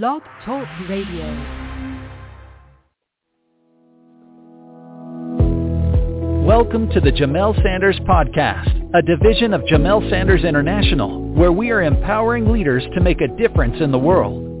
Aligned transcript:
Blog 0.00 0.22
Talk 0.46 0.66
Radio. 0.88 1.26
Welcome 6.46 6.88
to 6.94 7.00
the 7.02 7.12
Jamelle 7.12 7.54
Sanders 7.62 8.00
Podcast, 8.08 8.88
a 8.94 9.02
division 9.02 9.52
of 9.52 9.60
Jamelle 9.64 10.08
Sanders 10.08 10.44
International, 10.44 11.22
where 11.34 11.52
we 11.52 11.70
are 11.70 11.82
empowering 11.82 12.50
leaders 12.50 12.82
to 12.94 13.02
make 13.02 13.20
a 13.20 13.28
difference 13.36 13.82
in 13.82 13.92
the 13.92 13.98
world. 13.98 14.51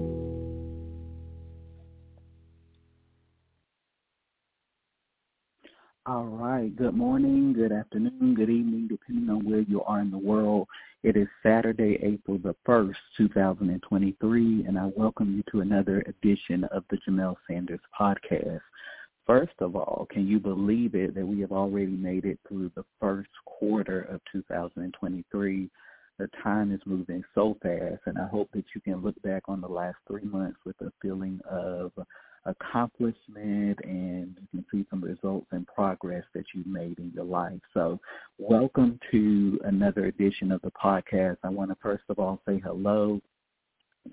All 6.04 6.24
right. 6.24 6.74
Good 6.74 6.96
morning, 6.96 7.52
good 7.52 7.70
afternoon, 7.70 8.34
good 8.34 8.50
evening, 8.50 8.88
depending 8.88 9.30
on 9.30 9.48
where 9.48 9.60
you 9.60 9.84
are 9.84 10.00
in 10.00 10.10
the 10.10 10.18
world. 10.18 10.66
It 11.04 11.16
is 11.16 11.28
Saturday, 11.44 11.96
April 12.02 12.38
the 12.38 12.56
1st, 12.66 12.96
2023, 13.16 14.64
and 14.66 14.76
I 14.76 14.90
welcome 14.96 15.36
you 15.36 15.44
to 15.52 15.60
another 15.60 16.02
edition 16.08 16.64
of 16.72 16.82
the 16.90 16.98
Jamelle 17.08 17.36
Sanders 17.46 17.78
Podcast. 17.96 18.62
First 19.28 19.52
of 19.60 19.76
all, 19.76 20.08
can 20.10 20.26
you 20.26 20.40
believe 20.40 20.96
it 20.96 21.14
that 21.14 21.24
we 21.24 21.38
have 21.40 21.52
already 21.52 21.92
made 21.92 22.24
it 22.24 22.40
through 22.48 22.72
the 22.74 22.84
first 23.00 23.30
quarter 23.46 24.00
of 24.02 24.20
2023? 24.32 25.70
The 26.18 26.28
time 26.42 26.72
is 26.72 26.80
moving 26.84 27.22
so 27.32 27.56
fast, 27.62 28.02
and 28.06 28.18
I 28.18 28.26
hope 28.26 28.48
that 28.54 28.64
you 28.74 28.80
can 28.80 29.02
look 29.02 29.22
back 29.22 29.44
on 29.46 29.60
the 29.60 29.68
last 29.68 29.98
three 30.08 30.24
months 30.24 30.58
with 30.66 30.80
a 30.80 30.90
feeling 31.00 31.40
of 31.48 31.92
accomplishment 32.44 33.78
and 33.84 34.36
you 34.40 34.48
can 34.50 34.64
see 34.70 34.86
some 34.90 35.02
results 35.02 35.46
and 35.52 35.66
progress 35.66 36.24
that 36.34 36.44
you've 36.54 36.66
made 36.66 36.98
in 36.98 37.12
your 37.14 37.24
life. 37.24 37.60
So 37.72 38.00
welcome 38.38 38.98
to 39.10 39.60
another 39.64 40.06
edition 40.06 40.50
of 40.50 40.60
the 40.62 40.72
podcast. 40.72 41.36
I 41.44 41.48
want 41.50 41.70
to 41.70 41.76
first 41.80 42.04
of 42.08 42.18
all 42.18 42.40
say 42.46 42.60
hello 42.64 43.20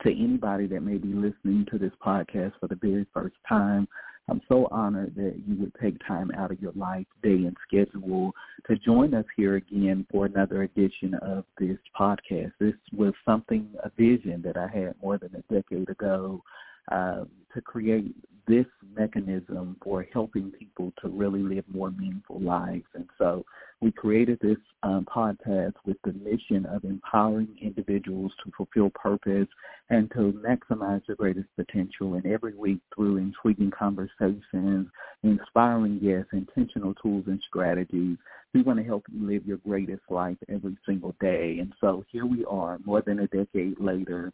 to 0.03 0.11
anybody 0.11 0.67
that 0.67 0.81
may 0.81 0.97
be 0.97 1.13
listening 1.13 1.65
to 1.71 1.79
this 1.79 1.93
podcast 2.05 2.53
for 2.59 2.67
the 2.67 2.75
very 2.75 3.05
first 3.13 3.35
time. 3.47 3.87
I'm 4.29 4.41
so 4.47 4.67
honored 4.69 5.15
that 5.15 5.41
you 5.47 5.55
would 5.55 5.73
take 5.81 5.97
time 6.05 6.29
out 6.37 6.51
of 6.51 6.61
your 6.61 6.73
life, 6.73 7.07
day, 7.23 7.29
and 7.29 7.57
schedule 7.67 8.31
to 8.67 8.75
join 8.77 9.15
us 9.15 9.25
here 9.35 9.55
again 9.55 10.05
for 10.11 10.27
another 10.27 10.61
edition 10.61 11.15
of 11.15 11.45
this 11.57 11.79
podcast. 11.99 12.51
This 12.59 12.75
was 12.95 13.13
something, 13.25 13.67
a 13.83 13.89
vision 13.97 14.43
that 14.43 14.55
I 14.55 14.67
had 14.67 14.93
more 15.01 15.17
than 15.17 15.31
a 15.35 15.53
decade 15.53 15.89
ago 15.89 16.43
um, 16.91 17.29
to 17.53 17.61
create 17.61 18.13
this 18.49 18.65
mechanism 18.97 19.77
for 19.83 20.05
helping 20.11 20.51
people 20.51 20.91
to 20.99 21.07
really 21.07 21.41
live 21.41 21.63
more 21.71 21.91
meaningful 21.91 22.41
lives. 22.41 22.85
And 22.95 23.05
so 23.19 23.45
we 23.79 23.91
created 23.91 24.39
this 24.41 24.57
um, 24.81 25.05
podcast 25.05 25.73
with 25.85 25.97
the 26.03 26.13
mission 26.13 26.65
of 26.65 26.83
empowering 26.83 27.55
individuals 27.61 28.31
to 28.43 28.51
fulfill 28.57 28.89
purpose 28.89 29.47
and 29.91 30.09
to 30.11 30.33
maximize 30.45 31.05
their 31.05 31.15
greatest 31.15 31.47
potential. 31.55 32.15
And 32.15 32.25
every 32.25 32.55
week 32.55 32.79
through 32.93 33.17
intriguing 33.17 33.71
conversations, 33.71 34.87
inspiring 35.21 35.99
guests, 35.99 36.31
intentional 36.33 36.95
tools 36.95 37.25
and 37.27 37.39
strategies, 37.47 38.17
we 38.53 38.63
want 38.63 38.79
to 38.79 38.85
help 38.85 39.05
you 39.11 39.27
live 39.29 39.45
your 39.45 39.57
greatest 39.57 40.01
life 40.09 40.37
every 40.51 40.75
single 40.87 41.15
day. 41.21 41.57
And 41.59 41.71
so 41.79 42.03
here 42.11 42.25
we 42.25 42.43
are, 42.45 42.79
more 42.83 43.03
than 43.05 43.19
a 43.19 43.27
decade 43.27 43.79
later, 43.79 44.33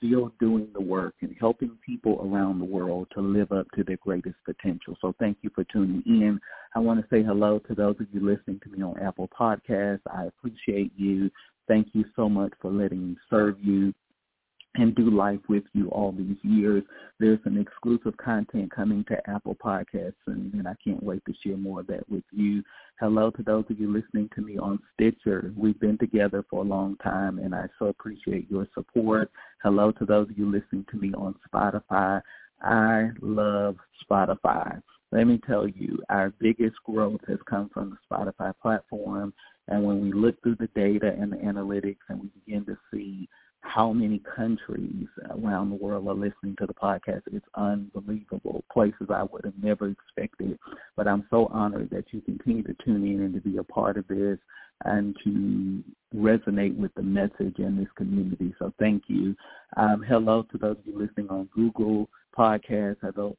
still 0.00 0.32
doing 0.40 0.68
the 0.72 0.80
work 0.80 1.14
and 1.20 1.34
helping 1.38 1.76
people 1.84 2.20
around 2.24 2.58
the 2.58 2.64
world 2.64 3.06
to 3.14 3.20
live 3.20 3.52
up 3.52 3.66
to 3.76 3.84
their 3.84 3.98
greatest 3.98 4.36
potential. 4.44 4.96
So 5.00 5.14
thank 5.18 5.38
you 5.42 5.50
for 5.54 5.64
tuning 5.64 6.02
in. 6.06 6.40
I 6.74 6.78
want 6.78 7.00
to 7.00 7.06
say 7.14 7.22
hello 7.22 7.58
to 7.68 7.74
those 7.74 7.96
of 8.00 8.06
you 8.12 8.20
listening 8.20 8.60
to 8.64 8.70
me 8.70 8.82
on 8.82 8.98
Apple 8.98 9.28
Podcasts. 9.38 10.00
I 10.06 10.24
appreciate 10.24 10.92
you. 10.96 11.30
Thank 11.68 11.88
you 11.92 12.04
so 12.16 12.28
much 12.28 12.52
for 12.60 12.70
letting 12.70 13.08
me 13.08 13.16
serve 13.28 13.56
you 13.60 13.92
and 14.76 14.94
do 14.94 15.10
life 15.10 15.40
with 15.48 15.64
you 15.72 15.88
all 15.88 16.12
these 16.12 16.36
years. 16.42 16.84
There's 17.18 17.38
some 17.42 17.58
exclusive 17.58 18.16
content 18.16 18.70
coming 18.70 19.04
to 19.08 19.30
Apple 19.30 19.56
Podcasts, 19.56 20.14
and, 20.26 20.52
and 20.54 20.68
I 20.68 20.74
can't 20.82 21.02
wait 21.02 21.22
to 21.26 21.34
share 21.44 21.56
more 21.56 21.80
of 21.80 21.88
that 21.88 22.08
with 22.08 22.22
you. 22.30 22.62
Hello 23.00 23.30
to 23.30 23.42
those 23.42 23.64
of 23.68 23.80
you 23.80 23.92
listening 23.92 24.28
to 24.34 24.40
me 24.40 24.58
on 24.58 24.78
Stitcher. 24.94 25.52
We've 25.56 25.78
been 25.80 25.98
together 25.98 26.44
for 26.48 26.62
a 26.62 26.66
long 26.66 26.96
time, 26.98 27.38
and 27.38 27.54
I 27.54 27.66
so 27.78 27.86
appreciate 27.86 28.50
your 28.50 28.68
support. 28.74 29.30
Hello 29.62 29.90
to 29.92 30.04
those 30.04 30.30
of 30.30 30.38
you 30.38 30.50
listening 30.50 30.86
to 30.90 30.96
me 30.96 31.12
on 31.14 31.34
Spotify. 31.52 32.22
I 32.62 33.10
love 33.20 33.76
Spotify. 34.08 34.80
Let 35.12 35.26
me 35.26 35.40
tell 35.44 35.66
you, 35.66 35.98
our 36.08 36.32
biggest 36.38 36.76
growth 36.84 37.20
has 37.26 37.38
come 37.48 37.70
from 37.74 37.90
the 37.90 37.96
Spotify 38.08 38.52
platform. 38.62 39.32
And 39.66 39.84
when 39.84 40.00
we 40.00 40.12
look 40.12 40.40
through 40.42 40.56
the 40.56 40.68
data 40.74 41.14
and 41.18 41.32
the 41.32 41.36
analytics 41.36 41.98
and 42.08 42.20
we 42.20 42.28
begin 42.44 42.64
to 42.66 42.76
see 42.92 43.28
how 43.62 43.92
many 43.92 44.20
countries 44.36 45.06
around 45.30 45.70
the 45.70 45.76
world 45.76 46.06
are 46.08 46.14
listening 46.14 46.56
to 46.58 46.66
the 46.66 46.74
podcast. 46.74 47.22
It's 47.32 47.46
unbelievable. 47.54 48.64
Places 48.72 49.08
I 49.10 49.24
would 49.24 49.44
have 49.44 49.54
never 49.62 49.88
expected. 49.88 50.58
But 50.96 51.06
I'm 51.06 51.26
so 51.30 51.46
honored 51.52 51.90
that 51.90 52.04
you 52.10 52.20
continue 52.22 52.62
to 52.64 52.74
tune 52.84 53.06
in 53.06 53.20
and 53.20 53.34
to 53.34 53.40
be 53.40 53.58
a 53.58 53.64
part 53.64 53.96
of 53.96 54.06
this 54.08 54.38
and 54.84 55.16
to 55.24 55.84
resonate 56.16 56.76
with 56.76 56.94
the 56.94 57.02
message 57.02 57.58
in 57.58 57.76
this 57.76 57.88
community. 57.96 58.54
So 58.58 58.72
thank 58.78 59.04
you. 59.08 59.36
Um, 59.76 60.02
hello 60.08 60.42
to 60.50 60.58
those 60.58 60.76
of 60.78 60.86
you 60.86 60.98
listening 60.98 61.28
on 61.28 61.48
Google 61.54 62.08
Podcasts. 62.36 62.96
Hello 63.02 63.36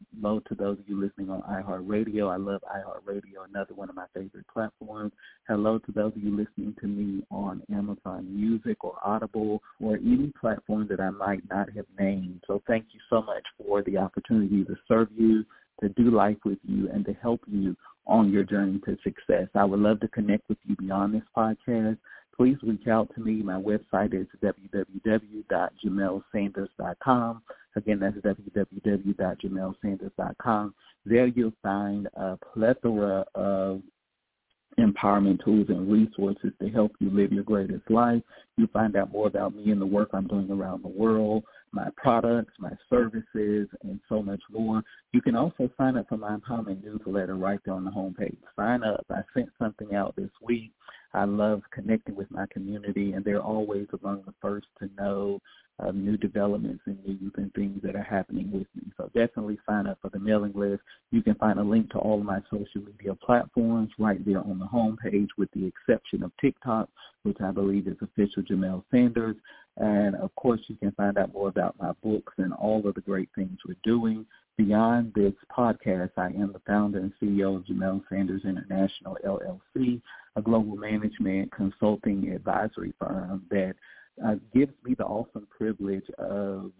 to 0.47 0.56
those 0.56 0.78
of 0.78 0.88
you 0.88 1.00
listening 1.00 1.29
on 1.29 1.41
iHeartRadio. 1.44 2.31
I 2.31 2.35
love 2.35 2.62
iHeartRadio, 2.63 3.47
another 3.50 3.74
one 3.74 3.90
of 3.90 3.96
my 3.96 4.06
favorite 4.13 4.46
platforms. 4.53 5.13
Hello 5.47 5.79
to 5.79 5.91
those 5.91 6.12
of 6.16 6.22
you 6.22 6.31
listening 6.31 6.75
to 6.81 6.88
me 6.88 7.24
on 7.31 7.62
Amazon 7.74 8.28
Music 8.29 8.84
or 8.84 8.97
Audible 9.03 9.62
or 9.79 9.96
any 9.96 10.34
platform 10.40 10.88
that 10.90 11.00
I 11.00 11.09
might 11.09 11.41
not 11.50 11.69
have 11.75 11.85
named. 11.97 12.44
So 12.47 12.62
thank 12.68 12.85
you 12.91 13.00
so 13.09 13.22
much 13.22 13.44
for 13.57 13.81
the 13.81 13.97
opportunity 13.97 14.63
to 14.66 14.75
serve 14.88 15.08
you, 15.16 15.46
to 15.81 15.90
do 15.90 16.12
life 16.12 16.38
with 16.44 16.59
you, 16.63 16.90
and 16.91 17.06
to 17.06 17.13
help 17.13 17.41
you 17.47 17.75
on 18.08 18.31
your 18.31 18.44
journey 18.44 18.79
to 18.85 18.97
success. 19.03 19.47
I 19.56 19.63
would 19.63 19.79
love 19.79 20.00
to 20.02 20.08
connect 20.09 20.50
with 20.50 20.58
you 20.66 20.75
beyond 20.75 21.13
this 21.13 21.23
podcast. 21.35 21.97
Please 22.41 22.57
reach 22.63 22.88
out 22.88 23.13
to 23.13 23.22
me. 23.22 23.44
My 23.44 23.62
website 23.62 24.19
is 24.19 24.25
www.jamelsanders.com. 24.44 27.41
Again, 27.75 28.00
that's 28.00 28.18
www.jamelsanders.com. 28.18 30.74
There 31.06 31.28
you'll 31.28 31.53
find 31.62 32.07
a 32.16 32.40
plethora 32.52 33.24
of 33.35 33.84
empowerment 34.79 35.46
tools 35.46 35.68
and 35.69 35.91
resources 35.91 36.52
to 36.59 36.69
help 36.69 36.94
you 37.00 37.12
live 37.12 37.31
your 37.31 37.44
greatest 37.44 37.88
life. 37.91 38.24
You 38.58 38.66
find 38.73 38.96
out 38.96 39.12
more 39.12 39.28
about 39.28 39.53
me 39.53 39.69
and 39.69 39.79
the 39.79 39.85
work 39.85 40.09
I'm 40.12 40.25
doing 40.25 40.50
around 40.50 40.84
the 40.84 40.88
world, 40.88 41.44
my 41.73 41.87
products, 41.95 42.53
my 42.59 42.71
services, 42.89 43.67
and 43.83 43.99
so 44.09 44.21
much 44.21 44.41
more. 44.51 44.83
You 45.13 45.21
can 45.21 45.35
also 45.35 45.69
sign 45.77 45.97
up 45.97 46.07
for 46.09 46.17
my 46.17 46.35
empowerment 46.35 46.83
newsletter 46.83 47.35
right 47.35 47.59
there 47.65 47.73
on 47.73 47.85
the 47.85 47.91
homepage. 47.91 48.37
Sign 48.57 48.83
up. 48.83 49.05
I 49.09 49.21
sent 49.33 49.49
something 49.59 49.95
out 49.95 50.15
this 50.15 50.31
week. 50.41 50.71
I 51.13 51.25
love 51.25 51.61
connecting 51.71 52.15
with 52.15 52.31
my 52.31 52.45
community, 52.51 53.13
and 53.13 53.23
they're 53.23 53.41
always 53.41 53.87
among 54.01 54.23
the 54.25 54.33
first 54.41 54.67
to 54.79 54.89
know 54.97 55.39
uh, 55.81 55.91
new 55.91 56.17
developments 56.17 56.83
and 56.85 56.97
news 57.05 57.31
and 57.37 57.53
things 57.53 57.79
that 57.83 57.95
are 57.95 58.03
happening 58.03 58.51
with 58.51 58.67
me. 58.75 58.91
So 58.97 59.09
definitely 59.13 59.57
sign 59.67 59.87
up 59.87 59.97
for 60.01 60.09
the 60.09 60.19
mailing 60.19 60.53
list. 60.53 60.81
You 61.11 61.21
can 61.21 61.35
find 61.35 61.59
a 61.59 61.63
link 61.63 61.89
to 61.91 61.97
all 61.97 62.19
of 62.19 62.25
my 62.25 62.39
social 62.51 62.81
media 62.85 63.15
platforms 63.15 63.89
right 63.97 64.23
there 64.25 64.39
on 64.39 64.59
the 64.59 64.65
home 64.65 64.97
page 65.01 65.29
with 65.37 65.49
the 65.53 65.65
exception 65.65 66.23
of 66.23 66.31
TikTok, 66.39 66.89
which 67.23 67.37
I 67.43 67.51
believe 67.51 67.87
is 67.87 67.97
official 68.01 68.43
Jamelle 68.43 68.83
Sanders. 68.91 69.35
And 69.77 70.15
of 70.15 70.33
course, 70.35 70.61
you 70.67 70.75
can 70.75 70.91
find 70.91 71.17
out 71.17 71.33
more 71.33 71.47
about 71.47 71.75
my 71.79 71.93
books 72.03 72.33
and 72.37 72.53
all 72.53 72.85
of 72.87 72.95
the 72.95 73.01
great 73.01 73.29
things 73.35 73.57
we're 73.67 73.75
doing. 73.83 74.25
Beyond 74.57 75.13
this 75.15 75.33
podcast, 75.49 76.11
I 76.17 76.27
am 76.27 76.51
the 76.53 76.61
founder 76.67 76.99
and 76.99 77.13
CEO 77.21 77.55
of 77.55 77.65
Jamelle 77.65 78.03
Sanders 78.09 78.43
International 78.43 79.17
LLC, 79.25 80.01
a 80.35 80.41
global 80.41 80.75
management 80.75 81.51
consulting 81.51 82.29
advisory 82.29 82.93
firm 82.99 83.43
that 83.49 83.75
uh, 84.25 84.35
gives 84.53 84.73
me 84.83 84.95
the 84.97 85.05
awesome 85.05 85.47
privilege 85.55 86.09
of 86.17 86.71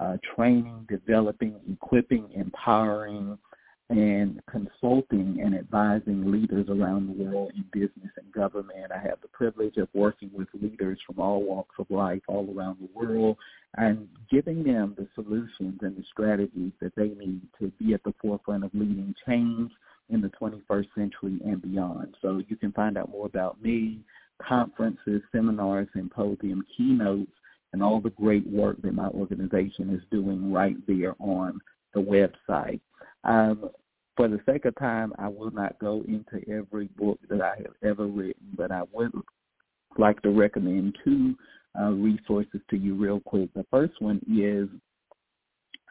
uh, 0.00 0.16
training, 0.34 0.86
developing, 0.88 1.54
equipping, 1.70 2.28
empowering, 2.34 3.38
and 3.90 4.40
consulting 4.50 5.38
and 5.42 5.54
advising 5.54 6.30
leaders 6.32 6.66
around 6.70 7.06
the 7.06 7.22
world 7.22 7.52
in 7.54 7.64
business 7.70 8.10
and 8.16 8.32
government. 8.32 8.90
I 8.90 8.98
have 8.98 9.20
the 9.20 9.28
privilege 9.28 9.76
of 9.76 9.88
working 9.92 10.30
with 10.32 10.48
leaders 10.54 10.98
from 11.06 11.20
all 11.20 11.42
walks 11.42 11.76
of 11.78 11.86
life 11.90 12.22
all 12.26 12.48
around 12.56 12.78
the 12.80 12.88
world 12.94 13.36
and 13.76 14.08
giving 14.30 14.64
them 14.64 14.94
the 14.96 15.06
solutions 15.14 15.80
and 15.82 15.96
the 15.96 16.04
strategies 16.10 16.72
that 16.80 16.94
they 16.96 17.08
need 17.08 17.42
to 17.60 17.70
be 17.78 17.92
at 17.92 18.02
the 18.04 18.14
forefront 18.22 18.64
of 18.64 18.70
leading 18.72 19.14
change 19.26 19.70
in 20.08 20.20
the 20.20 20.30
21st 20.40 20.86
century 20.94 21.38
and 21.44 21.60
beyond. 21.60 22.14
So 22.22 22.42
you 22.48 22.56
can 22.56 22.72
find 22.72 22.96
out 22.96 23.10
more 23.10 23.26
about 23.26 23.62
me, 23.62 24.00
conferences, 24.42 25.22
seminars, 25.32 25.88
symposium, 25.94 26.64
keynotes, 26.76 27.30
and 27.72 27.82
all 27.82 28.00
the 28.00 28.10
great 28.10 28.46
work 28.46 28.80
that 28.82 28.94
my 28.94 29.08
organization 29.08 29.94
is 29.94 30.02
doing 30.10 30.52
right 30.52 30.76
there 30.86 31.14
on 31.18 31.58
the 31.92 32.00
website. 32.00 32.80
Um, 33.24 33.70
for 34.16 34.28
the 34.28 34.40
sake 34.46 34.64
of 34.64 34.76
time, 34.76 35.12
I 35.18 35.28
will 35.28 35.50
not 35.50 35.78
go 35.80 36.04
into 36.06 36.40
every 36.48 36.86
book 36.96 37.18
that 37.28 37.40
I 37.40 37.56
have 37.56 37.74
ever 37.82 38.06
written, 38.06 38.46
but 38.56 38.70
I 38.70 38.82
would 38.92 39.12
like 39.98 40.22
to 40.22 40.30
recommend 40.30 40.96
two 41.04 41.34
uh, 41.78 41.90
resources 41.90 42.60
to 42.70 42.76
you 42.76 42.94
real 42.94 43.20
quick. 43.20 43.52
The 43.54 43.66
first 43.70 44.00
one 44.00 44.20
is 44.30 44.68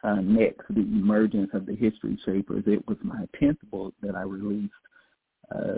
uh, 0.02 0.20
next, 0.20 0.62
The 0.70 0.80
Emergence 0.80 1.50
of 1.52 1.66
the 1.66 1.74
History 1.74 2.18
Shapers. 2.24 2.64
It 2.66 2.86
was 2.86 2.98
my 3.02 3.26
10th 3.40 3.58
book 3.70 3.94
that 4.02 4.14
I 4.14 4.22
released 4.22 4.72
uh, 5.54 5.76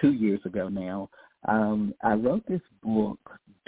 two 0.00 0.12
years 0.12 0.40
ago 0.44 0.68
now. 0.68 1.10
Um, 1.46 1.94
I 2.02 2.14
wrote 2.14 2.46
this 2.46 2.60
book 2.82 3.18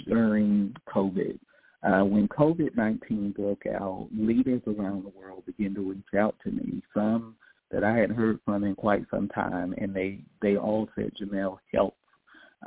during 0.07 0.75
COVID. 0.89 1.39
Uh, 1.83 2.05
when 2.05 2.29
COVID-19 2.29 3.35
broke 3.35 3.65
out, 3.67 4.09
leaders 4.17 4.63
around 4.67 5.05
the 5.05 5.19
world 5.19 5.45
began 5.47 5.75
to 5.75 5.81
reach 5.81 6.21
out 6.21 6.37
to 6.45 6.51
me, 6.51 6.83
some 6.95 7.35
that 7.73 7.83
I 7.83 7.97
had 7.97 8.11
heard 8.11 8.39
from 8.45 8.65
in 8.65 8.75
quite 8.77 9.05
some 9.11 9.29
time, 9.29 9.75
and 9.79 9.95
they, 9.95 10.21
they 10.43 10.57
all 10.57 10.89
said, 10.95 11.11
Jamelle, 11.21 11.59
help. 11.73 11.97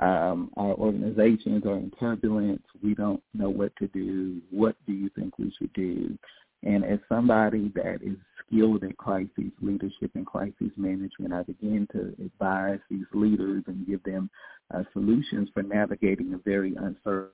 Um, 0.02 0.52
our 0.58 0.74
organizations 0.74 1.66
are 1.66 1.78
in 1.78 1.92
turbulence. 1.98 2.64
We 2.84 2.96
don't 2.96 3.24
know 3.34 3.50
what 3.50 3.74
to 3.78 3.88
do. 3.88 4.42
What 4.52 4.76
do 4.86 4.92
you 4.92 5.10
think 5.16 5.38
we 5.40 5.54
should 5.58 5.72
do? 5.74 6.18
And 6.66 6.84
as 6.84 7.00
somebody 7.08 7.72
that 7.76 8.00
is 8.02 8.18
skilled 8.46 8.84
in 8.84 8.94
crisis 8.94 9.52
leadership 9.62 10.12
and 10.16 10.26
crisis 10.26 10.72
management, 10.76 11.34
I 11.34 11.44
begin 11.44 11.88
to 11.94 12.16
advise 12.24 12.80
these 12.90 13.06
leaders 13.14 13.64
and 13.68 13.86
give 13.88 14.04
them 14.04 14.30
uh, 14.74 14.84
solutions 14.94 15.50
for 15.54 15.64
navigating 15.64 16.34
a 16.34 16.38
very 16.38 16.76
uncertain 16.76 17.30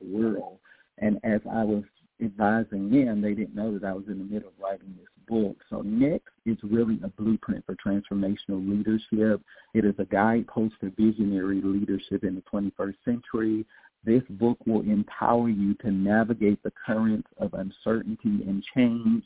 world. 0.00 0.58
And 0.98 1.18
as 1.24 1.40
I 1.50 1.64
was 1.64 1.84
advising 2.22 2.90
them, 2.90 3.20
they 3.20 3.34
didn't 3.34 3.54
know 3.54 3.76
that 3.76 3.86
I 3.86 3.92
was 3.92 4.04
in 4.06 4.18
the 4.18 4.24
middle 4.24 4.48
of 4.48 4.54
writing 4.62 4.94
this 4.98 5.08
book. 5.26 5.56
So 5.70 5.80
next 5.82 6.30
is 6.46 6.58
really 6.62 7.00
a 7.02 7.08
blueprint 7.08 7.64
for 7.66 7.74
transformational 7.76 8.68
leadership. 8.68 9.40
It 9.72 9.84
is 9.84 9.94
a 9.98 10.04
guidepost 10.04 10.74
for 10.78 10.90
visionary 10.90 11.60
leadership 11.62 12.22
in 12.22 12.34
the 12.34 12.42
21st 12.52 12.96
century. 13.04 13.64
This 14.04 14.22
book 14.30 14.58
will 14.66 14.82
empower 14.82 15.48
you 15.48 15.74
to 15.76 15.90
navigate 15.90 16.62
the 16.62 16.72
currents 16.86 17.28
of 17.38 17.54
uncertainty 17.54 18.44
and 18.46 18.62
change 18.74 19.24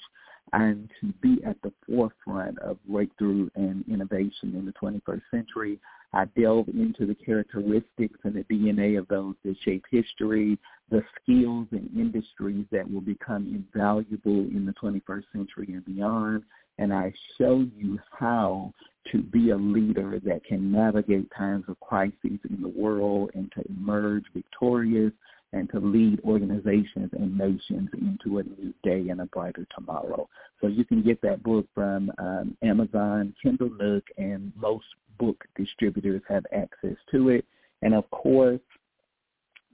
and 0.52 0.88
to 1.00 1.12
be 1.20 1.42
at 1.44 1.60
the 1.62 1.72
forefront 1.86 2.58
of 2.60 2.78
breakthrough 2.88 3.48
and 3.54 3.84
innovation 3.88 4.54
in 4.54 4.64
the 4.64 4.72
21st 4.72 5.22
century. 5.30 5.78
I 6.12 6.24
delve 6.38 6.68
into 6.68 7.06
the 7.06 7.14
characteristics 7.14 8.18
and 8.24 8.34
the 8.34 8.44
DNA 8.44 8.98
of 8.98 9.08
those 9.08 9.34
that 9.44 9.56
shape 9.62 9.84
history, 9.90 10.58
the 10.90 11.02
skills 11.20 11.66
and 11.72 11.90
industries 11.94 12.64
that 12.70 12.90
will 12.90 13.02
become 13.02 13.46
invaluable 13.46 14.40
in 14.40 14.64
the 14.64 14.72
21st 14.72 15.24
century 15.32 15.74
and 15.74 15.84
beyond, 15.84 16.44
and 16.78 16.92
I 16.92 17.12
show 17.36 17.64
you 17.76 17.98
how 18.10 18.72
to 19.12 19.22
be 19.22 19.50
a 19.50 19.56
leader 19.56 20.20
that 20.24 20.44
can 20.44 20.70
navigate 20.70 21.30
times 21.36 21.64
of 21.68 21.78
crises 21.80 22.14
in 22.24 22.62
the 22.62 22.68
world 22.68 23.30
and 23.34 23.50
to 23.52 23.62
emerge 23.68 24.24
victorious 24.34 25.12
and 25.52 25.70
to 25.70 25.80
lead 25.80 26.20
organizations 26.24 27.10
and 27.12 27.36
nations 27.36 27.88
into 27.94 28.38
a 28.38 28.42
new 28.42 28.72
day 28.82 29.08
and 29.08 29.20
a 29.20 29.26
brighter 29.26 29.66
tomorrow. 29.74 30.28
So 30.60 30.66
you 30.66 30.84
can 30.84 31.02
get 31.02 31.22
that 31.22 31.42
book 31.42 31.66
from 31.74 32.12
um, 32.18 32.56
Amazon, 32.62 33.34
Kindle 33.42 33.70
Nook, 33.70 34.04
and 34.18 34.52
most 34.56 34.84
book 35.18 35.42
distributors 35.56 36.22
have 36.28 36.44
access 36.52 36.96
to 37.12 37.30
it. 37.30 37.46
And 37.82 37.94
of 37.94 38.08
course, 38.10 38.60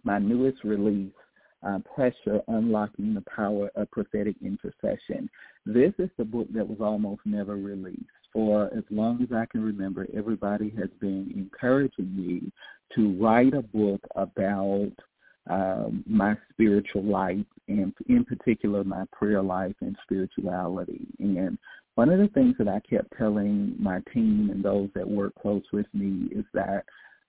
my 0.04 0.18
newest 0.18 0.62
release, 0.62 1.12
uh, 1.64 1.78
Pressure, 1.94 2.40
Unlocking 2.48 3.14
the 3.14 3.24
Power 3.34 3.70
of 3.74 3.90
Prophetic 3.90 4.36
Intercession. 4.42 5.28
This 5.66 5.92
is 5.98 6.10
the 6.16 6.24
book 6.24 6.48
that 6.52 6.68
was 6.68 6.78
almost 6.80 7.22
never 7.24 7.56
released. 7.56 8.02
For 8.32 8.66
as 8.76 8.84
long 8.90 9.22
as 9.22 9.28
I 9.34 9.46
can 9.46 9.62
remember, 9.62 10.06
everybody 10.14 10.70
has 10.78 10.90
been 11.00 11.32
encouraging 11.36 12.14
me 12.16 12.52
to 12.96 13.16
write 13.20 13.54
a 13.54 13.62
book 13.62 14.00
about 14.16 14.92
um, 15.48 16.02
my 16.06 16.36
spiritual 16.52 17.04
life 17.04 17.44
and 17.68 17.92
in 18.08 18.24
particular 18.24 18.82
my 18.82 19.04
prayer 19.12 19.42
life 19.42 19.74
and 19.80 19.96
spirituality. 20.02 21.06
And 21.18 21.58
one 21.94 22.10
of 22.10 22.18
the 22.18 22.28
things 22.28 22.56
that 22.58 22.68
I 22.68 22.80
kept 22.80 23.16
telling 23.16 23.76
my 23.78 24.00
team 24.12 24.50
and 24.50 24.64
those 24.64 24.88
that 24.94 25.08
work 25.08 25.32
close 25.40 25.62
with 25.72 25.86
me 25.92 26.28
is 26.32 26.44
that 26.54 26.84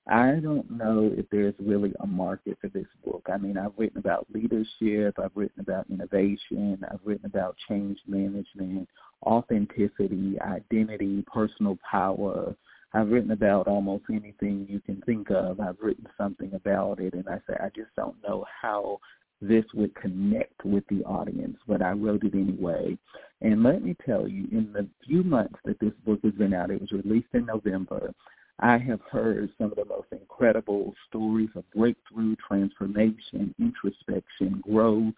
I 0.07 0.33
don't 0.33 0.69
know 0.69 1.11
if 1.17 1.25
there's 1.31 1.55
really 1.59 1.93
a 1.99 2.05
market 2.05 2.57
for 2.61 2.69
this 2.69 2.85
book. 3.03 3.25
I 3.31 3.37
mean, 3.37 3.57
I've 3.57 3.73
written 3.75 3.97
about 3.97 4.27
leadership, 4.31 5.17
I've 5.17 5.31
written 5.33 5.61
about 5.61 5.89
innovation, 5.89 6.85
I've 6.91 6.99
written 7.03 7.25
about 7.25 7.57
change 7.67 7.99
management, 8.07 8.87
authenticity, 9.25 10.39
identity, 10.41 11.25
personal 11.33 11.79
power, 11.89 12.55
I've 12.95 13.09
written 13.09 13.31
about 13.31 13.67
almost 13.67 14.05
anything 14.09 14.67
you 14.69 14.79
can 14.79 15.01
think 15.01 15.29
of. 15.29 15.59
I've 15.59 15.79
written 15.81 16.07
something 16.17 16.53
about 16.53 17.01
it, 17.01 17.13
and 17.13 17.27
I 17.27 17.39
say 17.45 17.57
I 17.59 17.69
just 17.75 17.89
don't 17.97 18.15
know 18.23 18.45
how 18.61 18.99
this 19.41 19.65
would 19.73 19.93
connect 19.95 20.63
with 20.63 20.85
the 20.87 21.03
audience, 21.03 21.57
but 21.67 21.81
I 21.81 21.91
wrote 21.91 22.23
it 22.23 22.33
anyway. 22.33 22.97
And 23.41 23.63
let 23.63 23.83
me 23.83 23.97
tell 24.05 24.29
you, 24.29 24.47
in 24.49 24.71
the 24.71 24.87
few 25.05 25.23
months 25.23 25.59
that 25.65 25.77
this 25.81 25.91
book 26.05 26.21
has 26.23 26.33
been 26.35 26.53
out, 26.53 26.71
it 26.71 26.79
was 26.79 26.93
released 26.93 27.27
in 27.33 27.45
November. 27.45 28.13
I 28.59 28.77
have 28.77 29.01
heard 29.11 29.49
some 29.57 29.71
of 29.71 29.75
the 29.75 29.85
most 29.85 30.07
incredible 30.11 30.93
stories 31.07 31.49
of 31.55 31.69
breakthrough, 31.71 32.35
transformation, 32.47 33.53
introspection, 33.59 34.61
growth, 34.61 35.13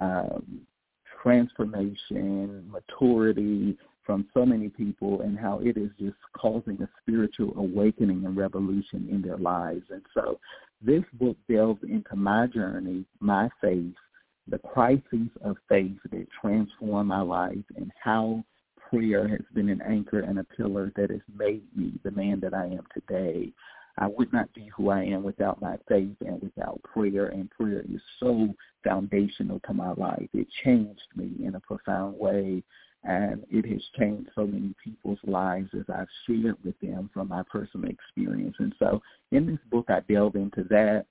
um, 0.00 0.60
transformation, 1.22 2.70
maturity, 2.70 3.78
from 4.04 4.28
so 4.34 4.44
many 4.44 4.68
people 4.68 5.22
and 5.22 5.38
how 5.38 5.60
it 5.60 5.76
is 5.76 5.90
just 5.98 6.16
causing 6.36 6.80
a 6.82 6.88
spiritual 7.02 7.52
awakening 7.56 8.24
and 8.26 8.36
revolution 8.36 9.08
in 9.10 9.22
their 9.22 9.38
lives. 9.38 9.84
And 9.90 10.02
so 10.12 10.38
this 10.82 11.04
book 11.14 11.36
delves 11.50 11.82
into 11.82 12.14
my 12.14 12.46
journey, 12.46 13.04
my 13.20 13.48
faith, 13.60 13.94
the 14.46 14.58
crises 14.58 15.30
of 15.42 15.56
faith 15.68 15.96
that 16.10 16.26
transform 16.40 17.06
my 17.06 17.22
life 17.22 17.64
and 17.76 17.90
how 18.02 18.44
prayer 18.94 19.28
has 19.28 19.40
been 19.54 19.68
an 19.68 19.82
anchor 19.82 20.20
and 20.20 20.38
a 20.38 20.44
pillar 20.44 20.92
that 20.96 21.10
has 21.10 21.20
made 21.36 21.64
me 21.76 21.92
the 22.02 22.10
man 22.10 22.40
that 22.40 22.54
I 22.54 22.66
am 22.66 22.84
today. 22.92 23.52
I 23.98 24.08
would 24.08 24.32
not 24.32 24.52
be 24.54 24.70
who 24.76 24.90
I 24.90 25.02
am 25.04 25.22
without 25.22 25.60
my 25.60 25.76
faith 25.88 26.16
and 26.20 26.42
without 26.42 26.82
prayer, 26.82 27.26
and 27.26 27.50
prayer 27.50 27.80
is 27.82 28.00
so 28.18 28.48
foundational 28.82 29.60
to 29.66 29.74
my 29.74 29.92
life. 29.92 30.28
It 30.32 30.48
changed 30.64 31.06
me 31.14 31.30
in 31.44 31.54
a 31.54 31.60
profound 31.60 32.18
way 32.18 32.62
and 33.04 33.44
it 33.50 33.66
has 33.70 33.82
changed 33.98 34.30
so 34.34 34.46
many 34.46 34.74
people's 34.82 35.18
lives 35.24 35.68
as 35.74 35.84
I've 35.94 36.08
shared 36.26 36.56
with 36.64 36.78
them 36.80 37.10
from 37.12 37.28
my 37.28 37.42
personal 37.42 37.90
experience. 37.90 38.56
And 38.58 38.74
so 38.78 39.02
in 39.30 39.46
this 39.46 39.58
book, 39.70 39.86
I 39.88 40.00
delve 40.10 40.36
into 40.36 40.64
that. 40.70 41.04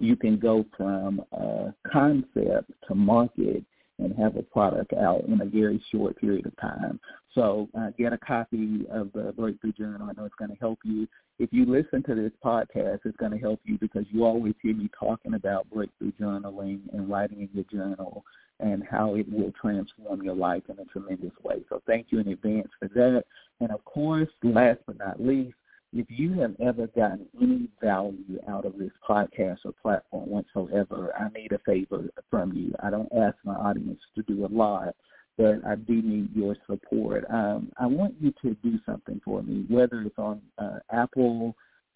you 0.00 0.16
can 0.16 0.38
go 0.38 0.66
from 0.76 1.22
a 1.32 1.72
concept 1.90 2.70
to 2.86 2.94
market 2.94 3.64
and 3.98 4.16
have 4.16 4.36
a 4.36 4.42
product 4.42 4.92
out 4.92 5.24
in 5.24 5.40
a 5.40 5.44
very 5.44 5.82
short 5.90 6.16
period 6.18 6.46
of 6.46 6.56
time. 6.56 7.00
So 7.34 7.68
uh, 7.78 7.90
get 7.98 8.12
a 8.12 8.18
copy 8.18 8.86
of 8.90 9.12
the 9.12 9.32
Breakthrough 9.36 9.72
Journal. 9.72 10.08
I 10.08 10.12
know 10.18 10.24
it's 10.24 10.34
going 10.38 10.50
to 10.50 10.56
help 10.60 10.78
you. 10.84 11.06
If 11.38 11.52
you 11.52 11.66
listen 11.66 12.02
to 12.04 12.14
this 12.14 12.32
podcast, 12.44 13.00
it's 13.04 13.16
going 13.16 13.32
to 13.32 13.38
help 13.38 13.60
you 13.64 13.78
because 13.78 14.04
you 14.10 14.24
always 14.24 14.54
hear 14.62 14.74
me 14.74 14.88
talking 14.98 15.34
about 15.34 15.70
breakthrough 15.70 16.12
journaling 16.20 16.80
and 16.92 17.08
writing 17.08 17.42
in 17.42 17.48
your 17.52 17.64
journal 17.70 18.24
and 18.60 18.82
how 18.90 19.14
it 19.14 19.26
will 19.30 19.52
transform 19.60 20.22
your 20.22 20.34
life 20.34 20.62
in 20.68 20.78
a 20.80 20.84
tremendous 20.86 21.32
way. 21.44 21.62
So 21.68 21.80
thank 21.86 22.06
you 22.10 22.18
in 22.18 22.28
advance 22.28 22.68
for 22.78 22.88
that. 22.88 23.24
And 23.60 23.70
of 23.70 23.84
course, 23.84 24.28
last 24.42 24.80
but 24.86 24.98
not 24.98 25.20
least, 25.20 25.54
if 25.92 26.06
you 26.08 26.38
have 26.40 26.54
ever 26.60 26.86
gotten 26.88 27.26
any 27.40 27.68
value 27.82 28.38
out 28.48 28.66
of 28.66 28.76
this 28.78 28.90
podcast 29.08 29.58
or 29.64 29.72
platform 29.80 30.28
whatsoever, 30.28 31.12
I 31.18 31.28
need 31.36 31.52
a 31.52 31.58
favor 31.60 32.04
from 32.30 32.52
you. 32.52 32.74
I 32.82 32.90
don't 32.90 33.10
ask 33.16 33.36
my 33.44 33.54
audience 33.54 34.00
to 34.14 34.22
do 34.22 34.44
a 34.44 34.48
lot, 34.48 34.94
but 35.38 35.64
I 35.66 35.76
do 35.76 36.02
need 36.02 36.34
your 36.36 36.56
support. 36.66 37.24
Um, 37.30 37.72
I 37.78 37.86
want 37.86 38.14
you 38.20 38.34
to 38.42 38.54
do 38.62 38.78
something 38.84 39.20
for 39.24 39.42
me, 39.42 39.64
whether 39.68 40.02
it's 40.02 40.18
on 40.18 40.42
uh, 40.58 40.78
Apple 40.92 41.54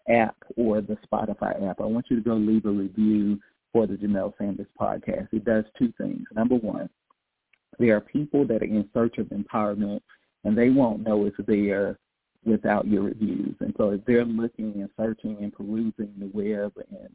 app 0.09 0.37
or 0.57 0.81
the 0.81 0.97
Spotify 1.11 1.69
app. 1.69 1.79
I 1.79 1.85
want 1.85 2.07
you 2.09 2.15
to 2.15 2.23
go 2.23 2.35
leave 2.35 2.65
a 2.65 2.71
review 2.71 3.39
for 3.71 3.85
the 3.85 3.93
Jamelle 3.93 4.33
Sanders 4.37 4.67
podcast. 4.79 5.27
It 5.31 5.45
does 5.45 5.65
two 5.77 5.93
things. 5.99 6.25
Number 6.33 6.55
one, 6.55 6.89
there 7.77 7.95
are 7.95 8.01
people 8.01 8.45
that 8.47 8.61
are 8.61 8.65
in 8.65 8.89
search 8.93 9.17
of 9.19 9.27
empowerment 9.27 10.01
and 10.43 10.57
they 10.57 10.69
won't 10.69 11.05
know 11.05 11.25
it's 11.25 11.37
there 11.47 11.97
without 12.45 12.87
your 12.87 13.03
reviews. 13.03 13.55
And 13.59 13.73
so 13.77 13.91
if 13.91 14.05
they're 14.05 14.25
looking 14.25 14.73
and 14.75 14.89
searching 14.97 15.37
and 15.41 15.53
perusing 15.53 16.13
the 16.19 16.29
web 16.33 16.73
and 16.89 17.09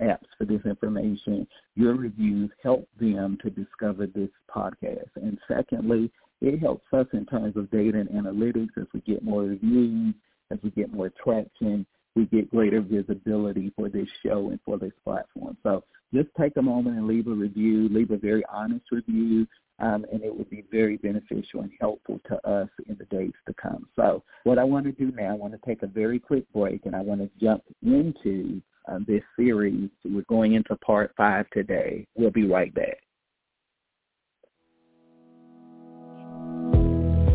apps 0.00 0.26
for 0.38 0.44
this 0.44 0.62
information, 0.64 1.46
your 1.74 1.94
reviews 1.94 2.50
help 2.62 2.88
them 2.98 3.38
to 3.42 3.50
discover 3.50 4.06
this 4.06 4.30
podcast. 4.54 5.10
And 5.16 5.38
secondly, 5.46 6.10
it 6.40 6.58
helps 6.58 6.86
us 6.92 7.06
in 7.12 7.26
terms 7.26 7.56
of 7.56 7.70
data 7.70 7.98
and 7.98 8.08
analytics 8.10 8.78
as 8.80 8.86
we 8.94 9.00
get 9.00 9.22
more 9.22 9.42
reviews, 9.42 10.14
as 10.50 10.58
we 10.62 10.70
get 10.70 10.92
more 10.92 11.12
traction, 11.22 11.86
we 12.16 12.26
get 12.26 12.50
greater 12.50 12.80
visibility 12.80 13.72
for 13.76 13.88
this 13.88 14.08
show 14.24 14.48
and 14.50 14.58
for 14.64 14.78
this 14.78 14.92
platform. 15.04 15.56
So 15.62 15.84
just 16.12 16.28
take 16.38 16.56
a 16.56 16.62
moment 16.62 16.96
and 16.96 17.06
leave 17.06 17.28
a 17.28 17.32
review, 17.32 17.88
leave 17.88 18.10
a 18.10 18.16
very 18.16 18.42
honest 18.52 18.84
review, 18.90 19.46
um, 19.80 20.04
and 20.12 20.22
it 20.22 20.34
would 20.34 20.50
be 20.50 20.64
very 20.70 20.96
beneficial 20.98 21.60
and 21.60 21.70
helpful 21.80 22.20
to 22.28 22.36
us 22.48 22.68
in 22.88 22.96
the 22.98 23.06
days 23.06 23.32
to 23.46 23.54
come. 23.54 23.86
So 23.96 24.22
what 24.44 24.58
I 24.58 24.64
want 24.64 24.86
to 24.86 24.92
do 24.92 25.12
now, 25.16 25.30
I 25.30 25.34
want 25.34 25.52
to 25.52 25.60
take 25.66 25.82
a 25.82 25.86
very 25.86 26.18
quick 26.18 26.44
break, 26.52 26.86
and 26.86 26.94
I 26.94 27.00
want 27.00 27.20
to 27.20 27.30
jump 27.40 27.62
into 27.82 28.60
uh, 28.90 28.98
this 29.06 29.22
series. 29.36 29.90
We're 30.04 30.22
going 30.28 30.54
into 30.54 30.76
part 30.76 31.12
five 31.16 31.48
today. 31.50 32.06
We'll 32.14 32.30
be 32.30 32.46
right 32.46 32.72
back. 32.74 32.98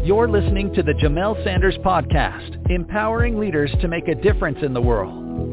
You're 0.06 0.30
listening 0.30 0.72
to 0.76 0.84
the 0.84 0.94
Jamelle 0.94 1.44
Sanders 1.44 1.78
Podcast, 1.84 2.70
empowering 2.70 3.40
leaders 3.40 3.72
to 3.82 3.88
make 3.88 4.08
a 4.08 4.14
difference 4.14 4.60
in 4.62 4.72
the 4.72 4.82
world. 4.82 5.45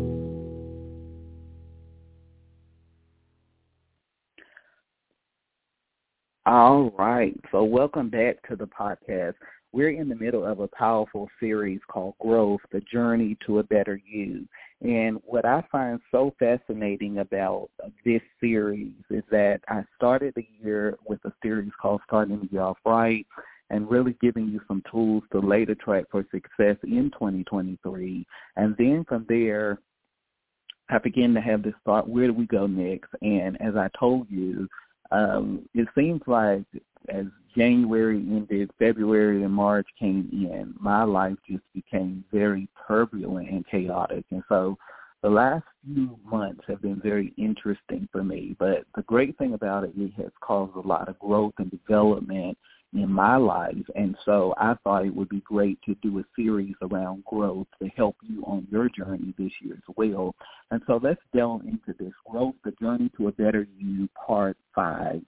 All 6.45 6.91
right. 6.99 7.39
So 7.53 7.63
welcome 7.63 8.11
back 8.11 8.37
to 8.49 8.57
the 8.57 8.67
podcast. 8.67 9.35
We're 9.71 9.91
in 9.91 10.09
the 10.09 10.17
middle 10.17 10.45
of 10.45 10.59
a 10.59 10.67
powerful 10.67 11.29
series 11.39 11.79
called 11.87 12.15
Growth, 12.21 12.63
the 12.73 12.81
Journey 12.81 13.37
to 13.47 13.61
a 13.61 13.63
Better 13.63 14.01
You. 14.05 14.49
And 14.81 15.21
what 15.25 15.45
I 15.45 15.63
find 15.71 16.01
so 16.11 16.35
fascinating 16.41 17.19
about 17.19 17.71
this 18.05 18.21
series 18.41 18.91
is 19.09 19.23
that 19.31 19.61
I 19.69 19.85
started 19.95 20.35
the 20.35 20.49
year 20.61 20.99
with 21.07 21.21
a 21.25 21.33
series 21.45 21.71
called 21.81 22.01
Starting 22.09 22.49
the 22.51 22.59
Off 22.59 22.79
Right 22.85 23.25
and 23.71 23.89
really 23.89 24.17
giving 24.21 24.49
you 24.49 24.61
some 24.67 24.83
tools 24.91 25.23
to 25.31 25.39
lay 25.39 25.65
the 25.65 25.77
track 25.77 26.07
for 26.11 26.27
success 26.33 26.77
in 26.83 27.13
2023. 27.13 28.27
And 28.57 28.75
then 28.79 29.05
from 29.09 29.27
there, 29.29 29.79
I 30.91 30.99
began 30.99 31.35
to 31.35 31.41
have 31.41 31.63
this 31.63 31.73
thought, 31.85 32.09
where 32.09 32.27
do 32.27 32.33
we 32.33 32.47
go 32.47 32.67
next? 32.67 33.11
And 33.23 33.63
as 33.63 33.77
I 33.77 33.89
told 33.97 34.29
you, 34.29 34.69
um, 35.12 35.69
it 35.75 35.87
seems 35.95 36.23
like 36.26 36.64
as 37.09 37.26
January 37.57 38.19
ended, 38.19 38.71
February 38.78 39.42
and 39.42 39.52
March 39.52 39.87
came 39.99 40.28
in, 40.33 40.75
my 40.81 41.04
life 41.04 41.37
just 41.49 41.62
became 41.75 42.25
very 42.33 42.69
turbulent 42.88 43.50
and 43.50 43.66
chaotic. 43.66 44.25
And 44.31 44.42
so 44.49 44.78
the 45.23 45.28
last 45.28 45.64
few 45.85 46.19
months 46.25 46.62
have 46.66 46.81
been 46.81 47.00
very 47.00 47.35
interesting 47.37 48.09
for 48.11 48.25
me. 48.25 48.57
But 48.59 48.85
the 48.97 49.02
great 49.02 49.37
thing 49.37 49.54
about 49.54 49.85
it, 49.85 49.92
it 49.97 50.12
has 50.16 50.31
caused 50.40 50.75
a 50.76 50.81
lot 50.81 51.09
of 51.09 51.19
growth 51.19 51.54
and 51.59 51.71
development 51.71 52.57
in 52.93 53.11
my 53.11 53.37
life. 53.37 53.85
And 53.95 54.17
so 54.25 54.55
I 54.59 54.75
thought 54.85 55.07
it 55.07 55.15
would 55.15 55.29
be 55.29 55.41
great 55.41 55.79
to 55.87 55.95
do 56.03 56.19
a 56.19 56.25
series 56.37 56.75
around 56.83 57.25
growth 57.25 57.67
to 57.81 57.89
help 57.89 58.17
you 58.23 58.43
on 58.45 58.67
your 58.71 58.89
journey 58.89 59.35
this 59.39 59.53
year 59.63 59.75
as 59.75 59.95
well. 59.97 60.35
And 60.71 60.83
so 60.87 61.01
let's 61.03 61.21
delve 61.35 61.63
into 61.63 61.95
this 61.99 62.13
growth, 62.31 62.55
the 62.65 62.73
journey 62.81 63.11
to 63.17 63.29
a 63.29 63.33
better 63.33 63.67
you, 63.79 64.09
part 64.27 64.57
five. 64.75 65.23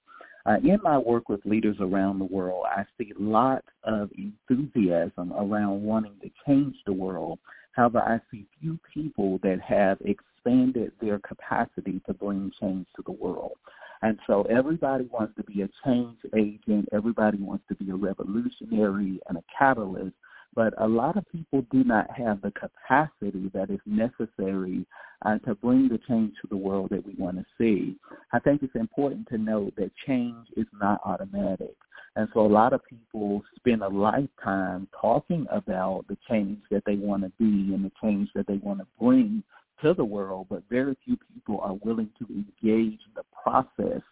Uh, 0.47 0.56
in 0.62 0.78
my 0.83 0.99
work 0.99 1.30
with 1.30 1.40
leaders 1.47 1.76
around 1.80 2.18
the 2.18 2.25
world, 2.26 2.64
I 2.68 2.85
see 2.99 3.12
lots 3.18 3.66
of 3.85 4.11
enthusiasm 4.18 5.33
around 5.33 5.83
wanting 5.83 6.16
to 6.23 6.30
change 6.47 6.76
the 6.85 6.92
world. 6.92 7.38
However, 7.73 8.00
I 8.00 8.21
see 8.30 8.47
few 8.61 8.78
people 8.92 9.38
that 9.42 9.59
have 9.62 9.99
expanded 10.04 10.92
their 11.00 11.18
capacity 11.21 12.00
to 12.06 12.12
bring 12.12 12.52
change 12.61 12.87
to 12.97 13.02
the 13.06 13.12
world. 13.12 13.56
And 14.02 14.18
so 14.26 14.42
everybody 14.42 15.08
wants 15.12 15.34
to 15.36 15.44
be 15.44 15.62
a 15.62 15.68
change 15.84 16.18
agent. 16.36 16.88
Everybody 16.92 17.38
wants 17.38 17.64
to 17.68 17.74
be 17.74 17.90
a 17.90 17.94
revolutionary 17.94 19.20
and 19.28 19.38
a 19.38 19.44
catalyst. 19.56 20.14
But 20.54 20.72
a 20.78 20.86
lot 20.86 21.16
of 21.16 21.24
people 21.32 21.64
do 21.72 21.82
not 21.82 22.06
have 22.16 22.40
the 22.40 22.52
capacity 22.52 23.50
that 23.54 23.70
is 23.70 23.80
necessary 23.86 24.86
uh, 25.24 25.38
to 25.38 25.54
bring 25.56 25.88
the 25.88 25.98
change 26.08 26.34
to 26.42 26.48
the 26.48 26.56
world 26.56 26.90
that 26.90 27.04
we 27.04 27.14
want 27.14 27.38
to 27.38 27.44
see. 27.58 27.96
I 28.32 28.38
think 28.38 28.62
it's 28.62 28.76
important 28.76 29.28
to 29.28 29.38
note 29.38 29.74
that 29.76 29.90
change 30.06 30.46
is 30.56 30.66
not 30.80 31.00
automatic. 31.04 31.74
And 32.16 32.28
so 32.32 32.40
a 32.40 32.46
lot 32.46 32.72
of 32.72 32.80
people 32.84 33.42
spend 33.56 33.82
a 33.82 33.88
lifetime 33.88 34.86
talking 35.00 35.46
about 35.50 36.04
the 36.08 36.16
change 36.28 36.58
that 36.70 36.84
they 36.86 36.94
want 36.94 37.24
to 37.24 37.32
be 37.38 37.74
and 37.74 37.84
the 37.84 37.90
change 38.00 38.28
that 38.36 38.46
they 38.46 38.58
want 38.58 38.78
to 38.78 38.86
bring 39.00 39.42
to 39.82 39.94
the 39.94 40.04
world, 40.04 40.46
but 40.50 40.62
very 40.70 40.96
few 41.04 41.16
people 41.32 41.60
are 41.60 41.74
willing 41.84 42.10
to 42.18 42.26
engage 42.28 43.00
in 43.00 43.14
the 43.14 43.24
process 43.42 44.02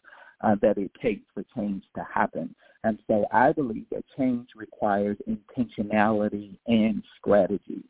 uh, 0.43 0.57
that 0.61 0.79
it 0.79 0.91
takes 1.01 1.25
for 1.35 1.45
change 1.57 1.85
to 1.95 2.07
happen. 2.13 2.55
And 2.85 2.99
so 3.07 3.27
I 3.33 3.53
believe 3.53 3.87
that 3.91 4.05
change 4.17 4.49
requires 4.57 5.17
intentionality 5.29 6.57
and 6.67 7.03
strategy. 7.21 7.85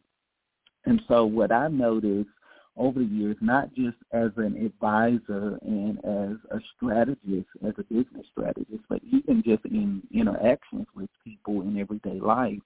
And 0.85 1.01
so 1.09 1.25
what 1.25 1.51
I 1.51 1.69
noticed 1.69 2.29
over 2.77 3.01
the 3.01 3.07
years, 3.07 3.37
not 3.41 3.73
just 3.75 3.97
as 4.13 4.31
an 4.37 4.57
advisor 4.65 5.59
and 5.63 5.99
as 5.99 6.39
a 6.51 6.61
strategist, 6.77 7.49
as 7.67 7.75
a 7.79 7.83
business 7.85 8.27
strategist, 8.33 8.83
but 8.89 9.01
even 9.05 9.43
just 9.45 9.65
in 9.67 10.03
interactions 10.13 10.87
with 10.95 11.09
people 11.25 11.63
in 11.63 11.79
everyday 11.79 12.19
life, 12.19 12.59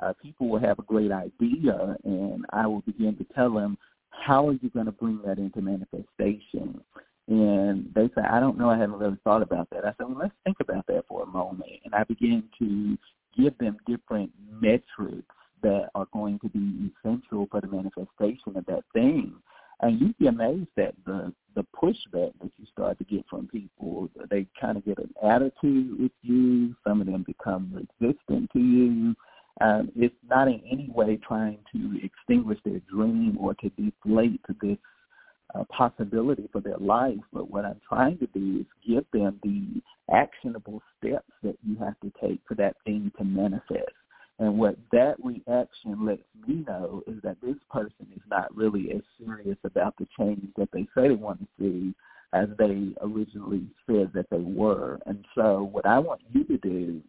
uh, 0.00 0.12
people 0.22 0.48
will 0.48 0.58
have 0.58 0.78
a 0.78 0.82
great 0.82 1.12
idea 1.12 1.96
and 2.04 2.46
I 2.50 2.66
will 2.66 2.80
begin 2.82 3.16
to 3.16 3.24
tell 3.34 3.52
them, 3.52 3.76
how 4.10 4.48
are 4.48 4.52
you 4.52 4.70
going 4.70 4.86
to 4.86 4.92
bring 4.92 5.20
that 5.24 5.38
into 5.38 5.60
manifestation? 5.60 6.80
And 7.28 7.92
they 7.94 8.08
say, 8.14 8.22
I 8.28 8.40
don't 8.40 8.58
know, 8.58 8.70
I 8.70 8.78
haven't 8.78 8.98
really 8.98 9.18
thought 9.22 9.42
about 9.42 9.70
that. 9.70 9.84
I 9.84 9.94
said, 9.96 10.08
well, 10.08 10.18
let's 10.18 10.34
think 10.44 10.56
about 10.60 10.86
that 10.88 11.04
for 11.08 11.22
a 11.22 11.26
moment. 11.26 11.70
And 11.84 11.94
I 11.94 12.04
began 12.04 12.42
to 12.58 12.98
give 13.36 13.56
them 13.58 13.76
different 13.86 14.30
metrics 14.60 15.34
that 15.62 15.90
are 15.94 16.08
going 16.12 16.38
to 16.40 16.48
be 16.48 16.90
essential 17.04 17.46
for 17.50 17.60
the 17.60 17.68
manifestation 17.68 18.56
of 18.56 18.66
that 18.66 18.82
thing. 18.92 19.34
And 19.80 20.00
you'd 20.00 20.18
be 20.18 20.26
amazed 20.26 20.68
at 20.76 20.94
the 21.06 21.32
the 21.56 21.64
pushback 21.74 22.32
that 22.40 22.52
you 22.58 22.66
start 22.72 22.98
to 22.98 23.04
get 23.04 23.24
from 23.28 23.48
people. 23.48 24.08
They 24.30 24.46
kind 24.60 24.76
of 24.76 24.84
get 24.84 24.98
an 24.98 25.12
attitude 25.22 25.98
with 25.98 26.12
you. 26.22 26.74
Some 26.86 27.00
of 27.00 27.06
them 27.06 27.24
become 27.26 27.86
resistant 28.00 28.50
to 28.52 28.58
you. 28.58 29.14
Um, 29.60 29.90
it's 29.94 30.14
not 30.28 30.48
in 30.48 30.62
any 30.70 30.88
way 30.94 31.16
trying 31.16 31.58
to 31.72 32.00
extinguish 32.02 32.58
their 32.64 32.80
dream 32.90 33.36
or 33.38 33.54
to 33.54 33.68
deflate 33.70 34.40
this 34.62 34.78
uh, 35.54 35.64
possibility 35.64 36.48
for 36.52 36.60
their 36.60 36.78
life. 36.78 37.18
But 37.32 37.50
what 37.50 37.64
I'm 37.64 37.80
trying 37.86 38.18
to 38.18 38.26
do 38.28 38.60
is 38.60 38.66
give 38.86 39.04
them 39.12 39.38
the 39.42 39.82
actionable 40.14 40.80
steps 40.98 41.30
that 41.42 41.56
you 41.66 41.76
have 41.76 41.98
to 42.00 42.12
take 42.20 42.40
for 42.48 42.54
that 42.54 42.76
thing 42.84 43.12
to 43.18 43.24
manifest. 43.24 43.92
And 44.38 44.58
what 44.58 44.76
that 44.92 45.16
reaction 45.22 46.06
lets 46.06 46.22
me 46.46 46.64
know 46.66 47.02
is 47.06 47.20
that 47.22 47.36
this 47.42 47.56
person 47.70 48.06
is 48.16 48.22
not 48.30 48.54
really 48.56 48.90
as 48.92 49.02
serious 49.22 49.58
about 49.64 49.94
the 49.98 50.06
change 50.18 50.48
that 50.56 50.70
they 50.72 50.86
say 50.94 51.08
they 51.08 51.14
want 51.14 51.40
to 51.40 51.46
see 51.58 51.94
as 52.32 52.48
they 52.58 52.94
originally 53.02 53.66
said 53.86 54.10
that 54.14 54.26
they 54.30 54.38
were. 54.38 54.98
And 55.04 55.24
so 55.34 55.68
what 55.70 55.84
I 55.84 55.98
want 55.98 56.22
you 56.32 56.44
to 56.44 56.56
do, 56.56 57.02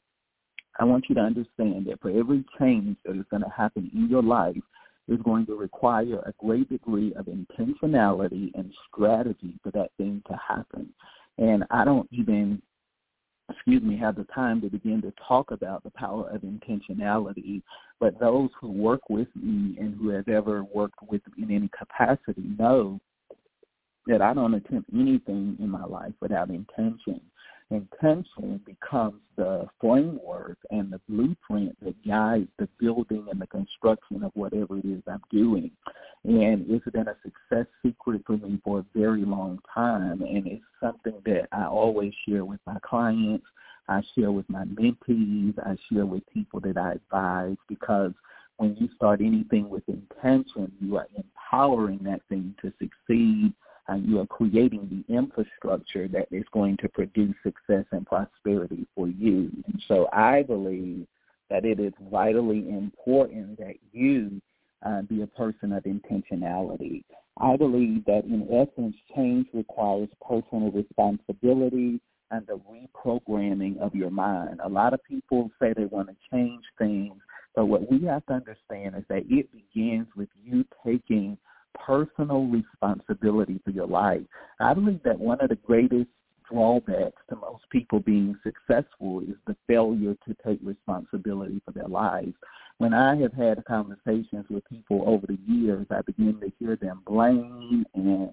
I 0.79 0.85
want 0.85 1.05
you 1.09 1.15
to 1.15 1.21
understand 1.21 1.87
that 1.87 2.01
for 2.01 2.09
every 2.09 2.43
change 2.59 2.97
that 3.05 3.15
is 3.15 3.25
going 3.29 3.43
to 3.43 3.49
happen 3.49 3.89
in 3.93 4.09
your 4.09 4.23
life 4.23 4.55
is 5.07 5.19
going 5.23 5.45
to 5.47 5.55
require 5.55 6.19
a 6.19 6.33
great 6.39 6.69
degree 6.69 7.13
of 7.15 7.25
intentionality 7.25 8.51
and 8.55 8.73
strategy 8.87 9.59
for 9.61 9.71
that 9.71 9.89
thing 9.97 10.23
to 10.27 10.39
happen. 10.47 10.89
And 11.37 11.65
I 11.71 11.83
don't 11.83 12.07
even 12.11 12.61
excuse 13.51 13.83
me, 13.83 13.97
have 13.97 14.15
the 14.15 14.25
time 14.33 14.61
to 14.61 14.69
begin 14.69 15.01
to 15.01 15.13
talk 15.27 15.51
about 15.51 15.83
the 15.83 15.91
power 15.91 16.29
of 16.29 16.41
intentionality. 16.41 17.61
But 17.99 18.19
those 18.19 18.49
who 18.59 18.71
work 18.71 19.01
with 19.09 19.27
me 19.35 19.77
and 19.79 19.95
who 19.99 20.09
have 20.09 20.27
ever 20.27 20.63
worked 20.63 20.99
with 21.09 21.21
me 21.35 21.43
in 21.43 21.55
any 21.55 21.69
capacity 21.77 22.43
know 22.57 22.99
that 24.07 24.21
I 24.21 24.33
don't 24.33 24.53
attempt 24.53 24.89
anything 24.93 25.57
in 25.59 25.69
my 25.69 25.85
life 25.85 26.13
without 26.21 26.49
intention 26.49 27.21
intention 27.71 28.61
becomes 28.65 29.21
the 29.37 29.65
framework 29.79 30.57
and 30.69 30.91
the 30.91 30.99
blueprint 31.09 31.75
that 31.81 31.95
guides 32.05 32.49
the 32.59 32.67
building 32.79 33.27
and 33.31 33.41
the 33.41 33.47
construction 33.47 34.23
of 34.23 34.31
whatever 34.35 34.77
it 34.77 34.85
is 34.85 35.01
I'm 35.07 35.21
doing. 35.31 35.71
And 36.23 36.65
it's 36.69 36.85
been 36.91 37.07
a 37.07 37.15
success 37.23 37.65
secret 37.83 38.21
for 38.27 38.37
me 38.37 38.59
for 38.63 38.79
a 38.79 38.85
very 38.93 39.23
long 39.23 39.59
time. 39.73 40.21
And 40.21 40.45
it's 40.45 40.63
something 40.81 41.21
that 41.25 41.47
I 41.51 41.65
always 41.65 42.13
share 42.27 42.45
with 42.45 42.59
my 42.67 42.77
clients. 42.83 43.45
I 43.87 44.01
share 44.15 44.31
with 44.31 44.49
my 44.49 44.65
mentees. 44.65 45.57
I 45.59 45.75
share 45.91 46.05
with 46.05 46.23
people 46.31 46.59
that 46.61 46.77
I 46.77 46.93
advise 46.93 47.57
because 47.67 48.11
when 48.57 48.75
you 48.79 48.89
start 48.95 49.21
anything 49.21 49.69
with 49.69 49.83
intention, 49.87 50.71
you 50.79 50.97
are 50.97 51.07
empowering 51.15 51.99
that 52.03 52.21
thing 52.29 52.53
to 52.61 52.71
succeed 52.79 53.53
and 53.91 54.07
you 54.07 54.19
are 54.19 54.25
creating 54.25 55.03
the 55.07 55.13
infrastructure 55.13 56.07
that 56.07 56.27
is 56.31 56.45
going 56.53 56.77
to 56.77 56.87
produce 56.87 57.35
success 57.43 57.83
and 57.91 58.05
prosperity 58.05 58.85
for 58.95 59.09
you. 59.09 59.51
And 59.67 59.81
so 59.87 60.07
I 60.13 60.43
believe 60.43 61.05
that 61.49 61.65
it 61.65 61.77
is 61.79 61.91
vitally 62.09 62.69
important 62.69 63.59
that 63.59 63.75
you 63.91 64.41
uh, 64.85 65.01
be 65.01 65.21
a 65.23 65.27
person 65.27 65.73
of 65.73 65.83
intentionality. 65.83 67.03
I 67.37 67.57
believe 67.57 68.05
that 68.05 68.23
in 68.23 68.47
essence, 68.49 68.95
change 69.13 69.47
requires 69.53 70.07
personal 70.25 70.71
responsibility 70.71 71.99
and 72.31 72.47
the 72.47 72.59
reprogramming 72.71 73.77
of 73.79 73.93
your 73.93 74.09
mind. 74.09 74.61
A 74.63 74.69
lot 74.69 74.93
of 74.93 75.03
people 75.03 75.51
say 75.61 75.73
they 75.75 75.85
want 75.85 76.07
to 76.07 76.15
change 76.31 76.63
things, 76.77 77.15
but 77.55 77.65
what 77.65 77.91
we 77.91 78.05
have 78.05 78.25
to 78.27 78.33
understand 78.33 78.95
is 78.95 79.03
that 79.09 79.23
it 79.29 79.49
begins 79.51 80.07
with 80.15 80.29
you 80.41 80.63
taking 80.85 81.37
personal 81.73 82.45
responsibility 82.45 83.59
for 83.63 83.71
your 83.71 83.87
life. 83.87 84.21
I 84.59 84.73
believe 84.73 85.01
that 85.03 85.19
one 85.19 85.41
of 85.41 85.49
the 85.49 85.55
greatest 85.55 86.09
drawbacks 86.49 87.21
to 87.29 87.35
most 87.35 87.63
people 87.69 87.99
being 87.99 88.37
successful 88.43 89.21
is 89.21 89.35
the 89.47 89.55
failure 89.67 90.15
to 90.27 90.35
take 90.45 90.59
responsibility 90.63 91.61
for 91.65 91.71
their 91.71 91.87
lives. 91.87 92.33
When 92.77 92.93
I 92.93 93.15
have 93.17 93.33
had 93.33 93.63
conversations 93.65 94.45
with 94.49 94.67
people 94.69 95.03
over 95.05 95.25
the 95.27 95.37
years, 95.47 95.85
I 95.91 96.01
begin 96.01 96.39
to 96.41 96.51
hear 96.59 96.75
them 96.75 97.01
blame 97.05 97.85
and 97.93 98.31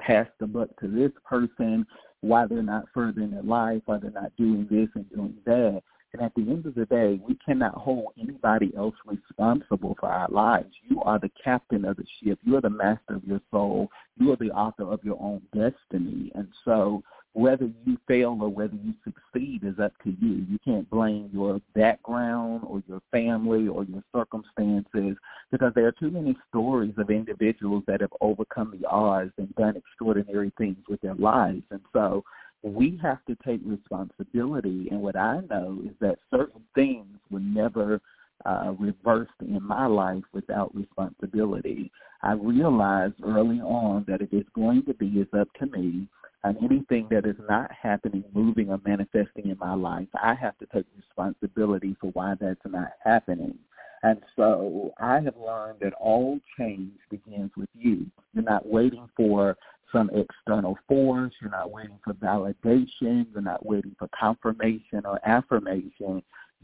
pass 0.00 0.26
the 0.38 0.46
buck 0.46 0.68
to 0.80 0.88
this 0.88 1.12
person, 1.24 1.86
why 2.20 2.46
they're 2.46 2.62
not 2.62 2.86
furthering 2.94 3.30
their 3.30 3.42
life, 3.42 3.82
why 3.86 3.98
they're 3.98 4.10
not 4.10 4.36
doing 4.36 4.66
this 4.70 4.88
and 4.94 5.08
doing 5.10 5.34
that. 5.44 5.82
And 6.12 6.22
at 6.22 6.34
the 6.34 6.42
end 6.42 6.64
of 6.66 6.74
the 6.74 6.86
day, 6.86 7.20
we 7.26 7.36
cannot 7.44 7.74
hold 7.74 8.12
anybody 8.18 8.72
else 8.76 8.94
responsible 9.04 9.96
for 10.00 10.08
our 10.08 10.28
lives. 10.30 10.70
You 10.88 11.02
are 11.02 11.18
the 11.18 11.30
captain 11.42 11.84
of 11.84 11.96
the 11.96 12.06
ship. 12.22 12.38
You 12.44 12.56
are 12.56 12.62
the 12.62 12.70
master 12.70 13.14
of 13.14 13.24
your 13.24 13.40
soul. 13.50 13.90
You 14.16 14.32
are 14.32 14.36
the 14.36 14.50
author 14.50 14.84
of 14.84 15.04
your 15.04 15.20
own 15.20 15.42
destiny. 15.52 16.32
And 16.34 16.48
so 16.64 17.02
whether 17.38 17.70
you 17.84 17.96
fail 18.08 18.36
or 18.40 18.48
whether 18.48 18.74
you 18.74 18.94
succeed 19.04 19.62
is 19.62 19.78
up 19.78 19.92
to 20.02 20.10
you. 20.20 20.44
You 20.48 20.58
can't 20.64 20.88
blame 20.90 21.30
your 21.32 21.60
background 21.74 22.62
or 22.66 22.82
your 22.88 23.00
family 23.12 23.68
or 23.68 23.84
your 23.84 24.02
circumstances 24.14 25.16
because 25.52 25.72
there 25.74 25.86
are 25.86 25.92
too 25.92 26.10
many 26.10 26.36
stories 26.48 26.94
of 26.96 27.10
individuals 27.10 27.84
that 27.86 28.00
have 28.00 28.12
overcome 28.20 28.76
the 28.76 28.88
odds 28.88 29.32
and 29.38 29.54
done 29.56 29.76
extraordinary 29.76 30.52
things 30.58 30.78
with 30.88 31.00
their 31.00 31.14
lives. 31.14 31.62
And 31.70 31.80
so 31.92 32.24
we 32.62 32.98
have 33.02 33.24
to 33.26 33.36
take 33.46 33.60
responsibility. 33.64 34.88
And 34.90 35.00
what 35.00 35.16
I 35.16 35.40
know 35.48 35.80
is 35.84 35.94
that 36.00 36.18
certain 36.30 36.62
things 36.74 37.06
were 37.30 37.40
never 37.40 38.00
uh, 38.44 38.74
reversed 38.78 39.30
in 39.40 39.62
my 39.62 39.86
life 39.86 40.24
without 40.32 40.74
responsibility. 40.74 41.90
I 42.22 42.32
realized 42.32 43.14
early 43.24 43.60
on 43.60 44.04
that 44.08 44.20
it 44.20 44.30
is 44.32 44.44
going 44.54 44.84
to 44.86 44.94
be, 44.94 45.06
it's 45.16 45.32
up 45.34 45.48
to 45.60 45.66
me. 45.66 46.08
And 46.44 46.56
anything 46.58 47.08
that 47.10 47.26
is 47.26 47.36
not 47.48 47.70
happening, 47.72 48.24
moving, 48.32 48.70
or 48.70 48.80
manifesting 48.86 49.50
in 49.50 49.58
my 49.58 49.74
life, 49.74 50.06
I 50.14 50.34
have 50.34 50.56
to 50.58 50.66
take 50.66 50.86
responsibility 50.96 51.96
for 52.00 52.10
why 52.12 52.34
that's 52.40 52.60
not 52.64 52.92
happening. 53.04 53.58
And 54.02 54.20
so 54.36 54.92
I 54.98 55.20
have 55.20 55.36
learned 55.36 55.80
that 55.80 55.92
all 55.94 56.38
change 56.58 56.92
begins 57.10 57.50
with 57.56 57.68
you. 57.74 58.06
You're 58.32 58.44
not 58.44 58.66
waiting 58.66 59.08
for 59.16 59.56
some 59.92 60.10
external 60.14 60.78
force. 60.86 61.32
You're 61.40 61.50
not 61.50 61.70
waiting 61.70 61.98
for 62.04 62.14
validation. 62.14 63.26
You're 63.32 63.42
not 63.42 63.64
waiting 63.64 63.96
for 63.98 64.08
confirmation 64.18 65.02
or 65.04 65.18
affirmation. 65.26 66.22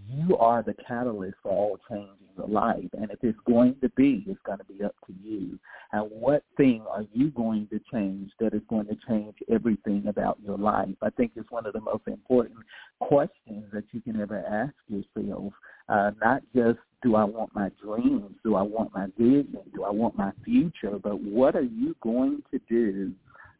You 0.08 0.36
are 0.38 0.62
the 0.62 0.74
catalyst 0.86 1.36
for 1.42 1.52
all 1.52 1.78
change 1.88 2.10
in 2.20 2.36
your 2.36 2.48
life. 2.48 2.88
And 2.94 3.10
if 3.10 3.18
it's 3.22 3.38
going 3.46 3.76
to 3.80 3.88
be, 3.90 4.24
it's 4.26 4.40
going 4.44 4.58
to 4.58 4.64
be 4.64 4.82
up 4.82 4.94
to 5.06 5.14
you. 5.22 5.58
And 5.92 6.10
what 6.10 6.42
thing 6.56 6.84
are 6.90 7.04
you 7.12 7.30
going 7.30 7.68
to 7.68 7.80
change 7.92 8.32
that 8.40 8.54
is 8.54 8.62
going 8.68 8.86
to 8.86 8.96
change 9.08 9.36
everything 9.50 10.06
about 10.08 10.38
your 10.44 10.58
life? 10.58 10.96
I 11.00 11.10
think 11.10 11.32
it's 11.36 11.50
one 11.50 11.64
of 11.64 11.72
the 11.72 11.80
most 11.80 12.08
important 12.08 12.58
questions 13.00 13.64
that 13.72 13.84
you 13.92 14.00
can 14.00 14.20
ever 14.20 14.44
ask 14.44 14.74
yourself. 14.88 15.52
Uh, 15.88 16.10
not 16.20 16.42
just 16.54 16.78
do 17.04 17.16
I 17.16 17.24
want 17.24 17.54
my 17.54 17.70
dreams? 17.80 18.32
Do 18.42 18.56
I 18.56 18.62
want 18.62 18.92
my 18.94 19.06
vision? 19.18 19.58
Do 19.74 19.84
I 19.84 19.90
want 19.90 20.16
my 20.16 20.32
future? 20.42 20.98
But 21.00 21.20
what 21.20 21.54
are 21.54 21.60
you 21.60 21.94
going 22.00 22.42
to 22.50 22.58
do 22.68 23.12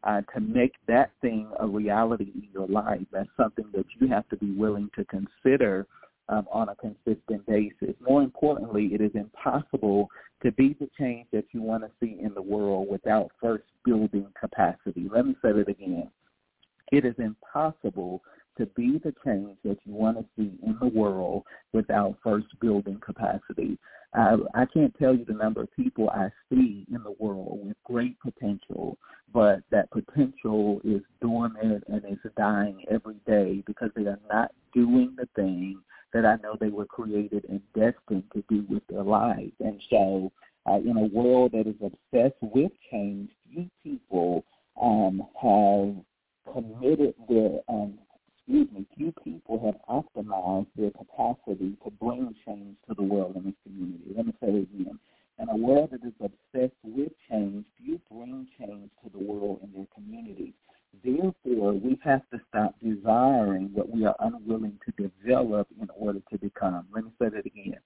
uh, 0.03 0.21
to 0.33 0.39
make 0.41 0.73
that 0.87 1.11
thing 1.21 1.47
a 1.59 1.67
reality 1.67 2.31
in 2.33 2.47
your 2.51 2.67
life? 2.67 3.05
That's 3.13 3.29
something 3.37 3.65
that 3.73 3.85
you 3.99 4.07
have 4.07 4.27
to 4.29 4.37
be 4.37 4.51
willing 4.51 4.89
to 4.97 5.05
consider 5.05 5.85
um, 6.27 6.47
on 6.51 6.69
a 6.69 6.75
consistent 6.75 7.45
basis. 7.45 7.95
More 8.01 8.23
importantly, 8.23 8.89
it 8.93 8.99
is 8.99 9.11
impossible 9.13 10.09
to 10.41 10.51
be 10.51 10.75
the 10.79 10.89
change 10.97 11.27
that 11.31 11.45
you 11.51 11.61
want 11.61 11.83
to 11.83 11.91
see 11.99 12.17
in 12.19 12.33
the 12.33 12.41
world 12.41 12.87
without 12.89 13.29
first 13.39 13.65
building 13.85 14.25
capacity. 14.39 15.07
Let 15.13 15.27
me 15.27 15.35
say 15.43 15.49
it 15.49 15.69
again. 15.69 16.09
It 16.91 17.05
is 17.05 17.15
impossible 17.19 18.23
to 18.57 18.65
be 18.67 18.99
the 19.03 19.13
change 19.25 19.57
that 19.63 19.77
you 19.85 19.93
want 19.93 20.17
to 20.17 20.25
see 20.37 20.57
in 20.63 20.77
the 20.79 20.87
world 20.87 21.43
without 21.73 22.17
first 22.23 22.47
building 22.59 22.99
capacity. 23.05 23.77
I, 24.13 24.35
I 24.53 24.65
can't 24.65 24.95
tell 24.97 25.13
you 25.13 25.25
the 25.25 25.33
number 25.33 25.61
of 25.61 25.75
people 25.75 26.09
I 26.09 26.29
see 26.49 26.85
in 26.89 27.03
the 27.03 27.15
world 27.19 27.59
with 27.65 27.75
great 27.83 28.17
potential, 28.19 28.97
but 29.33 29.59
that 29.71 29.91
potential 29.91 30.79
is 30.83 31.01
dormant 31.21 31.83
and 31.87 32.01
is 32.05 32.31
dying 32.37 32.85
every 32.89 33.19
day 33.27 33.63
because 33.65 33.89
they 33.95 34.05
are 34.05 34.19
not 34.31 34.51
doing 34.73 35.15
the 35.17 35.27
thing 35.35 35.81
that 36.13 36.25
I 36.25 36.37
know 36.41 36.55
they 36.57 36.69
were 36.69 36.85
created 36.85 37.45
and 37.49 37.61
destined 37.73 38.23
to 38.33 38.43
do 38.47 38.65
with 38.69 38.83
their 38.87 39.03
lives. 39.03 39.51
And 39.59 39.81
so 39.89 40.31
uh, 40.65 40.75
in 40.77 40.95
a 40.95 41.13
world 41.13 41.51
that 41.51 41.67
is 41.67 41.75
obsessed 41.81 42.41
with 42.41 42.71
change, 42.89 43.29
few 43.51 43.69
people 43.83 44.45
um, 44.81 45.21
have 45.41 46.53
committed 46.53 47.13
their 47.27 47.59
um, 47.67 47.95
excuse 48.47 48.71
me, 48.71 48.85
few 48.95 49.11
people 49.23 49.59
have 49.65 49.75
optimized 49.89 50.67
their 50.75 50.91
capacity 50.91 51.75
to 51.83 51.91
bring 51.99 52.33
change 52.45 52.75
to 52.87 52.93
the 52.95 53.03
world 53.03 53.35
and 53.35 53.47
its 53.47 53.57
community. 53.63 54.13
Let 54.15 54.27
me 54.27 54.33
say 54.39 54.47
it 54.49 54.69
again. 54.73 54.99
In 55.39 55.49
a 55.49 55.55
world 55.55 55.89
that 55.91 56.05
is 56.05 56.13
obsessed 56.21 56.77
with 56.83 57.11
change, 57.29 57.65
few 57.77 57.99
bring 58.09 58.47
change 58.59 58.91
to 59.03 59.09
the 59.11 59.23
world 59.23 59.59
and 59.63 59.73
their 59.73 59.87
community. 59.93 60.53
Therefore, 61.03 61.73
we 61.73 61.99
have 62.03 62.21
to 62.31 62.39
stop 62.49 62.75
desiring 62.81 63.71
what 63.73 63.89
we 63.89 64.05
are 64.05 64.15
unwilling 64.19 64.79
to 64.85 65.09
develop 65.09 65.67
in 65.81 65.89
order 65.97 66.19
to 66.31 66.37
become. 66.37 66.85
Let 66.93 67.05
me 67.05 67.11
say 67.19 67.29
that 67.29 67.45
again. 67.45 67.79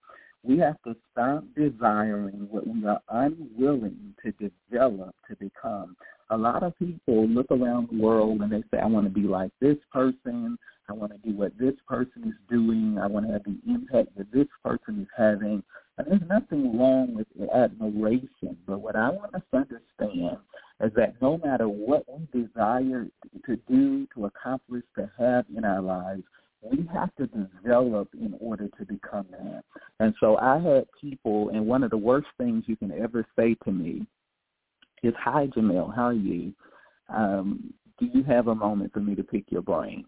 A 6.32 6.38
lot 6.38 6.64
of 6.64 6.78
people 6.78 7.28
look 7.28 7.48
around 7.52 7.90
the 7.92 8.02
world 8.02 8.42
and 8.42 8.52
they 8.52 8.64
say, 8.72 8.80
I 8.82 8.86
want 8.86 9.06
to 9.06 9.10
be 9.10 9.28
like 9.28 9.52
this 9.60 9.78
person. 9.92 10.58
I 10.88 10.94
want 10.94 11.12
to 11.12 11.18
do 11.30 11.36
what 11.36 11.58
this 11.58 11.76
person 11.88 12.24
is 12.26 12.36
doing. 12.50 12.98
I 12.98 13.08
want 13.08 13.26
to 13.28 13.34
have 13.34 13.44
the 13.44 13.58
impact 13.68 14.16
that 14.18 14.32
this 14.32 14.48
person 14.64 15.02
is 15.02 15.08
having. 15.18 15.62
And 15.98 16.08
there's 16.08 16.22
nothing 16.30 16.80
wrong 16.80 17.16
with 17.16 17.28
admiration. 17.52 18.58
But 18.66 18.80
what 18.80 18.96
I 18.96 19.10
want 19.10 19.36
us 19.36 19.42
to 19.52 19.58
understand 19.58 20.38
is 20.82 20.94
that 20.96 21.22
no 21.22 21.38
matter 21.38 21.68
what 21.68 22.06
we 22.08 22.26
desire 22.32 23.08
to 23.46 23.56
do, 23.68 24.08
to 24.16 24.26
accomplish, 24.26 24.84
to 24.96 25.12
have 25.20 25.46
in 25.56 25.66
our 25.66 25.82
lives, 25.82 26.24
we 26.62 26.88
have 26.94 27.14
to 27.16 27.28
develop 27.28 28.10
in 28.14 28.36
order 28.40 28.68
to 28.78 28.86
become 28.86 29.26
that. 29.32 29.64
And 30.00 30.14
so 30.20 30.38
I 30.38 30.60
had 30.60 30.86
people, 31.00 31.50
and 31.50 31.66
one 31.66 31.84
of 31.84 31.90
the 31.90 31.98
worst 31.98 32.28
things 32.38 32.66
you 32.68 32.76
can 32.76 32.92
ever 32.92 33.26
say 33.38 33.56
to 33.64 33.72
me 33.72 34.06
is, 35.04 35.14
hi, 35.18 35.48
Jamelle, 35.48 35.96
how 35.96 36.08
are 36.08 36.14
you? 36.14 36.54
Um, 37.08 37.74
do 37.98 38.10
you 38.14 38.24
have 38.24 38.48
a 38.48 38.56
moment 38.56 38.94
for 38.94 39.00
me 39.00 39.16
to 39.16 39.24
pick 39.24 39.46
your 39.50 39.62
brain? 39.62 40.06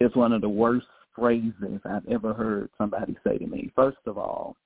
It's 0.00 0.16
one 0.16 0.32
of 0.32 0.40
the 0.40 0.48
worst 0.48 0.86
phrases 1.14 1.80
I've 1.84 2.06
ever 2.08 2.34
heard 2.34 2.68
somebody 2.76 3.16
say 3.24 3.38
to 3.38 3.46
me. 3.46 3.70
First 3.74 3.98
of 4.06 4.18
all, 4.18 4.56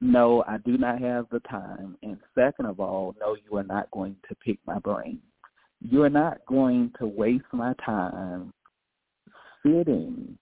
no, 0.00 0.44
I 0.46 0.58
do 0.58 0.78
not 0.78 1.00
have 1.00 1.26
the 1.30 1.40
time. 1.40 1.96
And 2.02 2.18
second 2.34 2.66
of 2.66 2.80
all, 2.80 3.14
no, 3.20 3.36
you 3.36 3.56
are 3.56 3.64
not 3.64 3.90
going 3.90 4.16
to 4.28 4.34
pick 4.36 4.58
my 4.66 4.78
brain. 4.78 5.20
You 5.80 6.02
are 6.02 6.10
not 6.10 6.38
going 6.46 6.92
to 6.98 7.06
waste 7.06 7.44
my 7.52 7.74
time 7.84 8.52
sitting 9.64 10.38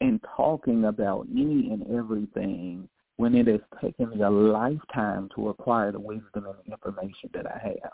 and 0.00 0.20
talking 0.36 0.84
about 0.86 1.26
any 1.32 1.70
and 1.70 1.84
everything 1.96 2.88
when 3.16 3.34
it 3.34 3.46
has 3.46 3.60
taken 3.80 4.10
me 4.10 4.22
a 4.22 4.30
lifetime 4.30 5.28
to 5.34 5.48
acquire 5.48 5.92
the 5.92 6.00
wisdom 6.00 6.46
and 6.46 6.72
information 6.72 7.30
that 7.32 7.46
I 7.46 7.58
have. 7.64 7.92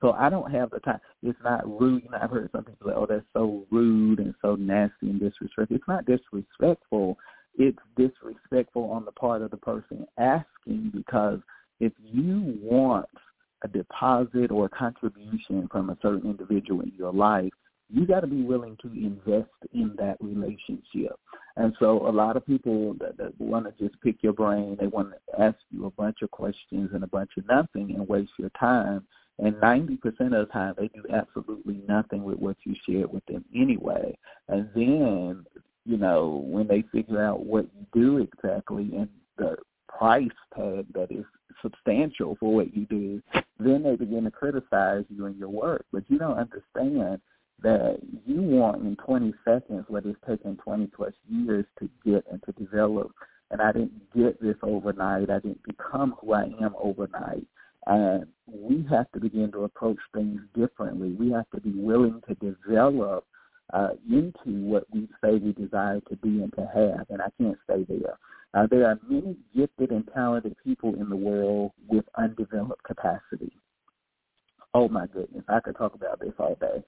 So 0.00 0.12
I 0.12 0.30
don't 0.30 0.50
have 0.50 0.70
the 0.70 0.78
time. 0.80 1.00
It's 1.22 1.38
not 1.44 1.68
rude. 1.68 2.04
You 2.04 2.10
know, 2.10 2.18
I've 2.22 2.30
heard 2.30 2.48
some 2.52 2.64
people 2.64 2.88
say, 2.88 2.94
oh, 2.96 3.06
that's 3.06 3.24
so 3.34 3.66
rude 3.70 4.18
and 4.18 4.34
so 4.40 4.54
nasty 4.54 5.10
and 5.10 5.20
disrespectful. 5.20 5.76
It's 5.76 5.88
not 5.88 6.06
disrespectful. 6.06 7.18
It's 7.58 7.78
disrespectful 7.96 8.90
on 8.90 9.04
the 9.04 9.12
part 9.12 9.42
of 9.42 9.50
the 9.50 9.58
person 9.58 10.06
asking 10.18 10.92
because 10.94 11.40
if 11.80 11.92
you 12.00 12.58
want 12.62 13.08
a 13.62 13.68
deposit 13.68 14.50
or 14.50 14.66
a 14.66 14.70
contribution 14.70 15.68
from 15.70 15.90
a 15.90 15.98
certain 16.00 16.30
individual 16.30 16.80
in 16.80 16.92
your 16.96 17.12
life, 17.12 17.52
you 17.92 18.06
got 18.06 18.20
to 18.20 18.26
be 18.26 18.42
willing 18.42 18.76
to 18.82 18.88
invest 18.88 19.50
in 19.72 19.94
that 19.98 20.16
relationship. 20.20 21.18
And 21.56 21.74
so 21.78 22.06
a 22.08 22.10
lot 22.10 22.36
of 22.36 22.46
people 22.46 22.94
that, 23.00 23.16
that 23.18 23.38
want 23.40 23.66
to 23.66 23.84
just 23.84 24.00
pick 24.00 24.22
your 24.22 24.32
brain, 24.32 24.76
they 24.80 24.86
want 24.86 25.10
to 25.10 25.40
ask 25.40 25.56
you 25.70 25.86
a 25.86 25.90
bunch 25.90 26.18
of 26.22 26.30
questions 26.30 26.90
and 26.94 27.02
a 27.04 27.08
bunch 27.08 27.30
of 27.36 27.46
nothing 27.46 27.94
and 27.94 28.08
waste 28.08 28.32
your 28.38 28.50
time. 28.50 29.06
And 29.38 29.54
90% 29.54 30.02
of 30.04 30.30
the 30.30 30.48
time, 30.52 30.74
they 30.76 30.88
do 30.88 31.02
absolutely 31.12 31.82
nothing 31.88 32.24
with 32.24 32.38
what 32.38 32.56
you 32.64 32.74
shared 32.86 33.12
with 33.12 33.24
them 33.26 33.44
anyway. 33.54 34.16
And 34.48 34.68
then, 34.74 35.44
you 35.84 35.96
know, 35.96 36.44
when 36.46 36.68
they 36.68 36.84
figure 36.92 37.22
out 37.22 37.44
what 37.44 37.66
you 37.74 37.86
do 37.92 38.18
exactly 38.18 38.90
and 38.96 39.08
the 39.38 39.56
price 39.88 40.28
tag 40.54 40.86
that 40.94 41.10
is 41.10 41.24
substantial 41.62 42.36
for 42.38 42.54
what 42.54 42.74
you 42.74 42.86
do, 42.86 43.22
then 43.58 43.82
they 43.82 43.96
begin 43.96 44.24
to 44.24 44.30
criticize 44.30 45.04
you 45.08 45.26
and 45.26 45.36
your 45.36 45.48
work. 45.48 45.84
But 45.92 46.04
you 46.08 46.18
don't 46.18 46.38
understand 46.38 47.20
that 47.62 47.98
you 48.26 48.40
want 48.40 48.82
in 48.82 48.96
20 48.96 49.34
seconds 49.44 49.84
what 49.88 50.06
it's 50.06 50.18
taken 50.28 50.56
20 50.56 50.86
plus 50.88 51.12
years 51.28 51.64
to 51.78 51.88
get 52.04 52.24
and 52.30 52.42
to 52.44 52.52
develop. 52.52 53.12
And 53.50 53.60
I 53.60 53.72
didn't 53.72 54.14
get 54.14 54.40
this 54.40 54.56
overnight. 54.62 55.30
I 55.30 55.40
didn't 55.40 55.62
become 55.64 56.14
who 56.20 56.32
I 56.32 56.44
am 56.62 56.74
overnight. 56.80 57.46
And 57.86 58.26
we 58.46 58.86
have 58.90 59.10
to 59.12 59.20
begin 59.20 59.50
to 59.52 59.64
approach 59.64 59.98
things 60.14 60.40
differently. 60.54 61.12
We 61.12 61.32
have 61.32 61.50
to 61.54 61.60
be 61.60 61.72
willing 61.74 62.22
to 62.28 62.34
develop 62.34 63.26
uh, 63.72 63.90
into 64.08 64.62
what 64.62 64.84
we 64.92 65.08
say 65.22 65.34
we 65.34 65.52
desire 65.52 66.00
to 66.08 66.16
be 66.16 66.42
and 66.42 66.52
to 66.54 66.68
have. 66.74 67.06
And 67.08 67.22
I 67.22 67.28
can't 67.38 67.58
stay 67.64 67.84
there. 67.88 68.18
Uh, 68.52 68.66
there 68.70 68.86
are 68.86 68.98
many 69.08 69.36
gifted 69.56 69.90
and 69.90 70.08
talented 70.12 70.56
people 70.64 70.94
in 70.94 71.08
the 71.08 71.16
world 71.16 71.72
with 71.88 72.04
undeveloped 72.18 72.82
capacity. 72.82 73.52
Oh 74.74 74.88
my 74.88 75.06
goodness, 75.06 75.44
I 75.48 75.60
could 75.60 75.76
talk 75.76 75.94
about 75.94 76.20
this 76.20 76.32
all 76.38 76.56
day. 76.60 76.82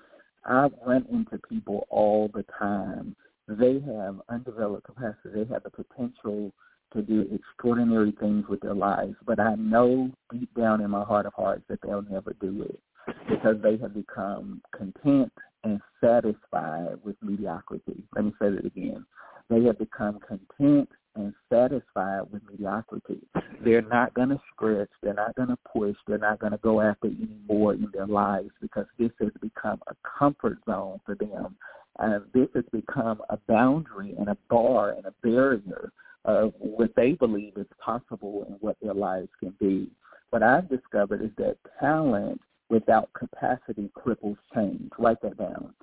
I 0.44 0.68
run 0.84 1.06
into 1.10 1.38
people 1.48 1.86
all 1.90 2.30
the 2.34 2.44
time. 2.58 3.14
They 3.48 3.80
have 3.80 4.20
undeveloped 4.28 4.84
capacity. 4.84 5.30
They 5.34 5.52
have 5.52 5.62
the 5.62 5.70
potential 5.70 6.52
to 6.94 7.02
do 7.02 7.26
extraordinary 7.32 8.12
things 8.20 8.46
with 8.48 8.60
their 8.60 8.74
lives, 8.74 9.14
but 9.24 9.40
I 9.40 9.54
know 9.54 10.10
deep 10.30 10.54
down 10.54 10.80
in 10.80 10.90
my 10.90 11.04
heart 11.04 11.26
of 11.26 11.32
hearts 11.34 11.64
that 11.68 11.80
they'll 11.82 12.02
never 12.02 12.34
do 12.40 12.62
it 12.62 12.80
because 13.28 13.56
they 13.62 13.76
have 13.78 13.94
become 13.94 14.60
content 14.76 15.32
and 15.64 15.80
satisfied 16.00 16.96
with 17.02 17.16
mediocrity. 17.22 18.04
Let 18.14 18.24
me 18.26 18.32
say 18.40 18.50
that 18.50 18.64
again. 18.64 19.06
They 19.48 19.64
have 19.64 19.78
become 19.78 20.18
content 20.20 20.88
and 21.14 21.34
satisfied 21.50 22.22
with 22.30 22.42
mediocrity. 22.50 23.20
They're 23.64 23.82
not 23.82 24.14
going 24.14 24.30
to 24.30 24.40
stretch. 24.54 24.88
They're 25.02 25.14
not 25.14 25.34
going 25.36 25.48
to 25.48 25.58
push. 25.72 25.96
They're 26.06 26.18
not 26.18 26.38
going 26.40 26.52
to 26.52 26.58
go 26.58 26.80
after 26.80 27.08
any 27.08 27.36
more 27.48 27.74
in 27.74 27.88
their 27.92 28.06
lives 28.06 28.50
because 28.60 28.86
this 28.98 29.10
has 29.20 29.30
become 29.40 29.80
a 29.88 29.94
comfort 30.18 30.58
zone 30.66 31.00
for 31.04 31.14
them. 31.14 31.56
And 31.98 32.24
this 32.32 32.48
has 32.54 32.64
become 32.72 33.22
a 33.28 33.36
boundary 33.48 34.14
and 34.18 34.28
a 34.28 34.36
bar 34.48 34.90
and 34.90 35.06
a 35.06 35.14
barrier 35.22 35.92
of 36.24 36.52
what 36.58 36.94
they 36.96 37.12
believe 37.12 37.52
is 37.56 37.66
possible 37.84 38.44
and 38.48 38.56
what 38.60 38.76
their 38.80 38.94
lives 38.94 39.28
can 39.38 39.54
be. 39.60 39.88
What 40.30 40.42
I've 40.42 40.68
discovered 40.68 41.22
is 41.22 41.30
that 41.36 41.56
talent 41.78 42.40
without 42.70 43.10
capacity 43.12 43.90
cripples 43.96 44.38
change. 44.54 44.90
Write 44.98 45.20
that 45.22 45.36
down 45.36 45.74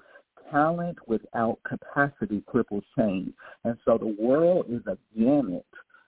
talent 0.51 0.97
without 1.07 1.59
capacity 1.67 2.43
cripples 2.47 2.83
change. 2.97 3.33
And 3.63 3.77
so 3.85 3.97
the 3.97 4.15
world 4.19 4.65
is 4.69 4.81
a 4.88 4.97
gamut 5.17 5.65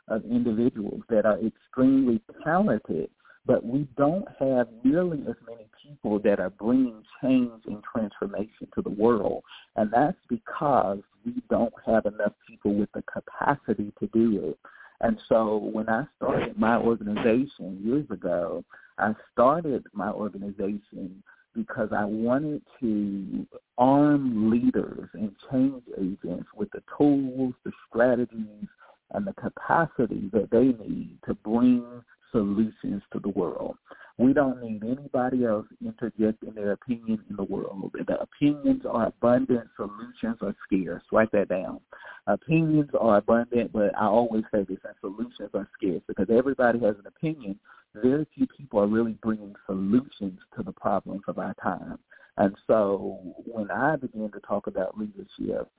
of 0.08 0.23
individuals 0.25 1.01
that 1.10 1.25
are 1.25 1.39
extremely 1.39 2.21
talented, 2.43 3.10
but 3.45 3.65
we 3.65 3.88
don't 3.97 4.27
have 4.39 4.67
nearly 4.84 5.19
as 5.30 5.36
many 5.47 5.67
people 5.84 6.19
that 6.19 6.39
are 6.39 6.49
bringing 6.49 7.04
change 7.21 7.63
and 7.65 7.84
transformation 7.84 8.67
to 8.75 8.82
the 8.82 8.89
world. 8.89 9.43
And 9.75 9.91
that's 9.91 10.17
because 10.30 10.99
we 11.25 11.41
don't 11.49 11.73
have 11.86 12.06
enough 12.06 12.34
people 12.47 12.73
with 12.73 12.91
the 12.93 13.04
capacity 13.04 13.91
to 13.99 14.08
do 14.08 14.49
it. 14.49 14.60
And 15.01 15.19
so 15.27 15.58
when 15.73 15.89
I 15.89 16.06
started 16.17 16.60
my 16.60 16.77
organization 16.77 17.82
years 17.84 18.06
ago, 18.12 18.63
I 18.97 19.13
started 19.32 19.84
my 19.93 20.12
organization 20.12 21.23
because 21.56 21.90
I 21.96 22.06
wanted 22.06 22.62
to 22.80 23.46
arm 23.78 24.50
leaders 24.50 25.10
and 25.14 25.32
change 25.52 25.84
agents 25.98 26.48
with 26.56 26.70
the 26.72 26.82
tools, 26.98 27.54
the 27.66 27.72
strategies, 27.90 28.68
and 29.12 29.28
the 29.28 29.34
capacity 29.34 30.30
that 30.32 30.50
they 30.52 30.74
need 30.86 31.18
to 31.26 31.34
bring 31.34 31.84
solutions 32.32 33.04
to 33.12 33.20
the 33.20 33.30
world. 33.30 33.76
We 34.17 34.34
don't 34.34 34.62
need 34.62 34.84
anybody 34.84 35.45
else 35.45 35.65
interjecting 35.84 36.54
their 36.54 36.74
opinion 36.74 37.24
in 37.30 37.36
the 37.36 37.43
world. 37.43 37.91
The 37.93 38.21
opinions 38.21 38.84
are 38.89 39.08
abundant, 39.08 39.67
solutions 39.76 40.38
are 40.41 40.56
scarce. 40.65 41.02
Write 41.12 41.32
that 41.32 41.50
down. 41.50 41.80
Opinions 42.28 42.89
are 43.00 43.17
abundant, 43.17 43.71
but 43.74 43.97
I 43.97 44.06
always 44.06 44.43
say 44.54 44.63
this, 44.63 44.78
and 44.84 44.93
solutions 45.02 45.50
are 45.54 45.67
scarce 45.78 46.02
because 46.08 46.28
everybody 46.30 46.80
has 46.80 46.95
an 47.00 47.08
opinion, 47.08 47.60
very 47.95 48.26
few 48.36 48.47
people 48.47 48.80
are 48.80 48.88
really 48.88 49.17
bringing 49.24 49.56
solutions 49.65 50.39
to 50.56 50.63
the 50.63 50.71
problems 50.71 51.24
of 51.28 51.39
our 51.39 51.56
time. 51.56 51.97
And 52.38 52.56
so 52.67 53.19
when 53.45 53.71
I 53.71 53.95
begin 53.95 54.32
to 54.32 54.39
talk 54.41 54.67
about 54.67 54.97
leadership, 54.97 55.69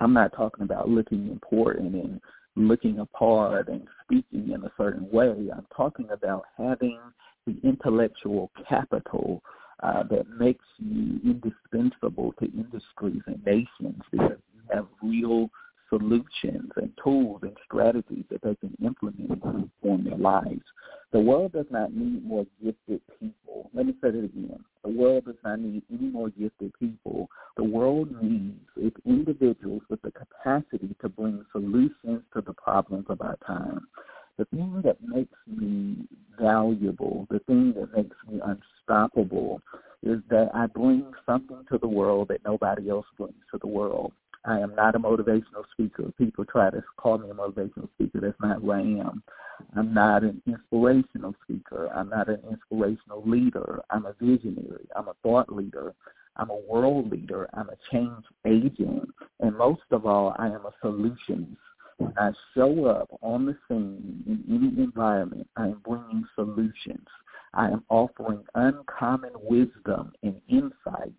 I'm 0.00 0.12
not 0.12 0.32
talking 0.34 0.64
about 0.64 0.88
looking 0.88 1.28
important 1.28 1.94
and 1.94 2.20
looking 2.54 3.00
apart 3.00 3.68
and 3.68 3.86
speaking 4.04 4.52
in 4.52 4.64
a 4.64 4.72
certain 4.76 5.10
way. 5.10 5.50
I'm 5.54 5.66
talking 5.76 6.08
about 6.10 6.44
having 6.56 6.98
the 7.46 7.56
intellectual 7.62 8.50
capital 8.68 9.42
uh, 9.82 10.02
that 10.04 10.28
makes 10.38 10.64
you 10.78 11.20
indispensable 11.24 12.34
to 12.38 12.46
industries 12.46 13.22
and 13.26 13.44
nations 13.44 14.02
because 14.10 14.38
you 14.54 14.62
have 14.72 14.86
real 15.02 15.50
solutions 15.88 16.70
and 16.76 16.90
tools 17.02 17.40
and 17.42 17.56
strategies 17.64 18.24
that 18.30 18.42
they 18.42 18.54
can 18.56 18.76
implement 18.84 19.28
to 19.28 19.36
transform 19.36 20.04
their 20.04 20.18
lives. 20.18 20.64
The 21.12 21.20
world 21.20 21.52
does 21.52 21.66
not 21.70 21.94
need 21.94 22.26
more 22.26 22.46
gifted 22.62 23.00
people. 23.20 23.70
Let 23.72 23.86
me 23.86 23.94
say 24.02 24.08
it 24.08 24.24
again. 24.24 24.64
The 24.82 24.90
world 24.90 25.26
does 25.26 25.36
not 25.44 25.60
need 25.60 25.82
any 25.92 26.08
more 26.08 26.30
gifted 26.30 26.72
people. 26.78 27.28
The 27.56 27.64
world 27.64 28.08
needs 28.20 28.58
its 28.76 28.96
individuals 29.06 29.82
with 29.88 30.02
the 30.02 30.10
capacity 30.10 30.94
to 31.00 31.08
bring 31.08 31.44
solutions 31.52 32.22
to 32.34 32.40
the 32.44 32.52
problems 32.52 33.06
of 33.08 33.20
our 33.20 33.36
time. 33.46 33.86
The 34.38 34.44
thing 34.46 34.82
that 34.84 34.98
makes 35.02 35.36
me 35.46 36.06
valuable, 36.38 37.26
the 37.30 37.38
thing 37.40 37.72
that 37.74 37.94
makes 37.96 38.16
me 38.28 38.40
unstoppable 38.44 39.62
is 40.02 40.20
that 40.28 40.50
I 40.54 40.66
bring 40.66 41.10
something 41.24 41.64
to 41.70 41.78
the 41.78 41.88
world 41.88 42.28
that 42.28 42.44
nobody 42.44 42.90
else 42.90 43.06
brings 43.16 43.34
to 43.52 43.58
the 43.58 43.66
world. 43.66 44.12
I 44.44 44.60
am 44.60 44.74
not 44.74 44.94
a 44.94 44.98
motivational 44.98 45.64
speaker. 45.72 46.12
People 46.18 46.44
try 46.44 46.70
to 46.70 46.82
call 46.96 47.18
me 47.18 47.30
a 47.30 47.34
motivational 47.34 47.88
speaker. 47.94 48.20
That's 48.20 48.40
not 48.40 48.60
who 48.60 48.70
I 48.70 48.80
am. 48.80 49.22
I'm 49.74 49.92
not 49.92 50.22
an 50.22 50.40
inspirational 50.46 51.34
speaker. 51.42 51.88
I'm 51.92 52.10
not 52.10 52.28
an 52.28 52.40
inspirational 52.50 53.22
leader. 53.26 53.80
I'm 53.90 54.06
a 54.06 54.14
visionary. 54.20 54.86
I'm 54.94 55.08
a 55.08 55.14
thought 55.22 55.52
leader. 55.52 55.94
I'm 56.36 56.50
a 56.50 56.60
world 56.68 57.10
leader. 57.10 57.48
I'm 57.54 57.70
a 57.70 57.76
change 57.90 58.24
agent. 58.44 59.08
And 59.40 59.56
most 59.56 59.82
of 59.90 60.06
all, 60.06 60.36
I 60.38 60.46
am 60.46 60.66
a 60.66 60.72
solutionist. 60.84 61.56
When 61.98 62.12
I 62.18 62.32
show 62.54 62.84
up 62.86 63.08
on 63.22 63.46
the 63.46 63.56
scene 63.68 64.22
in 64.26 64.44
any 64.48 64.84
environment, 64.84 65.48
I 65.56 65.68
am 65.68 65.80
bringing 65.84 66.26
solutions. 66.34 67.06
I 67.54 67.70
am 67.70 67.84
offering 67.88 68.44
uncommon 68.54 69.32
wisdom 69.42 70.12
and 70.22 70.40
insights 70.48 71.12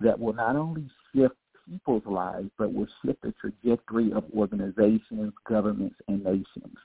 that 0.00 0.18
will 0.18 0.32
not 0.32 0.56
only 0.56 0.88
shift 1.14 1.36
people's 1.68 2.06
lives, 2.06 2.50
but 2.58 2.72
will 2.72 2.88
shift 3.04 3.22
the 3.22 3.32
trajectory 3.40 4.12
of 4.12 4.24
organizations, 4.36 5.32
governments, 5.48 5.96
and 6.08 6.24
nations. 6.24 6.76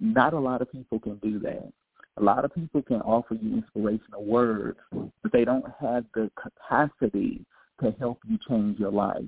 Not 0.00 0.32
a 0.32 0.40
lot 0.40 0.62
of 0.62 0.70
people 0.72 0.98
can 0.98 1.16
do 1.16 1.38
that. 1.40 1.72
A 2.18 2.22
lot 2.22 2.44
of 2.44 2.54
people 2.54 2.82
can 2.82 3.00
offer 3.02 3.34
you 3.34 3.56
inspirational 3.56 4.24
words, 4.24 4.78
but 4.90 5.32
they 5.32 5.44
don't 5.44 5.64
have 5.80 6.04
the 6.14 6.30
capacity 6.40 7.44
to 7.80 7.94
help 7.98 8.18
you 8.28 8.38
change 8.48 8.78
your 8.78 8.92
life. 8.92 9.22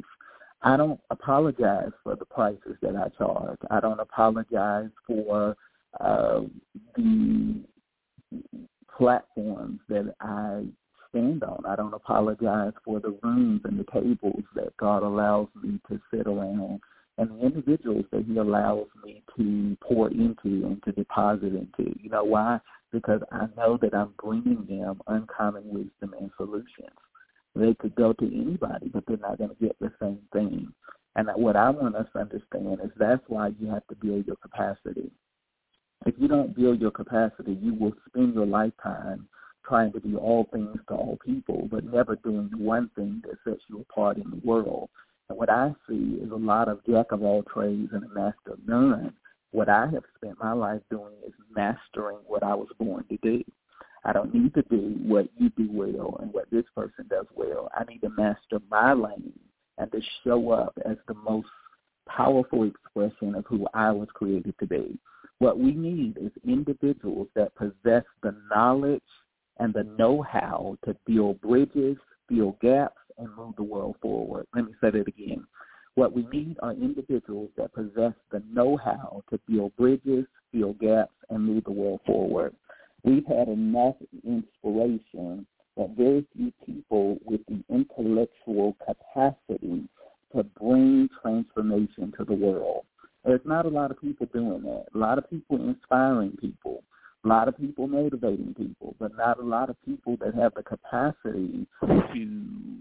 I 0.64 0.78
don't 0.78 0.98
apologize 1.10 1.90
for 2.02 2.16
the 2.16 2.24
prices 2.24 2.76
that 2.80 2.96
I 2.96 3.10
charge. 3.18 3.58
I 3.70 3.80
don't 3.80 4.00
apologize 4.00 4.88
for 5.06 5.54
uh, 6.00 6.40
the 6.96 7.62
platforms 8.96 9.80
that 9.90 10.14
I 10.20 10.64
stand 11.10 11.44
on. 11.44 11.64
I 11.66 11.76
don't 11.76 11.92
apologize 11.92 12.72
for 12.82 12.98
the 12.98 13.18
rooms 13.22 13.60
and 13.64 13.78
the 13.78 13.84
tables 13.92 14.42
that 14.54 14.74
God 14.78 15.02
allows 15.02 15.48
me 15.62 15.80
to 15.90 16.00
sit 16.10 16.26
around 16.26 16.80
and 17.18 17.30
the 17.30 17.44
individuals 17.44 18.06
that 18.10 18.24
he 18.26 18.38
allows 18.38 18.86
me 19.04 19.22
to 19.36 19.76
pour 19.82 20.08
into 20.08 20.66
and 20.66 20.82
to 20.84 20.92
deposit 20.92 21.54
into. 21.54 21.94
You 22.00 22.08
know 22.08 22.24
why? 22.24 22.58
Because 22.90 23.20
I 23.30 23.46
know 23.56 23.78
that 23.82 23.94
I'm 23.94 24.14
bringing 24.22 24.64
them 24.66 25.00
uncommon 25.06 25.64
wisdom 25.66 26.14
and 26.18 26.30
solutions. 26.38 26.96
They 27.56 27.74
could 27.74 27.94
go 27.94 28.12
to 28.12 28.26
anybody, 28.26 28.88
but 28.88 29.04
they're 29.06 29.16
not 29.16 29.38
going 29.38 29.50
to 29.50 29.56
get 29.56 29.78
the 29.78 29.92
same 30.00 30.18
thing. 30.32 30.72
And 31.16 31.28
what 31.36 31.56
I 31.56 31.70
want 31.70 31.94
us 31.94 32.06
to 32.12 32.20
understand 32.20 32.80
is 32.82 32.90
that's 32.96 33.22
why 33.28 33.52
you 33.60 33.68
have 33.68 33.86
to 33.86 33.94
build 33.94 34.26
your 34.26 34.36
capacity. 34.36 35.10
If 36.06 36.14
you 36.18 36.26
don't 36.28 36.56
build 36.56 36.80
your 36.80 36.90
capacity, 36.90 37.52
you 37.62 37.74
will 37.74 37.92
spend 38.08 38.34
your 38.34 38.46
lifetime 38.46 39.28
trying 39.66 39.92
to 39.92 40.00
be 40.00 40.16
all 40.16 40.46
things 40.52 40.78
to 40.88 40.94
all 40.94 41.18
people, 41.24 41.68
but 41.70 41.84
never 41.84 42.16
doing 42.16 42.50
one 42.56 42.90
thing 42.96 43.22
that 43.24 43.38
sets 43.44 43.62
you 43.68 43.80
apart 43.88 44.18
in 44.18 44.28
the 44.30 44.40
world. 44.44 44.90
And 45.28 45.38
what 45.38 45.48
I 45.48 45.72
see 45.88 46.18
is 46.20 46.30
a 46.30 46.36
lot 46.36 46.68
of 46.68 46.84
jack 46.84 47.12
of 47.12 47.22
all 47.22 47.42
trades 47.44 47.90
and 47.92 48.04
a 48.04 48.08
master 48.08 48.52
of 48.52 48.58
none. 48.66 49.14
What 49.52 49.68
I 49.68 49.86
have 49.86 50.02
spent 50.16 50.38
my 50.38 50.52
life 50.52 50.82
doing 50.90 51.14
is 51.26 51.32
mastering 51.54 52.18
what 52.26 52.42
I 52.42 52.54
was 52.54 52.68
born 52.78 53.04
to 53.08 53.16
do. 53.22 53.42
I 54.04 54.12
don't 54.12 54.34
need 54.34 54.52
to 54.54 54.62
do 54.62 54.96
what 55.02 55.28
you 55.38 55.50
do 55.50 55.68
well 55.72 56.18
and 56.20 56.32
what 56.32 56.50
this 56.50 56.64
person 56.76 57.06
does 57.08 57.26
well. 57.34 57.70
I 57.74 57.84
need 57.84 58.00
to 58.00 58.10
master 58.10 58.60
my 58.70 58.92
lane 58.92 59.38
and 59.78 59.90
to 59.92 60.00
show 60.22 60.50
up 60.50 60.76
as 60.84 60.96
the 61.08 61.14
most 61.14 61.48
powerful 62.06 62.64
expression 62.64 63.34
of 63.34 63.46
who 63.46 63.66
I 63.72 63.90
was 63.92 64.08
created 64.12 64.54
to 64.60 64.66
be. 64.66 64.98
What 65.38 65.58
we 65.58 65.72
need 65.72 66.18
is 66.18 66.30
individuals 66.46 67.28
that 67.34 67.54
possess 67.54 68.04
the 68.22 68.36
knowledge 68.50 69.02
and 69.58 69.72
the 69.72 69.84
know-how 69.98 70.76
to 70.84 70.96
build 71.06 71.40
bridges, 71.40 71.96
fill 72.28 72.56
gaps, 72.60 72.98
and 73.18 73.34
move 73.36 73.54
the 73.56 73.62
world 73.62 73.96
forward. 74.02 74.46
Let 74.54 74.66
me 74.66 74.74
say 74.80 74.90
that 74.90 75.08
again. 75.08 75.46
What 75.94 76.12
we 76.12 76.26
need 76.26 76.56
are 76.60 76.72
individuals 76.72 77.50
that 77.56 77.72
possess 77.72 78.12
the 78.30 78.42
know-how 78.50 79.22
to 79.30 79.38
build 79.48 79.74
bridges, 79.76 80.26
fill 80.52 80.74
gaps, 80.74 81.14
and 81.30 81.44
move 81.44 81.64
the 81.64 81.70
world 81.70 82.00
forward. 82.04 82.54
We've 83.04 83.26
had 83.26 83.48
enough 83.48 83.96
inspiration 84.26 85.46
that 85.76 85.90
very 85.90 86.26
few 86.34 86.52
people 86.64 87.18
with 87.24 87.42
the 87.46 87.62
intellectual 87.68 88.76
capacity 88.84 89.86
to 90.34 90.42
bring 90.58 91.10
transformation 91.20 92.14
to 92.16 92.24
the 92.24 92.32
world. 92.32 92.86
There's 93.22 93.44
not 93.44 93.66
a 93.66 93.68
lot 93.68 93.90
of 93.90 94.00
people 94.00 94.26
doing 94.32 94.62
that. 94.62 94.86
A 94.94 94.98
lot 94.98 95.18
of 95.18 95.28
people 95.28 95.56
inspiring 95.56 96.36
people. 96.40 96.82
A 97.24 97.28
lot 97.28 97.48
of 97.48 97.58
people 97.58 97.86
motivating 97.86 98.54
people, 98.54 98.94
but 98.98 99.16
not 99.16 99.38
a 99.38 99.44
lot 99.44 99.68
of 99.68 99.76
people 99.84 100.16
that 100.20 100.34
have 100.34 100.54
the 100.54 100.62
capacity 100.62 101.66
to 101.82 102.76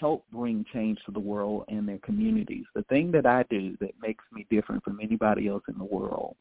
help 0.00 0.24
bring 0.30 0.64
change 0.72 0.98
to 1.06 1.12
the 1.12 1.20
world 1.20 1.64
and 1.68 1.88
their 1.88 1.98
communities. 1.98 2.64
The 2.74 2.84
thing 2.84 3.10
that 3.12 3.26
I 3.26 3.44
do 3.48 3.76
that 3.80 3.94
makes 4.00 4.24
me 4.32 4.46
different 4.50 4.84
from 4.84 5.00
anybody 5.02 5.48
else 5.48 5.62
in 5.68 5.78
the 5.78 5.84
world 5.84 6.36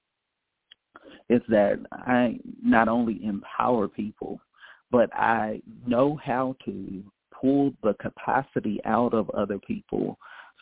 is 1.29 1.41
that 1.49 1.79
I 1.91 2.39
not 2.63 2.87
only 2.87 3.23
empower 3.23 3.87
people, 3.87 4.39
but 4.91 5.13
I 5.13 5.61
know 5.85 6.19
how 6.23 6.55
to 6.65 7.03
pull 7.39 7.73
the 7.83 7.93
capacity 7.95 8.79
out 8.85 9.13
of 9.13 9.29
other 9.31 9.59
people 9.59 10.17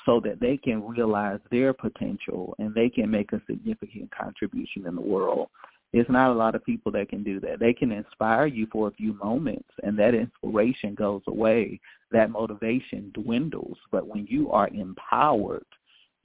so 0.05 0.19
that 0.19 0.39
they 0.39 0.57
can 0.57 0.85
realize 0.85 1.39
their 1.51 1.73
potential 1.73 2.55
and 2.59 2.73
they 2.73 2.89
can 2.89 3.09
make 3.09 3.33
a 3.33 3.41
significant 3.47 4.09
contribution 4.11 4.85
in 4.87 4.95
the 4.95 5.01
world. 5.01 5.49
It's 5.93 6.09
not 6.09 6.31
a 6.31 6.33
lot 6.33 6.55
of 6.55 6.65
people 6.65 6.91
that 6.91 7.09
can 7.09 7.23
do 7.23 7.39
that. 7.39 7.59
They 7.59 7.73
can 7.73 7.91
inspire 7.91 8.47
you 8.47 8.67
for 8.71 8.87
a 8.87 8.93
few 8.93 9.13
moments 9.13 9.69
and 9.83 9.97
that 9.97 10.13
inspiration 10.13 10.93
goes 10.93 11.21
away. 11.27 11.79
That 12.11 12.31
motivation 12.31 13.11
dwindles. 13.13 13.77
But 13.91 14.07
when 14.07 14.27
you 14.29 14.51
are 14.51 14.67
empowered, 14.67 15.65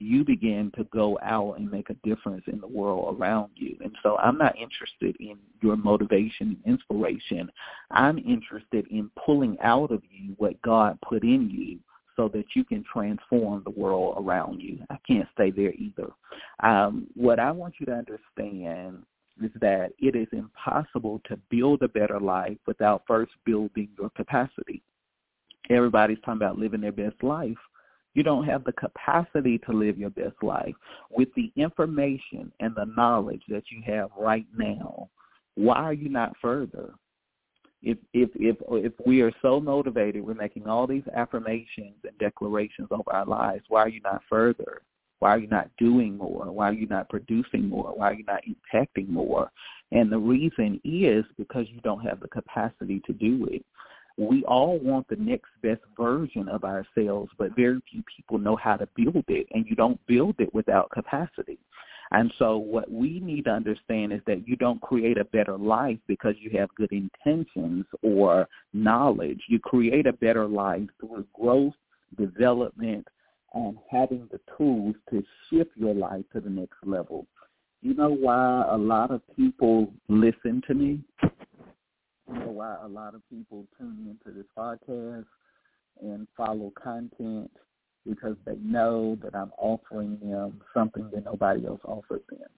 you 0.01 0.25
begin 0.25 0.71
to 0.75 0.83
go 0.85 1.17
out 1.21 1.55
and 1.57 1.71
make 1.71 1.89
a 1.89 2.07
difference 2.07 2.43
in 2.51 2.59
the 2.59 2.67
world 2.67 3.17
around 3.19 3.51
you. 3.55 3.77
And 3.81 3.95
so 4.01 4.17
I'm 4.17 4.37
not 4.37 4.57
interested 4.57 5.15
in 5.19 5.37
your 5.61 5.77
motivation 5.77 6.57
and 6.65 6.73
inspiration. 6.73 7.51
I'm 7.91 8.17
interested 8.17 8.87
in 8.87 9.11
pulling 9.25 9.57
out 9.61 9.91
of 9.91 10.01
you 10.09 10.33
what 10.37 10.61
God 10.61 10.97
put 11.07 11.23
in 11.23 11.49
you 11.49 11.79
so 12.15 12.27
that 12.29 12.45
you 12.55 12.63
can 12.63 12.83
transform 12.91 13.63
the 13.63 13.71
world 13.71 14.15
around 14.17 14.59
you. 14.61 14.79
I 14.89 14.97
can't 15.07 15.27
stay 15.33 15.51
there 15.51 15.73
either. 15.73 16.11
Um, 16.61 17.07
what 17.15 17.39
I 17.39 17.51
want 17.51 17.75
you 17.79 17.85
to 17.87 17.93
understand 17.93 19.03
is 19.41 19.51
that 19.61 19.91
it 19.99 20.15
is 20.15 20.27
impossible 20.31 21.21
to 21.25 21.37
build 21.49 21.81
a 21.81 21.87
better 21.87 22.19
life 22.19 22.57
without 22.67 23.03
first 23.07 23.31
building 23.45 23.89
your 23.97 24.09
capacity. 24.11 24.81
Everybody's 25.69 26.19
talking 26.19 26.33
about 26.33 26.59
living 26.59 26.81
their 26.81 26.91
best 26.91 27.21
life. 27.23 27.57
You 28.13 28.23
don't 28.23 28.45
have 28.45 28.63
the 28.63 28.73
capacity 28.73 29.57
to 29.59 29.71
live 29.71 29.97
your 29.97 30.09
best 30.09 30.41
life. 30.41 30.73
With 31.09 31.29
the 31.35 31.51
information 31.55 32.51
and 32.59 32.75
the 32.75 32.91
knowledge 32.97 33.43
that 33.49 33.63
you 33.71 33.81
have 33.85 34.09
right 34.17 34.45
now, 34.55 35.09
why 35.55 35.77
are 35.77 35.93
you 35.93 36.09
not 36.09 36.33
further? 36.41 36.93
If 37.81 37.97
if 38.13 38.29
if 38.35 38.57
if 38.69 38.93
we 39.05 39.21
are 39.21 39.31
so 39.41 39.59
motivated, 39.59 40.23
we're 40.23 40.35
making 40.35 40.67
all 40.67 40.85
these 40.85 41.07
affirmations 41.15 41.95
and 42.03 42.17
declarations 42.19 42.89
over 42.91 43.11
our 43.11 43.25
lives. 43.25 43.63
Why 43.69 43.81
are 43.81 43.89
you 43.89 44.01
not 44.01 44.21
further? 44.29 44.81
Why 45.19 45.29
are 45.29 45.39
you 45.39 45.47
not 45.47 45.69
doing 45.77 46.17
more? 46.17 46.51
Why 46.51 46.69
are 46.69 46.73
you 46.73 46.87
not 46.87 47.09
producing 47.09 47.69
more? 47.69 47.93
Why 47.95 48.11
are 48.11 48.13
you 48.13 48.23
not 48.25 48.41
impacting 48.45 49.07
more? 49.07 49.51
And 49.91 50.11
the 50.11 50.17
reason 50.17 50.79
is 50.83 51.25
because 51.37 51.67
you 51.69 51.79
don't 51.81 52.01
have 52.01 52.19
the 52.19 52.27
capacity 52.27 53.01
to 53.05 53.13
do 53.13 53.47
it. 53.51 53.63
We 54.29 54.43
all 54.43 54.77
want 54.77 55.07
the 55.07 55.15
next 55.15 55.49
best 55.63 55.81
version 55.97 56.47
of 56.47 56.63
ourselves, 56.63 57.31
but 57.39 57.55
very 57.55 57.81
few 57.89 58.03
people 58.15 58.37
know 58.37 58.55
how 58.55 58.75
to 58.75 58.87
build 58.95 59.25
it, 59.27 59.47
and 59.51 59.65
you 59.67 59.75
don't 59.75 59.99
build 60.05 60.35
it 60.37 60.53
without 60.53 60.91
capacity. 60.91 61.57
And 62.11 62.31
so 62.37 62.57
what 62.57 62.91
we 62.91 63.19
need 63.19 63.45
to 63.45 63.51
understand 63.51 64.13
is 64.13 64.21
that 64.27 64.47
you 64.47 64.55
don't 64.55 64.79
create 64.81 65.17
a 65.17 65.25
better 65.25 65.57
life 65.57 65.97
because 66.07 66.35
you 66.39 66.55
have 66.59 66.69
good 66.75 66.91
intentions 66.91 67.85
or 68.03 68.47
knowledge. 68.73 69.41
You 69.47 69.57
create 69.57 70.05
a 70.05 70.13
better 70.13 70.47
life 70.47 70.87
through 70.99 71.25
growth, 71.33 71.73
development, 72.15 73.07
and 73.55 73.75
having 73.89 74.29
the 74.31 74.39
tools 74.55 74.95
to 75.09 75.23
shift 75.49 75.71
your 75.75 75.95
life 75.95 76.25
to 76.33 76.41
the 76.41 76.49
next 76.49 76.77
level. 76.83 77.25
You 77.81 77.95
know 77.95 78.11
why 78.11 78.67
a 78.69 78.77
lot 78.77 79.09
of 79.09 79.21
people 79.35 79.91
listen 80.09 80.61
to 80.67 80.75
me? 80.75 80.99
You 82.27 82.39
know 82.39 82.51
why 82.51 82.77
a 82.81 82.87
lot 82.87 83.15
of 83.15 83.21
people 83.29 83.65
tune 83.77 84.07
into 84.09 84.37
this 84.37 84.47
podcast 84.57 85.25
and 86.01 86.27
follow 86.35 86.71
content 86.81 87.51
because 88.05 88.35
they 88.45 88.55
know 88.55 89.17
that 89.23 89.35
I'm 89.35 89.51
offering 89.57 90.17
them 90.21 90.61
something 90.73 91.09
that 91.13 91.25
nobody 91.25 91.67
else 91.67 91.81
offers 91.85 92.21
them. 92.29 92.49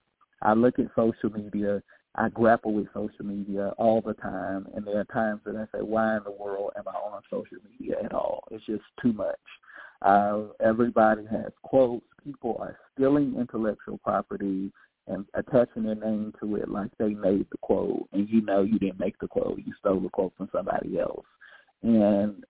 I 0.41 0.53
look 0.53 0.79
at 0.79 0.87
social 0.95 1.29
media, 1.31 1.81
I 2.15 2.29
grapple 2.29 2.73
with 2.73 2.87
social 2.93 3.25
media 3.25 3.73
all 3.77 4.01
the 4.01 4.13
time, 4.13 4.67
and 4.75 4.85
there 4.85 4.99
are 4.99 5.05
times 5.05 5.41
that 5.45 5.55
I 5.55 5.65
say, 5.77 5.81
why 5.81 6.17
in 6.17 6.23
the 6.23 6.31
world 6.31 6.71
am 6.77 6.83
I 6.87 6.91
on 6.91 7.21
social 7.29 7.57
media 7.69 7.95
at 8.03 8.13
all? 8.13 8.43
It's 8.51 8.65
just 8.65 8.83
too 9.01 9.13
much. 9.13 9.35
Uh, 10.01 10.43
everybody 10.59 11.25
has 11.31 11.51
quotes. 11.63 12.05
People 12.23 12.57
are 12.59 12.77
stealing 12.93 13.35
intellectual 13.37 13.97
property 13.97 14.71
and 15.07 15.25
attaching 15.33 15.83
their 15.83 15.95
name 15.95 16.33
to 16.41 16.55
it 16.55 16.69
like 16.69 16.91
they 16.97 17.09
made 17.09 17.45
the 17.51 17.57
quote, 17.61 18.07
and 18.13 18.29
you 18.29 18.41
know 18.41 18.63
you 18.63 18.79
didn't 18.79 18.99
make 18.99 19.17
the 19.19 19.27
quote. 19.27 19.59
You 19.65 19.73
stole 19.79 19.99
the 19.99 20.09
quote 20.09 20.33
from 20.37 20.49
somebody 20.51 20.99
else. 20.99 21.25
And 21.83 22.45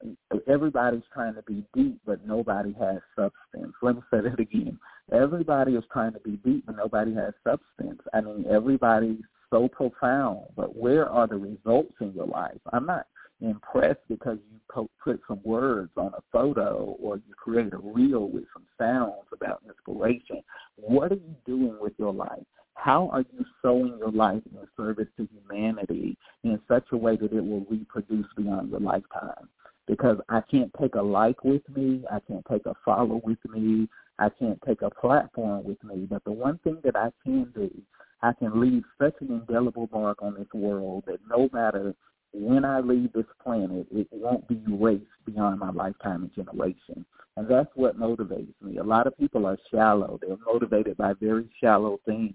everybody's 0.47 1.01
trying 1.11 1.33
to 1.33 1.41
be 1.41 1.65
deep, 1.73 1.99
but 2.05 2.25
nobody 2.25 2.71
has 2.79 2.99
substance. 3.15 3.73
Let 3.81 3.95
me 3.95 4.01
say 4.11 4.21
that 4.21 4.39
again. 4.39 4.77
Everybody 5.11 5.73
is 5.73 5.83
trying 5.91 6.13
to 6.13 6.19
be 6.19 6.37
deep, 6.45 6.67
but 6.67 6.77
nobody 6.77 7.15
has 7.15 7.33
substance. 7.43 8.01
I 8.13 8.21
mean, 8.21 8.45
everybody's 8.47 9.23
so 9.49 9.67
profound, 9.67 10.41
but 10.55 10.75
where 10.75 11.09
are 11.09 11.27
the 11.27 11.37
results 11.37 11.93
in 11.99 12.13
your 12.13 12.27
life? 12.27 12.59
I'm 12.71 12.85
not 12.85 13.07
impressed 13.43 13.99
because 14.09 14.37
you 14.51 14.87
put 15.03 15.21
some 15.27 15.41
words 15.43 15.91
on 15.97 16.13
a 16.17 16.21
photo 16.31 16.97
or 17.01 17.17
you 17.17 17.33
create 17.35 17.73
a 17.73 17.77
reel 17.77 18.29
with 18.29 18.45
some 18.53 18.63
sounds 18.79 19.27
about 19.31 19.61
inspiration. 19.67 20.41
What 20.77 21.11
are 21.11 21.15
you 21.15 21.35
doing 21.45 21.77
with 21.79 21.93
your 21.97 22.13
life? 22.13 22.43
How 22.75 23.09
are 23.09 23.21
you 23.21 23.45
sowing 23.61 23.97
your 23.99 24.11
life 24.11 24.41
in 24.51 24.67
service 24.75 25.07
to 25.17 25.27
humanity 25.31 26.17
in 26.43 26.59
such 26.67 26.85
a 26.91 26.97
way 26.97 27.15
that 27.17 27.31
it 27.31 27.45
will 27.45 27.65
reproduce 27.69 28.25
beyond 28.35 28.71
your 28.71 28.79
lifetime? 28.79 29.47
Because 29.87 30.17
I 30.29 30.41
can't 30.49 30.71
take 30.81 30.95
a 30.95 31.01
like 31.01 31.43
with 31.43 31.61
me, 31.75 32.03
I 32.11 32.19
can't 32.27 32.45
take 32.49 32.65
a 32.65 32.73
follow 32.85 33.21
with 33.23 33.37
me, 33.49 33.89
I 34.17 34.29
can't 34.29 34.59
take 34.65 34.81
a 34.81 34.89
platform 34.89 35.65
with 35.65 35.83
me. 35.83 36.07
But 36.09 36.23
the 36.23 36.31
one 36.31 36.57
thing 36.59 36.79
that 36.83 36.95
I 36.95 37.11
can 37.23 37.51
do, 37.53 37.69
I 38.21 38.31
can 38.33 38.59
leave 38.59 38.83
such 38.99 39.15
an 39.19 39.27
indelible 39.27 39.89
mark 39.91 40.21
on 40.21 40.35
this 40.35 40.47
world 40.53 41.03
that 41.07 41.19
no 41.29 41.49
matter 41.51 41.93
when 42.33 42.65
I 42.65 42.79
leave 42.79 43.13
this 43.13 43.25
planet, 43.43 43.87
it 43.91 44.07
won't 44.11 44.47
be 44.47 44.61
erased 44.67 45.05
beyond 45.25 45.59
my 45.59 45.71
lifetime 45.71 46.23
and 46.23 46.33
generation. 46.33 47.05
And 47.35 47.47
that's 47.47 47.69
what 47.75 47.99
motivates 47.99 48.53
me. 48.61 48.77
A 48.77 48.83
lot 48.83 49.07
of 49.07 49.17
people 49.17 49.45
are 49.45 49.57
shallow. 49.71 50.19
They're 50.21 50.37
motivated 50.45 50.97
by 50.97 51.13
very 51.13 51.49
shallow 51.61 51.99
things. 52.05 52.33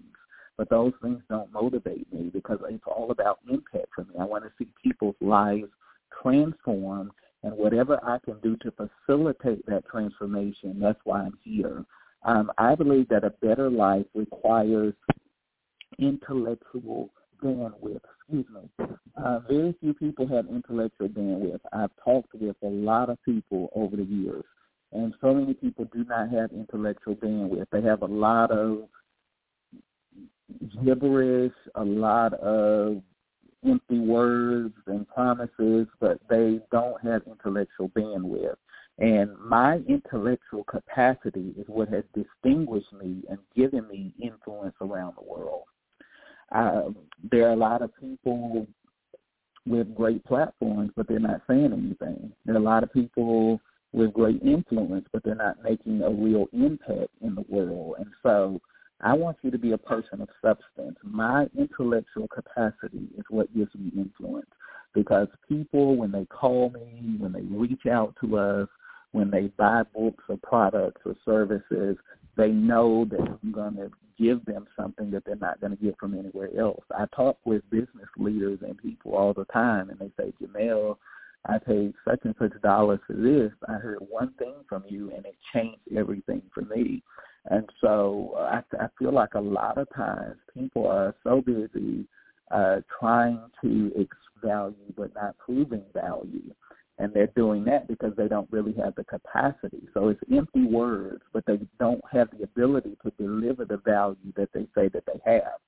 But 0.57 0.69
those 0.69 0.93
things 1.01 1.21
don't 1.29 1.51
motivate 1.53 2.11
me 2.13 2.29
because 2.33 2.59
it's 2.69 2.83
all 2.85 3.11
about 3.11 3.39
impact 3.49 3.87
for 3.95 4.03
me. 4.03 4.15
I 4.19 4.25
want 4.25 4.43
to 4.43 4.51
see 4.57 4.67
people's 4.83 5.15
lives 5.21 5.69
transform 6.21 7.11
and 7.43 7.53
whatever 7.53 7.99
I 8.03 8.19
can 8.19 8.39
do 8.41 8.57
to 8.57 8.71
facilitate 8.71 9.65
that 9.67 9.87
transformation, 9.87 10.79
that's 10.79 10.99
why 11.05 11.21
I'm 11.21 11.37
here. 11.43 11.85
Um, 12.23 12.51
I 12.57 12.75
believe 12.75 13.07
that 13.09 13.23
a 13.23 13.29
better 13.29 13.69
life 13.69 14.05
requires 14.13 14.93
intellectual 15.97 17.09
bandwidth. 17.41 18.01
Me. 18.31 18.45
Uh, 19.17 19.39
very 19.49 19.73
few 19.79 19.93
people 19.93 20.27
have 20.27 20.45
intellectual 20.47 21.09
bandwidth. 21.09 21.59
I've 21.73 21.89
talked 22.03 22.33
with 22.35 22.55
a 22.63 22.67
lot 22.67 23.09
of 23.09 23.17
people 23.23 23.69
over 23.75 23.95
the 23.95 24.03
years, 24.03 24.43
and 24.91 25.13
so 25.19 25.33
many 25.33 25.55
people 25.55 25.85
do 25.85 26.05
not 26.05 26.29
have 26.29 26.51
intellectual 26.51 27.15
bandwidth. 27.15 27.65
They 27.71 27.81
have 27.81 28.03
a 28.03 28.05
lot 28.05 28.51
of 28.51 28.87
gibberish, 30.83 31.53
a 31.75 31.83
lot 31.83 32.33
of 32.35 33.01
empty 33.65 33.99
words 33.99 34.75
and 34.85 35.07
promises, 35.07 35.87
but 35.99 36.19
they 36.29 36.59
don't 36.71 37.01
have 37.03 37.23
intellectual 37.25 37.89
bandwidth. 37.89 38.55
And 38.99 39.37
my 39.39 39.77
intellectual 39.87 40.65
capacity 40.65 41.53
is 41.57 41.65
what 41.67 41.89
has 41.89 42.03
distinguished 42.13 42.93
me 42.93 43.23
and 43.29 43.39
given 43.55 43.87
me 43.87 44.13
influence 44.21 44.75
around 44.81 45.15
the 45.17 45.23
world. 45.23 45.63
Um, 46.51 46.95
there 47.31 47.47
are 47.47 47.53
a 47.53 47.57
lot 47.57 47.81
of 47.81 47.91
people 47.99 48.67
with 49.65 49.93
great 49.95 50.23
platforms, 50.25 50.91
but 50.95 51.07
they're 51.07 51.19
not 51.19 51.41
saying 51.47 51.71
anything. 51.73 52.31
There 52.45 52.55
are 52.55 52.59
a 52.59 52.61
lot 52.61 52.83
of 52.83 52.91
people 52.91 53.61
with 53.91 54.13
great 54.13 54.41
influence, 54.41 55.05
but 55.11 55.23
they're 55.23 55.35
not 55.35 55.61
making 55.63 56.01
a 56.01 56.09
real 56.09 56.47
impact 56.53 57.09
in 57.21 57.35
the 57.35 57.45
world. 57.47 57.95
And 57.99 58.07
so 58.23 58.59
I 59.01 59.13
want 59.13 59.37
you 59.41 59.51
to 59.51 59.57
be 59.57 59.71
a 59.71 59.77
person 59.77 60.21
of 60.21 60.29
substance. 60.41 60.97
My 61.03 61.47
intellectual 61.57 62.27
capacity 62.27 63.07
is 63.17 63.23
what 63.29 63.53
gives 63.55 63.73
me 63.75 63.91
influence 63.95 64.49
because 64.93 65.27
people, 65.47 65.95
when 65.95 66.11
they 66.11 66.25
call 66.25 66.71
me, 66.71 67.15
when 67.17 67.31
they 67.31 67.41
reach 67.41 67.85
out 67.85 68.15
to 68.21 68.37
us, 68.37 68.67
when 69.11 69.31
they 69.31 69.47
buy 69.57 69.83
books 69.95 70.23
or 70.27 70.37
products 70.43 71.01
or 71.05 71.15
services, 71.25 71.97
they 72.39 72.49
know 72.49 73.05
that 73.11 73.19
I'm 73.19 73.51
going 73.51 73.75
to 73.75 73.91
give 74.17 74.45
them 74.45 74.65
something 74.79 75.11
that 75.11 75.25
they're 75.25 75.35
not 75.35 75.59
going 75.59 75.75
to 75.75 75.83
get 75.83 75.97
from 75.99 76.17
anywhere 76.17 76.49
else. 76.57 76.83
I 76.97 77.05
talk 77.13 77.37
with 77.43 77.69
business 77.69 78.07
leaders 78.17 78.59
and 78.61 78.77
people 78.77 79.13
all 79.13 79.33
the 79.33 79.45
time, 79.45 79.89
and 79.89 79.99
they 79.99 80.11
say, 80.17 80.33
Jamelle, 80.41 80.95
I 81.45 81.57
paid 81.57 81.93
such 82.07 82.21
and 82.23 82.35
such 82.39 82.61
dollars 82.61 82.99
for 83.05 83.13
this. 83.13 83.51
I 83.67 83.73
heard 83.73 83.99
one 84.09 84.33
thing 84.39 84.55
from 84.69 84.83
you, 84.87 85.11
and 85.15 85.25
it 85.25 85.35
changed 85.53 85.81
everything 85.95 86.41
for 86.53 86.61
me. 86.61 87.03
And 87.49 87.69
so 87.81 88.33
uh, 88.37 88.61
I, 88.61 88.83
I 88.83 88.87
feel 88.97 89.13
like 89.13 89.33
a 89.35 89.39
lot 89.39 89.77
of 89.77 89.87
times 89.93 90.35
people 90.53 90.87
are 90.87 91.15
so 91.23 91.41
busy 91.41 92.05
uh, 92.51 92.77
trying 92.99 93.39
to 93.61 93.91
ex 93.99 94.09
value 94.41 94.75
but 94.95 95.13
not 95.13 95.37
proving 95.37 95.83
value 95.93 96.53
and 96.99 97.13
they're 97.13 97.27
doing 97.27 97.63
that 97.63 97.87
because 97.87 98.13
they 98.17 98.27
don't 98.27 98.51
really 98.51 98.73
have 98.73 98.93
the 98.95 99.05
capacity. 99.05 99.87
So 99.93 100.09
it's 100.09 100.21
empty 100.31 100.65
words, 100.65 101.23
but 101.33 101.45
they 101.45 101.59
don't 101.79 102.03
have 102.11 102.29
the 102.37 102.43
ability 102.43 102.97
to 103.03 103.11
deliver 103.17 103.65
the 103.65 103.77
value 103.77 104.33
that 104.35 104.49
they 104.53 104.67
say 104.75 104.89
that 104.89 105.05
they 105.05 105.19
have. 105.25 105.59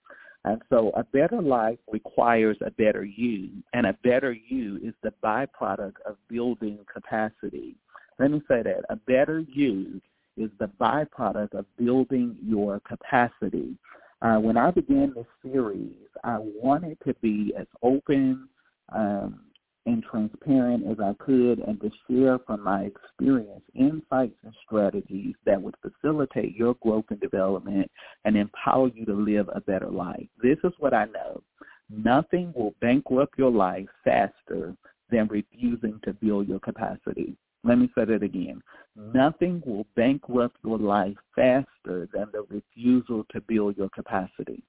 And 0.44 0.62
so 0.70 0.92
a 0.96 1.04
better 1.04 1.42
life 1.42 1.78
requires 1.92 2.58
a 2.66 2.72
better 2.72 3.06
you, 3.06 3.50
and 3.74 3.86
a 3.86 3.94
better 4.04 4.34
you 4.34 4.78
is 4.84 4.94
the 5.04 5.14
byproduct 5.24 6.02
of 6.06 6.18
building 6.28 6.80
capacity. 6.92 7.76
Let 8.20 8.32
me 8.32 8.42
say 8.48 8.62
that. 8.64 8.82
A 8.90 8.96
better 8.96 9.40
you 9.40 10.02
is 10.38 10.50
the 10.60 10.70
byproduct 10.80 11.54
of 11.54 11.66
building 11.78 12.36
your 12.44 12.80
capacity. 12.82 13.78
Uh, 14.22 14.38
when 14.38 14.58
I 14.58 14.72
began 14.72 15.14
this 15.16 15.26
series, 15.44 15.96
I 16.24 16.38
wanted 16.40 16.98
to 17.06 17.14
be 17.22 17.54
as 17.58 17.68
open 17.84 18.48
um, 18.90 19.42
and 19.86 20.04
transparent 20.04 20.86
as 20.88 20.98
I 21.00 21.14
could 21.24 21.60
and 21.60 21.80
to 21.82 21.90
share 22.08 22.40
from 22.40 22.64
my 22.64 22.84
experience 22.84 23.64
insights 23.74 24.36
and 24.44 24.54
strategies 24.66 25.36
that 25.46 25.62
would 25.62 25.76
facilitate 25.82 26.56
your 26.56 26.76
growth 26.76 27.06
and 27.10 27.20
development 27.20 27.90
and 28.26 28.38
empower 28.38 28.90
you 28.90 29.06
to 29.06 29.14
live 29.14 29.50
a 29.54 29.62
better 29.62 29.90
life. 29.90 30.28
This 30.42 30.58
is 30.64 30.74
what 30.80 30.94
I 30.94 31.06
know. 31.06 31.42
Nothing 31.90 32.54
will 32.56 32.74
bankrupt 32.80 33.38
your 33.38 33.52
life 33.52 33.88
faster 34.04 34.76
than 35.10 35.28
refusing 35.28 36.00
to 36.04 36.14
build 36.14 36.48
your 36.48 36.60
capacity. 36.60 37.36
Let 37.64 37.78
me 37.78 37.92
say 37.96 38.06
that 38.06 38.24
again. 38.24 38.62
Nothing 38.96 39.62
will 39.66 39.86
bankrupt 39.96 40.58
your 40.64 40.80
life 40.80 41.18
faster 41.36 42.08
than 42.14 42.28
the 42.32 42.46
refusal 42.50 43.26
to 43.32 43.42
build 43.42 43.78
your 43.78 43.90
capacity. 43.90 44.64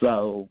So 0.00 0.48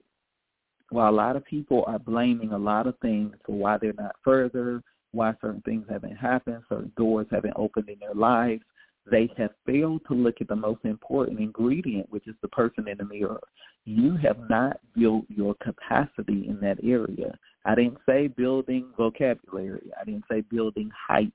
while 0.89 1.10
a 1.10 1.15
lot 1.15 1.36
of 1.36 1.45
people 1.45 1.84
are 1.88 2.00
blaming 2.00 2.52
a 2.52 2.58
lot 2.58 2.88
of 2.88 2.98
things 3.00 3.34
for 3.45 3.56
why 3.56 3.78
they're 3.78 3.93
not 3.93 4.15
further, 4.24 4.82
why 5.12 5.34
certain 5.41 5.62
things 5.62 5.86
haven't 5.89 6.15
happened, 6.15 6.62
certain 6.69 6.91
doors 6.98 7.28
haven't 7.32 7.54
opened 7.56 7.89
in 7.89 8.00
their 8.00 8.13
lives, 8.13 8.62
they 9.10 9.30
have 9.38 9.52
failed 9.65 10.02
to 10.08 10.13
look 10.13 10.36
at 10.41 10.48
the 10.48 10.56
most 10.56 10.84
important 10.84 11.39
ingredient, 11.39 12.10
which 12.10 12.28
is 12.28 12.36
the 12.41 12.48
person 12.50 12.88
in 12.88 12.98
the 12.98 13.06
mirror. 13.06 13.39
You 13.86 14.17
have 14.17 14.50
not 14.50 14.80
built 14.95 15.26
your 15.30 15.56
capacity 15.63 16.48
in 16.48 16.60
that 16.62 16.80
area. 16.84 17.38
I 17.65 17.76
didn't 17.76 18.00
say 18.08 18.28
building 18.28 18.88
vocabulary. 18.98 19.91
I 20.00 20.06
didn't 20.06 20.26
say 20.30 20.41
building 20.41 20.89
hype. 21.08 21.34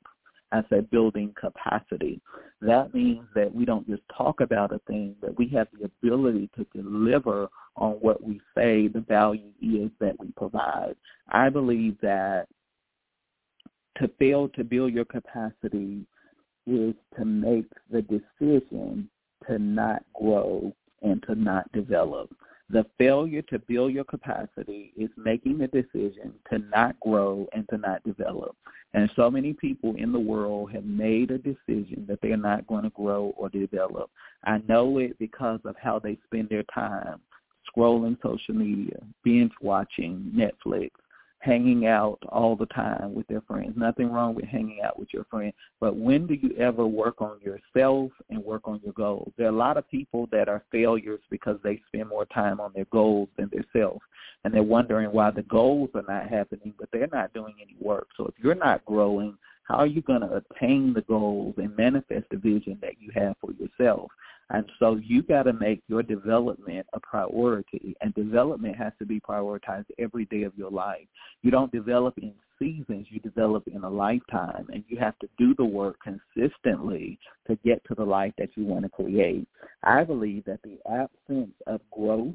I 0.52 0.62
said 0.68 0.90
building 0.90 1.32
capacity. 1.40 2.20
That 2.60 2.92
means 2.92 3.24
that 3.34 3.54
we 3.54 3.64
don't 3.64 3.88
just 3.88 4.02
talk 4.16 4.40
about 4.40 4.72
a 4.72 4.80
thing, 4.86 5.14
but 5.20 5.38
we 5.38 5.48
have 5.48 5.68
the 5.72 5.84
ability 5.86 6.50
to 6.56 6.66
deliver 6.74 7.48
on 7.76 7.92
what 7.92 8.22
we 8.22 8.40
say 8.56 8.88
the 8.88 9.04
value 9.06 9.52
is 9.62 9.90
that 10.00 10.18
we 10.18 10.32
provide. 10.36 10.96
I 11.28 11.48
believe 11.48 11.96
that 12.02 12.46
to 13.98 14.08
fail 14.18 14.48
to 14.50 14.64
build 14.64 14.92
your 14.92 15.04
capacity 15.04 16.04
is 16.66 16.94
to 17.16 17.24
make 17.24 17.66
the 17.90 18.02
decision 18.02 19.08
to 19.48 19.58
not 19.58 20.02
grow 20.14 20.74
and 21.02 21.22
to 21.24 21.34
not 21.34 21.70
develop. 21.72 22.30
The 22.72 22.87
failure 22.98 23.42
to 23.42 23.59
build 23.59 23.92
your 23.92 24.04
capacity 24.04 24.92
is 24.96 25.11
making 25.16 25.59
the 25.59 25.66
decision 25.66 26.33
to 26.50 26.59
not 26.59 26.98
grow 27.00 27.48
and 27.52 27.68
to 27.70 27.78
not 27.78 28.02
develop. 28.04 28.56
And 28.94 29.11
so 29.16 29.30
many 29.30 29.52
people 29.52 29.94
in 29.96 30.12
the 30.12 30.20
world 30.20 30.72
have 30.72 30.85
made 30.85 31.31
a 31.31 31.38
decision 31.38 32.04
that 32.08 32.21
they're 32.23 32.37
not 32.37 32.66
going 32.68 32.85
to 32.85 32.90
grow 32.90 33.35
or 33.37 33.48
develop. 33.48 34.10
I 34.44 34.60
know 34.68 34.98
it 34.98 35.18
because 35.18 35.60
of 35.64 35.75
how 35.83 35.98
they 35.98 36.16
spend 36.27 36.48
their 36.48 36.64
time 36.75 37.21
scrolling 37.77 38.16
social 38.23 38.54
media, 38.54 38.98
binge 39.23 39.52
watching 39.60 40.33
Netflix, 40.35 40.90
hanging 41.40 41.86
out 41.86 42.18
all 42.28 42.54
the 42.54 42.66
time 42.66 43.14
with 43.14 43.26
their 43.26 43.40
friends. 43.40 43.72
Nothing 43.74 44.12
wrong 44.12 44.34
with 44.34 44.44
hanging 44.44 44.80
out 44.84 44.98
with 44.98 45.08
your 45.12 45.24
friends. 45.24 45.54
But 45.80 45.96
when 45.96 46.26
do 46.26 46.34
you 46.34 46.54
ever 46.58 46.86
work 46.86 47.22
on 47.22 47.40
yourself 47.40 48.12
and 48.28 48.44
work 48.44 48.68
on 48.68 48.80
your 48.84 48.92
goals? 48.92 49.32
There 49.36 49.46
are 49.46 49.50
a 49.50 49.56
lot 49.56 49.78
of 49.78 49.90
people 49.90 50.28
that 50.32 50.48
are 50.48 50.62
failures 50.70 51.20
because 51.30 51.58
they 51.64 51.80
spend 51.88 52.08
more 52.08 52.26
time 52.26 52.60
on 52.60 52.72
their 52.74 52.84
goals 52.86 53.28
than 53.38 53.50
their 53.52 53.64
self. 53.72 54.02
And 54.44 54.52
they're 54.52 54.62
wondering 54.62 55.12
why 55.12 55.30
the 55.30 55.42
goals 55.42 55.90
are 55.94 56.04
not 56.06 56.28
happening, 56.28 56.74
but 56.78 56.90
they're 56.92 57.08
not 57.10 57.32
doing 57.32 57.54
any 57.60 57.76
work. 57.80 58.08
So 58.16 58.26
if 58.26 58.34
you're 58.42 58.54
not 58.54 58.84
growing, 58.84 59.36
how 59.64 59.76
are 59.76 59.86
you 59.86 60.02
going 60.02 60.22
to 60.22 60.42
attain 60.52 60.92
the 60.92 61.02
goals 61.02 61.54
and 61.56 61.74
manifest 61.76 62.26
the 62.30 62.36
vision 62.36 62.78
that 62.82 63.00
you 63.00 63.10
have 63.14 63.36
for 63.40 63.50
yourself? 63.52 64.10
And 64.51 64.69
so 64.79 64.96
you 64.96 65.23
got 65.23 65.44
to 65.44 65.53
make 65.53 65.81
your 65.87 66.03
development 66.03 66.87
a 66.92 67.01
priority, 67.01 67.96
and 68.01 68.13
development 68.15 68.77
has 68.77 68.92
to 68.98 69.07
be 69.07 69.21
prioritized 69.21 69.87
every 69.98 70.25
day 70.27 70.42
of 70.42 70.53
your 70.57 70.71
life. 70.71 71.07
You 71.42 71.51
don't 71.53 71.71
develop 71.71 72.19
in 72.19 72.35
seasons, 72.59 73.07
you 73.11 73.21
develop 73.21 73.63
in 73.69 73.85
a 73.85 73.88
lifetime, 73.88 74.67
and 74.73 74.85
you 74.88 74.98
have 74.98 75.19
to 75.21 75.29
do 75.38 75.55
the 75.55 75.65
work 75.65 75.96
consistently 76.03 77.19
to 77.46 77.57
get 77.65 77.83
to 77.87 77.94
the 77.94 78.05
life 78.05 78.33
that 78.38 78.51
you 78.57 78.65
want 78.65 78.85
to 78.85 78.90
create. 78.90 79.46
I 79.85 80.05
believe 80.05 80.44
that 80.46 80.61
the 80.63 80.79
absence 80.90 81.55
of 81.67 81.81
growth 81.92 82.35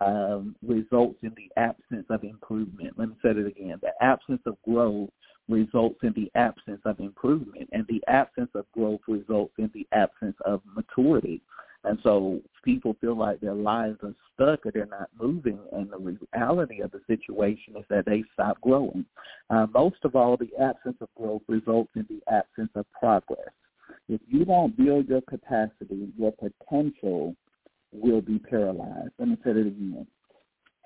um, 0.00 0.56
results 0.66 1.18
in 1.22 1.32
the 1.36 1.50
absence 1.60 2.06
of 2.08 2.24
improvement. 2.24 2.94
Let 2.96 3.10
me 3.10 3.14
say 3.22 3.30
it 3.30 3.46
again. 3.46 3.78
The 3.82 3.92
absence 4.00 4.40
of 4.46 4.56
growth 4.64 5.10
results 5.48 5.98
in 6.02 6.12
the 6.14 6.30
absence 6.34 6.80
of 6.84 7.00
improvement, 7.00 7.68
and 7.72 7.86
the 7.88 8.02
absence 8.08 8.50
of 8.54 8.70
growth 8.72 9.00
results 9.08 9.54
in 9.58 9.70
the 9.74 9.86
absence 9.92 10.36
of 10.44 10.62
maturity. 10.74 11.40
And 11.84 11.98
so 12.04 12.40
people 12.64 12.96
feel 13.00 13.16
like 13.16 13.40
their 13.40 13.54
lives 13.54 13.98
are 14.04 14.14
stuck 14.32 14.64
or 14.64 14.70
they're 14.70 14.86
not 14.86 15.10
moving, 15.20 15.58
and 15.72 15.90
the 15.90 15.98
reality 15.98 16.80
of 16.80 16.92
the 16.92 17.00
situation 17.08 17.74
is 17.76 17.84
that 17.90 18.06
they 18.06 18.22
stop 18.34 18.60
growing. 18.60 19.04
Uh, 19.50 19.66
most 19.74 19.96
of 20.04 20.14
all, 20.14 20.36
the 20.36 20.50
absence 20.62 20.96
of 21.00 21.08
growth 21.16 21.42
results 21.48 21.90
in 21.96 22.06
the 22.08 22.20
absence 22.32 22.70
of 22.76 22.86
progress. 22.92 23.50
If 24.08 24.20
you 24.28 24.44
don't 24.44 24.76
build 24.76 25.08
your 25.08 25.22
capacity, 25.22 26.12
your 26.16 26.32
potential 26.32 27.34
will 27.92 28.20
be 28.20 28.38
paralyzed. 28.38 29.10
Let 29.18 29.28
me 29.28 29.36
say 29.44 29.50
it 29.50 29.56
again. 29.58 30.06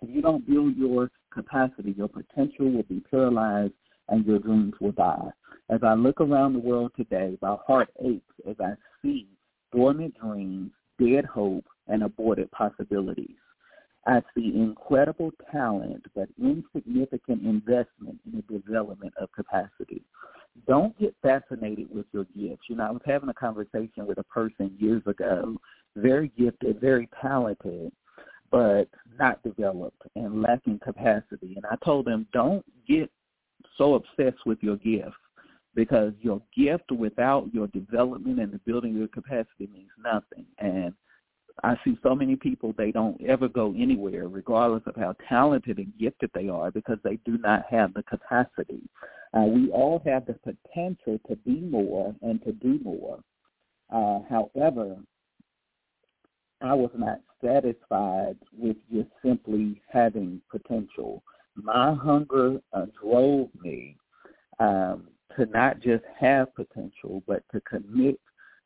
If 0.02 0.10
you 0.14 0.22
don't 0.22 0.46
build 0.46 0.76
your 0.76 1.10
capacity, 1.32 1.94
your 1.96 2.08
potential 2.08 2.70
will 2.70 2.82
be 2.84 3.00
paralyzed 3.10 3.72
and 4.08 4.24
your 4.24 4.38
dreams 4.38 4.74
will 4.80 4.92
die. 4.92 5.30
As 5.68 5.80
I 5.82 5.94
look 5.94 6.20
around 6.20 6.52
the 6.52 6.60
world 6.60 6.92
today, 6.96 7.36
my 7.42 7.56
heart 7.66 7.88
aches 8.04 8.34
as 8.48 8.56
I 8.60 8.74
see 9.02 9.26
dormant 9.72 10.14
dreams, 10.20 10.70
dead 10.98 11.24
hope, 11.24 11.64
and 11.88 12.02
aborted 12.02 12.50
possibilities. 12.52 13.36
I 14.06 14.22
see 14.34 14.52
incredible 14.54 15.32
talent, 15.50 16.06
but 16.14 16.28
insignificant 16.40 17.42
investment 17.42 18.20
in 18.24 18.44
the 18.48 18.58
development 18.58 19.12
of 19.20 19.32
capacity. 19.32 20.02
Don't 20.68 20.96
get 20.98 21.14
fascinated 21.22 21.88
with 21.92 22.06
your 22.12 22.24
gifts. 22.24 22.62
You 22.68 22.76
know, 22.76 22.84
I 22.84 22.90
was 22.92 23.02
having 23.04 23.28
a 23.28 23.34
conversation 23.34 24.06
with 24.06 24.18
a 24.18 24.24
person 24.24 24.76
years 24.78 25.02
ago, 25.06 25.56
very 25.96 26.30
gifted, 26.38 26.80
very 26.80 27.08
talented, 27.20 27.90
but 28.50 28.88
not 29.18 29.42
developed 29.42 30.02
and 30.14 30.40
lacking 30.40 30.78
capacity. 30.78 31.54
And 31.56 31.66
I 31.66 31.74
told 31.84 32.06
them, 32.06 32.26
don't 32.32 32.64
get 32.88 33.10
so 33.78 33.94
obsessed 33.94 34.44
with 34.46 34.58
your 34.62 34.76
gift 34.76 35.16
because 35.74 36.12
your 36.20 36.40
gift 36.56 36.90
without 36.90 37.52
your 37.52 37.66
development 37.68 38.40
and 38.40 38.52
the 38.52 38.60
building 38.60 38.92
of 38.92 38.98
your 38.98 39.08
capacity 39.08 39.68
means 39.72 39.90
nothing. 40.02 40.46
And 40.58 40.94
I 41.62 41.76
see 41.84 41.98
so 42.02 42.14
many 42.14 42.36
people 42.36 42.74
they 42.76 42.90
don't 42.90 43.20
ever 43.26 43.48
go 43.48 43.74
anywhere, 43.76 44.28
regardless 44.28 44.82
of 44.86 44.96
how 44.96 45.14
talented 45.28 45.78
and 45.78 45.92
gifted 45.98 46.30
they 46.34 46.48
are, 46.48 46.70
because 46.70 46.98
they 47.02 47.18
do 47.24 47.38
not 47.38 47.64
have 47.70 47.94
the 47.94 48.02
capacity. 48.02 48.82
Uh, 49.34 49.42
we 49.42 49.70
all 49.70 50.02
have 50.04 50.26
the 50.26 50.34
potential 50.34 51.18
to 51.28 51.36
be 51.36 51.60
more 51.60 52.14
and 52.22 52.42
to 52.44 52.52
do 52.52 52.78
more. 52.82 53.20
Uh, 53.92 54.20
however, 54.28 54.96
I 56.62 56.74
was 56.74 56.90
not 56.94 57.20
satisfied 57.44 58.36
with 58.56 58.76
just 58.92 59.08
simply 59.22 59.80
having 59.90 60.40
potential 60.50 61.22
my 61.56 61.94
hunger 61.94 62.58
uh, 62.72 62.86
drove 63.00 63.48
me 63.62 63.96
um, 64.58 65.08
to 65.36 65.46
not 65.46 65.80
just 65.80 66.04
have 66.18 66.54
potential, 66.54 67.22
but 67.26 67.42
to 67.52 67.60
commit 67.62 68.18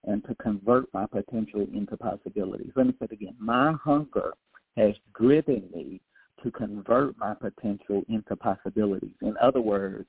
and 0.04 0.24
to 0.24 0.34
convert 0.36 0.92
my 0.94 1.06
potential 1.06 1.66
into 1.74 1.96
possibilities. 1.96 2.72
Let 2.74 2.86
me 2.86 2.94
say 2.98 3.06
it 3.06 3.12
again. 3.12 3.36
My 3.38 3.72
hunger 3.72 4.32
has 4.76 4.94
driven 5.14 5.68
me 5.74 6.00
to 6.42 6.50
convert 6.50 7.18
my 7.18 7.34
potential 7.34 8.02
into 8.08 8.36
possibilities. 8.36 9.14
In 9.20 9.34
other 9.42 9.60
words, 9.60 10.06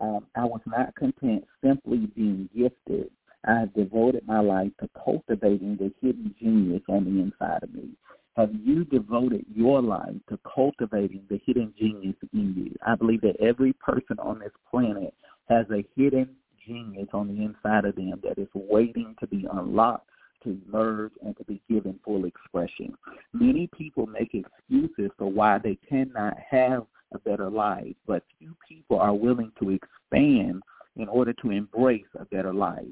um, 0.00 0.26
I 0.34 0.44
was 0.44 0.60
not 0.66 0.94
content 0.94 1.44
simply 1.62 2.06
being 2.14 2.48
gifted. 2.56 3.10
I 3.46 3.60
have 3.60 3.74
devoted 3.74 4.26
my 4.26 4.40
life 4.40 4.72
to 4.80 4.88
cultivating 5.04 5.76
the 5.76 5.92
hidden 6.00 6.34
genius 6.40 6.82
on 6.88 7.04
the 7.04 7.20
inside 7.20 7.62
of 7.62 7.72
me. 7.72 7.90
Have 8.36 8.50
you 8.62 8.84
devoted 8.84 9.46
your 9.54 9.80
life 9.80 10.14
to 10.28 10.38
cultivating 10.54 11.22
the 11.30 11.40
hidden 11.46 11.72
genius 11.78 12.16
in 12.34 12.54
you? 12.54 12.74
I 12.86 12.94
believe 12.94 13.22
that 13.22 13.40
every 13.40 13.72
person 13.72 14.18
on 14.18 14.40
this 14.40 14.52
planet 14.70 15.14
has 15.48 15.64
a 15.70 15.82
hidden 15.96 16.28
genius 16.66 17.08
on 17.14 17.28
the 17.28 17.42
inside 17.42 17.86
of 17.86 17.96
them 17.96 18.20
that 18.22 18.38
is 18.38 18.48
waiting 18.52 19.14
to 19.20 19.26
be 19.26 19.46
unlocked, 19.50 20.10
to 20.44 20.60
emerge, 20.68 21.12
and 21.24 21.34
to 21.38 21.44
be 21.44 21.62
given 21.70 21.98
full 22.04 22.26
expression. 22.26 22.94
Many 23.32 23.68
people 23.68 24.06
make 24.06 24.34
excuses 24.34 25.10
for 25.16 25.30
why 25.30 25.56
they 25.56 25.78
cannot 25.88 26.36
have 26.50 26.84
a 27.14 27.18
better 27.18 27.48
life, 27.48 27.94
but 28.06 28.22
few 28.38 28.54
people 28.68 28.98
are 28.98 29.14
willing 29.14 29.52
to 29.60 29.70
expand 29.70 30.62
in 30.96 31.08
order 31.08 31.32
to 31.32 31.50
embrace 31.52 32.04
a 32.18 32.26
better 32.26 32.52
life. 32.52 32.84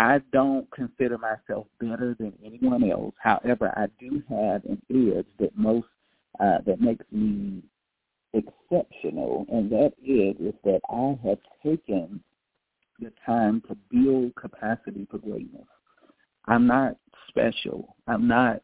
I 0.00 0.22
don't 0.32 0.66
consider 0.70 1.18
myself 1.18 1.66
better 1.78 2.16
than 2.18 2.32
anyone 2.42 2.90
else. 2.90 3.14
However, 3.18 3.70
I 3.76 3.86
do 4.00 4.22
have 4.30 4.64
an 4.64 4.80
edge 4.90 5.26
that 5.38 5.54
most 5.54 5.88
uh, 6.40 6.56
that 6.64 6.80
makes 6.80 7.04
me 7.12 7.62
exceptional, 8.32 9.44
and 9.52 9.70
that 9.70 9.92
edge 10.02 10.40
is 10.40 10.54
that 10.64 10.80
I 10.88 11.18
have 11.28 11.38
taken 11.62 12.22
the 12.98 13.12
time 13.26 13.62
to 13.68 13.76
build 13.90 14.34
capacity 14.36 15.06
for 15.10 15.18
greatness. 15.18 15.66
I'm 16.46 16.66
not 16.66 16.96
special. 17.28 17.94
I'm 18.06 18.26
not 18.26 18.62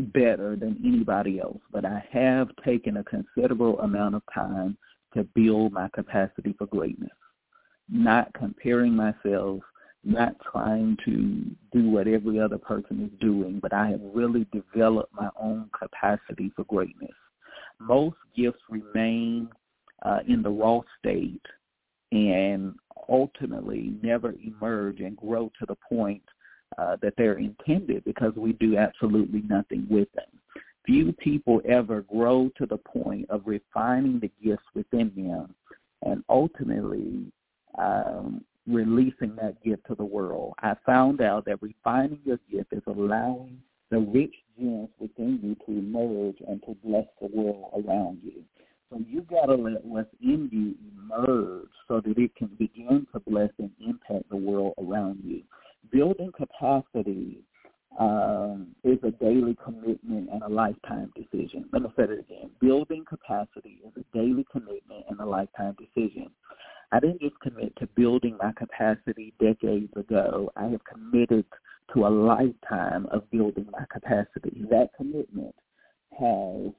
better 0.00 0.56
than 0.56 0.82
anybody 0.84 1.38
else, 1.38 1.60
but 1.70 1.84
I 1.84 2.04
have 2.10 2.48
taken 2.64 2.96
a 2.96 3.04
considerable 3.04 3.78
amount 3.78 4.16
of 4.16 4.22
time 4.34 4.76
to 5.14 5.22
build 5.36 5.72
my 5.72 5.88
capacity 5.94 6.56
for 6.58 6.66
greatness, 6.66 7.12
not 7.88 8.34
comparing 8.34 8.96
myself 8.96 9.62
not 10.04 10.36
trying 10.40 10.96
to 11.04 11.44
do 11.72 11.90
what 11.90 12.06
every 12.06 12.40
other 12.40 12.58
person 12.58 13.04
is 13.04 13.20
doing, 13.20 13.58
but 13.60 13.72
I 13.72 13.88
have 13.88 14.00
really 14.12 14.46
developed 14.52 15.14
my 15.14 15.28
own 15.40 15.70
capacity 15.78 16.52
for 16.54 16.64
greatness. 16.64 17.14
Most 17.80 18.16
gifts 18.36 18.62
remain 18.68 19.48
uh, 20.02 20.20
in 20.28 20.42
the 20.42 20.50
raw 20.50 20.80
state 20.98 21.44
and 22.12 22.74
ultimately 23.08 23.94
never 24.02 24.34
emerge 24.44 25.00
and 25.00 25.16
grow 25.16 25.50
to 25.58 25.66
the 25.66 25.76
point 25.88 26.22
uh, 26.78 26.96
that 27.02 27.14
they're 27.16 27.38
intended 27.38 28.04
because 28.04 28.32
we 28.36 28.52
do 28.54 28.76
absolutely 28.76 29.42
nothing 29.48 29.86
with 29.90 30.10
them. 30.12 30.24
Few 30.86 31.12
people 31.12 31.62
ever 31.66 32.02
grow 32.02 32.50
to 32.56 32.66
the 32.66 32.76
point 32.76 33.28
of 33.30 33.42
refining 33.46 34.20
the 34.20 34.30
gifts 34.42 34.64
within 34.74 35.10
them 35.16 35.54
and 36.02 36.22
ultimately 36.28 37.32
um, 37.78 38.44
releasing 38.66 39.36
that 39.36 39.62
gift 39.62 39.86
to 39.88 39.94
the 39.94 40.04
world. 40.04 40.54
I 40.60 40.74
found 40.86 41.20
out 41.20 41.44
that 41.46 41.62
refining 41.62 42.20
your 42.24 42.38
gift 42.50 42.72
is 42.72 42.82
allowing 42.86 43.58
the 43.90 43.98
rich 43.98 44.34
gems 44.58 44.88
within 44.98 45.38
you 45.42 45.54
to 45.66 45.78
emerge 45.78 46.36
and 46.48 46.62
to 46.62 46.76
bless 46.84 47.06
the 47.20 47.28
world 47.28 47.70
around 47.74 48.18
you. 48.22 48.42
So 48.90 49.00
you've 49.08 49.26
got 49.26 49.46
to 49.46 49.54
let 49.54 49.84
what's 49.84 50.08
in 50.22 50.48
you 50.52 50.74
emerge 50.98 51.68
so 51.88 52.00
that 52.00 52.16
it 52.16 52.34
can 52.36 52.48
begin 52.58 53.06
to 53.12 53.20
bless 53.20 53.50
and 53.58 53.70
impact 53.84 54.30
the 54.30 54.36
world 54.36 54.74
around 54.78 55.20
you. 55.24 55.42
Building 55.90 56.30
capacity 56.36 57.38
um, 57.98 58.68
is 58.82 58.98
a 59.02 59.10
daily 59.10 59.56
commitment 59.62 60.28
and 60.32 60.42
a 60.42 60.48
lifetime 60.48 61.12
decision. 61.14 61.64
Let 61.72 61.82
me 61.82 61.88
say 61.96 62.04
it 62.04 62.10
again. 62.10 62.50
Building 62.60 63.04
capacity 63.08 63.80
is 63.86 63.92
a 63.96 64.16
daily 64.16 64.46
commitment 64.50 65.04
and 65.08 65.20
a 65.20 65.26
lifetime 65.26 65.76
decision. 65.78 66.30
I 66.92 67.00
didn't 67.00 67.20
just 67.20 67.38
commit 67.40 67.74
to 67.76 67.86
building 67.88 68.36
my 68.42 68.52
capacity 68.52 69.34
decades 69.40 69.92
ago. 69.96 70.50
I 70.56 70.66
have 70.66 70.84
committed 70.84 71.44
to 71.92 72.06
a 72.06 72.08
lifetime 72.08 73.06
of 73.10 73.30
building 73.30 73.66
my 73.70 73.84
capacity. 73.92 74.64
That 74.70 74.90
commitment 74.96 75.54
has 76.18 76.72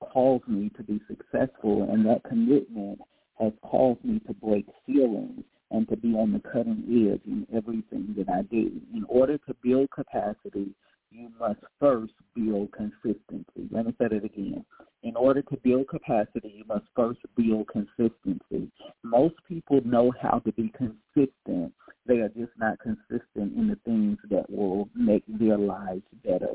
caused 0.00 0.48
me 0.48 0.70
to 0.76 0.82
be 0.82 1.00
successful, 1.08 1.88
and 1.90 2.06
that 2.06 2.22
commitment 2.24 3.00
has 3.38 3.52
caused 3.62 4.04
me 4.04 4.20
to 4.26 4.34
break 4.34 4.66
ceilings 4.86 5.44
and 5.70 5.88
to 5.88 5.96
be 5.96 6.08
on 6.14 6.32
the 6.32 6.40
cutting 6.40 6.84
edge 6.88 7.22
in 7.26 7.46
everything 7.54 8.14
that 8.16 8.28
I 8.28 8.42
do. 8.42 8.70
In 8.94 9.04
order 9.08 9.38
to 9.38 9.56
build 9.62 9.90
capacity, 9.90 10.74
you 11.12 11.30
must 11.38 11.60
first 11.78 12.12
build 12.34 12.72
consistency. 12.72 13.68
Let 13.70 13.86
me 13.86 13.94
say 13.98 14.08
that 14.08 14.24
again. 14.24 14.64
In 15.02 15.16
order 15.16 15.42
to 15.42 15.56
build 15.58 15.88
capacity, 15.88 16.54
you 16.56 16.64
must 16.66 16.86
first 16.96 17.20
build 17.36 17.68
consistency. 17.68 18.70
Most 19.02 19.34
people 19.48 19.80
know 19.84 20.12
how 20.20 20.38
to 20.40 20.52
be 20.52 20.72
consistent. 20.76 21.72
They 22.06 22.18
are 22.18 22.28
just 22.28 22.52
not 22.58 22.78
consistent 22.78 23.56
in 23.56 23.68
the 23.68 23.78
things 23.84 24.18
that 24.30 24.48
will 24.48 24.88
make 24.94 25.24
their 25.28 25.58
lives 25.58 26.02
better. 26.24 26.54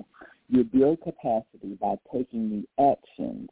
You 0.49 0.63
build 0.63 1.01
capacity 1.01 1.77
by 1.79 1.95
taking 2.11 2.49
the 2.77 2.83
actions 2.83 3.49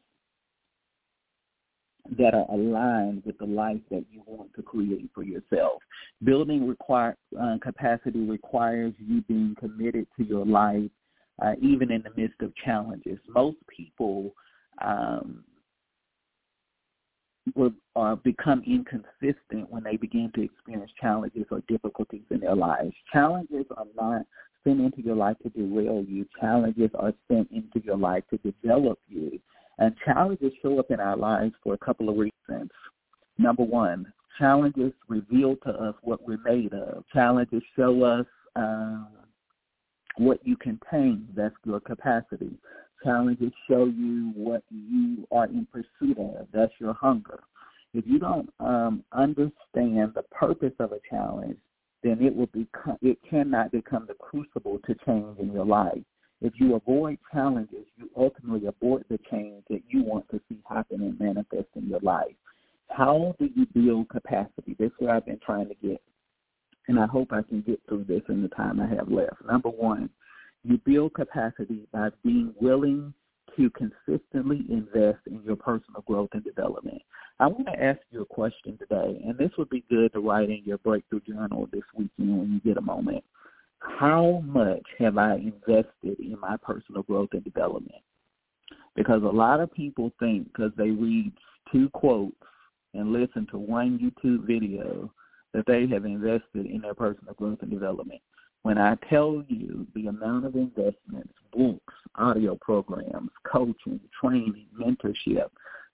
that 2.18 2.34
are 2.34 2.46
aligned 2.52 3.24
with 3.26 3.38
the 3.40 3.46
life 3.46 3.80
that 3.90 4.06
you 4.12 4.22
want 4.26 4.54
to 4.56 4.62
create 4.62 5.10
for 5.14 5.24
yourself. 5.24 5.82
Building 6.24 6.68
require, 6.68 7.18
uh, 7.40 7.58
capacity 7.62 8.20
requires 8.20 8.94
you 8.98 9.22
being 9.22 9.56
committed 9.60 10.08
to 10.18 10.24
your 10.24 10.46
life, 10.46 10.90
uh, 11.42 11.54
even 11.62 11.92
in 11.92 12.04
the 12.04 12.12
midst 12.16 12.42
of 12.42 12.54
challenges. 12.64 13.18
Most 13.28 13.58
people 13.76 14.34
um, 14.82 15.44
will 17.56 17.74
uh, 17.96 18.16
become 18.16 18.64
inconsistent 18.66 19.70
when 19.70 19.84
they 19.84 19.98
begin 19.98 20.32
to 20.36 20.44
experience 20.44 20.92
challenges 21.00 21.46
or 21.52 21.62
difficulties 21.68 22.24
in 22.32 22.40
their 22.40 22.56
lives. 22.56 22.94
Challenges 23.12 23.66
are 23.78 23.86
not 23.96 24.26
sent 24.64 24.80
into 24.82 25.02
your 25.02 25.16
life 25.16 25.38
to 25.44 25.50
derail 25.50 26.04
you. 26.08 26.26
Challenges 26.40 26.90
are 26.96 27.14
sent 27.32 27.50
into 27.52 27.86
your 27.86 27.98
life 27.98 28.24
to 28.32 28.38
develop 28.38 29.00
you. 29.08 29.40
And 29.78 29.96
challenges 30.06 30.54
show 30.62 30.80
up 30.80 30.92
in 30.92 31.00
our 31.00 31.18
lives 31.18 31.54
for 31.64 31.74
a 31.74 31.78
couple 31.78 32.10
of 32.10 32.18
reasons. 32.18 32.72
Number 33.38 33.64
one, 33.64 34.12
challenges 34.40 34.94
reveal 35.08 35.56
to 35.58 35.70
us 35.70 35.96
what 36.02 36.26
we're 36.26 36.42
made 36.44 36.74
of. 36.74 37.04
Challenges 37.14 37.62
show 37.76 38.04
us 38.04 38.26
um, 38.56 39.08
what 40.18 40.40
you 40.46 40.56
contain. 40.56 41.28
That's 41.36 41.56
your 41.66 41.80
capacity. 41.80 42.52
Challenges 43.04 43.52
show 43.70 43.86
you 43.86 44.32
what 44.36 44.64
you 44.70 45.28
are 45.32 45.46
in 45.46 45.68
pursuit 45.72 46.18
of. 46.18 46.48
That's 46.54 46.72
your 46.80 46.94
hunger. 46.94 47.40
If 47.94 48.06
you 48.08 48.20
don't 48.20 48.50
um, 48.60 49.04
understand 49.12 50.14
the 50.16 50.24
purpose 50.32 50.74
of 50.80 50.92
a 50.92 51.00
challenge, 51.10 51.58
then 52.04 52.22
it 52.22 52.36
will 52.36 52.48
become 52.48 52.98
it 53.02 53.18
cannot 53.30 53.72
become 53.72 54.06
the 54.08 54.14
crucible 54.16 54.80
to 54.86 54.96
change 55.06 55.40
in 55.40 55.52
your 55.52 55.66
life. 55.66 56.02
If 56.42 56.54
you 56.58 56.76
avoid 56.76 57.18
challenges, 57.34 57.86
you 57.98 58.10
ultimately 58.16 58.68
abort 58.68 59.06
the 59.10 59.20
change 59.32 59.64
that 59.70 59.82
you 59.88 60.04
want 60.04 60.30
to 60.30 60.42
see 60.50 60.58
happen 60.68 61.02
and 61.02 61.20
manifest 61.20 61.68
in 61.76 61.88
your 61.88 62.02
life. 62.02 62.36
How 62.90 63.36
do 63.40 63.50
you 63.56 63.66
build 63.74 64.10
capacity? 64.10 64.76
This 64.78 64.88
is 64.88 64.94
what 65.00 65.12
I've 65.12 65.26
been 65.26 65.40
trying 65.46 65.70
to 65.70 65.76
get, 65.76 66.02
and 66.88 67.00
I 67.00 67.08
hope 67.08 67.32
I 67.32 67.42
can 67.42 67.62
get 67.62 67.82
through 67.88 68.04
this 68.04 68.22
in 68.30 68.42
the 68.42 68.50
time 68.50 68.80
I 68.80 68.88
have 68.88 69.10
left. 69.10 69.44
Number 69.46 69.70
one, 69.70 70.10
you 70.64 70.78
build 70.86 71.14
capacity 71.14 71.88
by 71.92 72.10
being 72.24 72.54
willing 72.60 73.14
to 73.56 73.70
consistently 73.72 74.66
invest 74.70 75.20
in 75.28 75.42
your 75.44 75.56
personal 75.56 76.02
growth 76.02 76.30
and 76.34 76.44
development. 76.44 77.02
I 77.40 77.48
want 77.48 77.68
to 77.68 77.84
ask 77.84 78.00
you 78.12 78.22
a 78.22 78.26
question 78.26 78.78
today, 78.78 79.22
and 79.26 79.38
this 79.38 79.52
would 79.58 79.70
be 79.70 79.84
good 79.90 80.14
to 80.14 80.20
write 80.20 80.50
in 80.50 80.62
your 80.66 80.78
breakthrough 80.80 81.22
journal 81.22 81.68
this 81.72 81.84
weekend 81.96 82.38
when 82.38 82.54
you 82.54 82.60
get 82.60 82.78
a 82.78 82.82
moment. 82.82 83.24
How 83.98 84.44
much 84.46 84.84
have 85.00 85.18
I 85.18 85.36
invested 85.36 86.20
in 86.20 86.38
my 86.42 86.58
personal 86.58 87.04
growth 87.04 87.30
and 87.32 87.44
development? 87.46 88.02
Because 88.94 89.24
a 89.24 89.28
lot 89.28 89.62
of 89.62 89.74
people 89.74 90.12
think 90.20 90.48
because 90.48 90.72
they 90.78 90.90
read 90.90 91.32
two 91.72 91.90
quotes 91.90 92.36
and 92.94 93.14
listen 93.14 93.48
to 93.52 93.58
one 93.58 93.98
YouTube 93.98 94.46
video 94.46 95.10
that 95.54 95.66
they 95.66 95.88
have 95.88 96.04
invested 96.04 96.66
in 96.66 96.82
their 96.82 96.94
personal 96.94 97.34
growth 97.36 97.60
and 97.62 97.72
development. 97.72 98.20
When 98.64 98.78
I 98.78 98.98
tell 99.10 99.44
you 99.48 99.88
the 99.96 100.08
amount 100.08 100.46
of 100.46 100.56
investments, 100.56 101.34
books, 101.54 101.94
audio 102.16 102.58
programs, 102.62 103.30
coaching, 103.50 104.02
training, 104.20 104.68
mentorship 104.78 105.48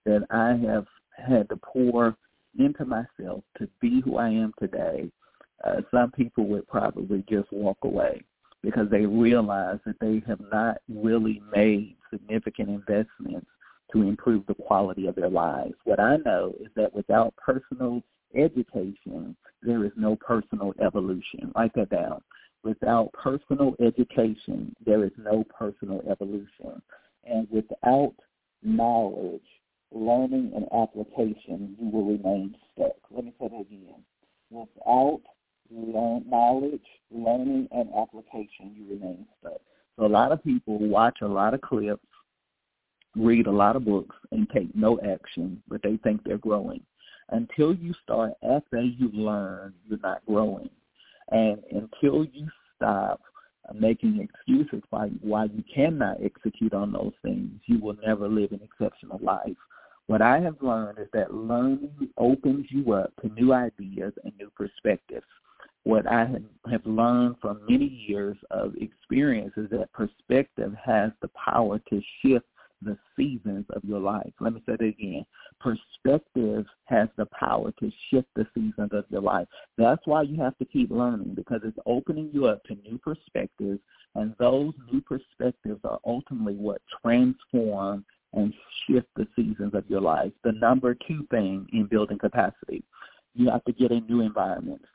that 0.06 0.26
I 0.32 0.56
have 0.66 0.88
had 1.16 1.50
to 1.50 1.58
pour 1.58 2.16
into 2.58 2.86
myself 2.86 3.44
to 3.60 3.68
be 3.80 4.02
who 4.02 4.18
I 4.18 4.30
am 4.30 4.54
today, 4.60 5.12
uh, 5.64 5.82
some 5.92 6.12
people 6.12 6.48
would 6.48 6.68
probably 6.68 7.24
just 7.30 7.52
walk 7.52 7.78
away 7.84 8.22
because 8.64 8.90
they 8.90 9.06
realize 9.06 9.80
that 9.86 10.00
they 10.00 10.22
have 10.28 10.42
not 10.52 10.78
really 10.88 11.42
made 11.56 11.96
significant 12.12 12.70
investments 12.70 13.48
to 13.92 14.04
improve 14.04 14.46
the 14.48 14.54
quality 14.54 15.08
of 15.08 15.16
their 15.16 15.30
lives. 15.30 15.74
What 15.84 16.00
I 16.00 16.18
know 16.18 16.54
is 16.60 16.68
that 16.76 16.94
without 16.94 17.34
personal 17.36 18.02
education, 18.36 19.36
there 19.62 19.84
is 19.86 19.92
no 19.96 20.16
personal 20.16 20.74
evolution. 20.82 21.52
Write 21.56 21.74
that 21.76 21.90
down. 21.90 22.22
Without 22.64 23.12
personal 23.14 23.76
education, 23.82 24.74
there 24.86 25.04
is 25.04 25.12
no 25.18 25.44
personal 25.58 26.02
evolution. 26.10 26.82
And 27.24 27.48
without 27.50 28.14
knowledge, 28.64 29.42
learning, 29.92 30.54
and 30.56 30.66
application, 30.72 31.76
you 31.80 31.90
will 31.90 32.06
remain 32.06 32.56
stuck. 32.74 32.96
Let 33.10 33.26
me 33.26 33.34
say 33.40 33.48
that 33.48 33.62
again. 33.62 34.04
Without 34.50 35.22
learn, 35.72 36.24
knowledge, 36.30 36.86
learning, 37.12 37.68
and 37.72 37.90
application, 37.98 38.74
you 38.76 38.86
remain 38.90 39.26
stuck. 39.40 39.62
So 39.98 40.06
a 40.06 40.08
lot 40.08 40.32
of 40.32 40.44
people 40.44 40.78
watch 40.78 41.20
a 41.22 41.28
lot 41.28 41.54
of 41.54 41.62
clips, 41.62 42.06
read 43.16 43.48
a 43.48 43.52
lot 43.52 43.76
of 43.76 43.86
books, 43.86 44.16
and 44.32 44.48
take 44.50 44.74
no 44.76 45.00
action, 45.02 45.62
but 45.68 45.82
they 45.84 45.98
think 45.98 46.24
they're 46.24 46.38
growing. 46.38 46.82
Until 47.30 47.74
you 47.74 47.94
start, 48.04 48.34
after 48.44 48.82
you 48.82 49.10
learn, 49.14 49.74
you're 49.88 50.00
not 50.00 50.26
growing. 50.26 50.70
And 51.32 51.62
until 51.72 52.26
you 52.26 52.48
stop 52.76 53.22
making 53.74 54.20
excuses 54.20 54.84
why 54.90 55.08
why 55.22 55.46
you 55.46 55.64
cannot 55.74 56.18
execute 56.22 56.74
on 56.74 56.92
those 56.92 57.14
things, 57.22 57.52
you 57.68 57.80
will 57.80 57.96
never 58.06 58.28
live 58.28 58.52
an 58.52 58.60
exceptional 58.64 59.20
life. 59.22 59.56
What 60.08 60.22
I 60.22 60.40
have 60.40 60.62
learned 60.62 61.00
is 61.00 61.08
that 61.14 61.34
learning 61.34 62.10
opens 62.18 62.66
you 62.70 62.92
up 62.94 63.14
to 63.22 63.30
new 63.30 63.54
ideas 63.54 64.14
and 64.26 64.34
new 64.38 64.52
perspectives 64.58 65.26
what 65.84 66.06
I 66.08 66.28
have 66.70 66.86
learned 66.86 67.36
from 67.42 67.62
many 67.68 67.86
years 67.86 68.38
of 68.52 68.74
experience 68.80 69.54
is 69.58 69.70
that 69.72 69.92
perspective 69.94 70.74
has 70.84 71.12
the 71.22 71.30
power 71.30 71.80
to 71.90 72.02
shift 72.22 72.46
the 72.84 72.98
seasons 73.16 73.66
of 73.72 73.84
your 73.84 74.00
life. 74.00 74.32
Let 74.40 74.54
me 74.54 74.64
say 74.66 74.74
it 74.74 74.82
again. 74.82 75.26
Perspective 75.60 76.66
has 76.86 77.10
the 77.16 77.28
power 77.28 77.72
to 77.80 77.92
shift 78.10 78.28
the 78.36 78.46
seasons 78.54 78.90
of 78.92 79.06
your 79.10 79.22
life. 79.22 79.48
That's 79.78 80.02
why 80.06 80.24
you 80.24 80.42
have 80.42 80.58
to 80.58 80.66
keep 80.66 80.90
learning 80.92 81.34
because 81.36 81.62
it's 81.64 81.78
opening 81.86 82.30
you 82.34 82.48
up 82.48 82.64
to 82.66 82.76
new 82.76 82.98
perspectives, 82.98 83.80
and 84.16 84.36
those 84.40 84.74
new 84.92 85.02
perspectives 85.02 85.80
are 85.84 86.00
ultimately 86.06 86.56
what 86.56 86.82
transform 87.04 88.04
and 88.34 88.54
shift 88.88 89.08
the 89.16 89.28
seasons 89.36 89.74
of 89.74 89.84
your 89.88 90.02
life. 90.02 90.32
The 90.44 90.54
number 90.54 90.96
two 90.96 91.28
thing 91.30 91.68
in 91.74 91.86
building 91.86 92.18
capacity, 92.18 92.84
you 93.36 93.50
have 93.50 93.64
to 93.66 93.74
get 93.74 93.92
in 93.92 94.06
new 94.08 94.22
environments 94.22 94.86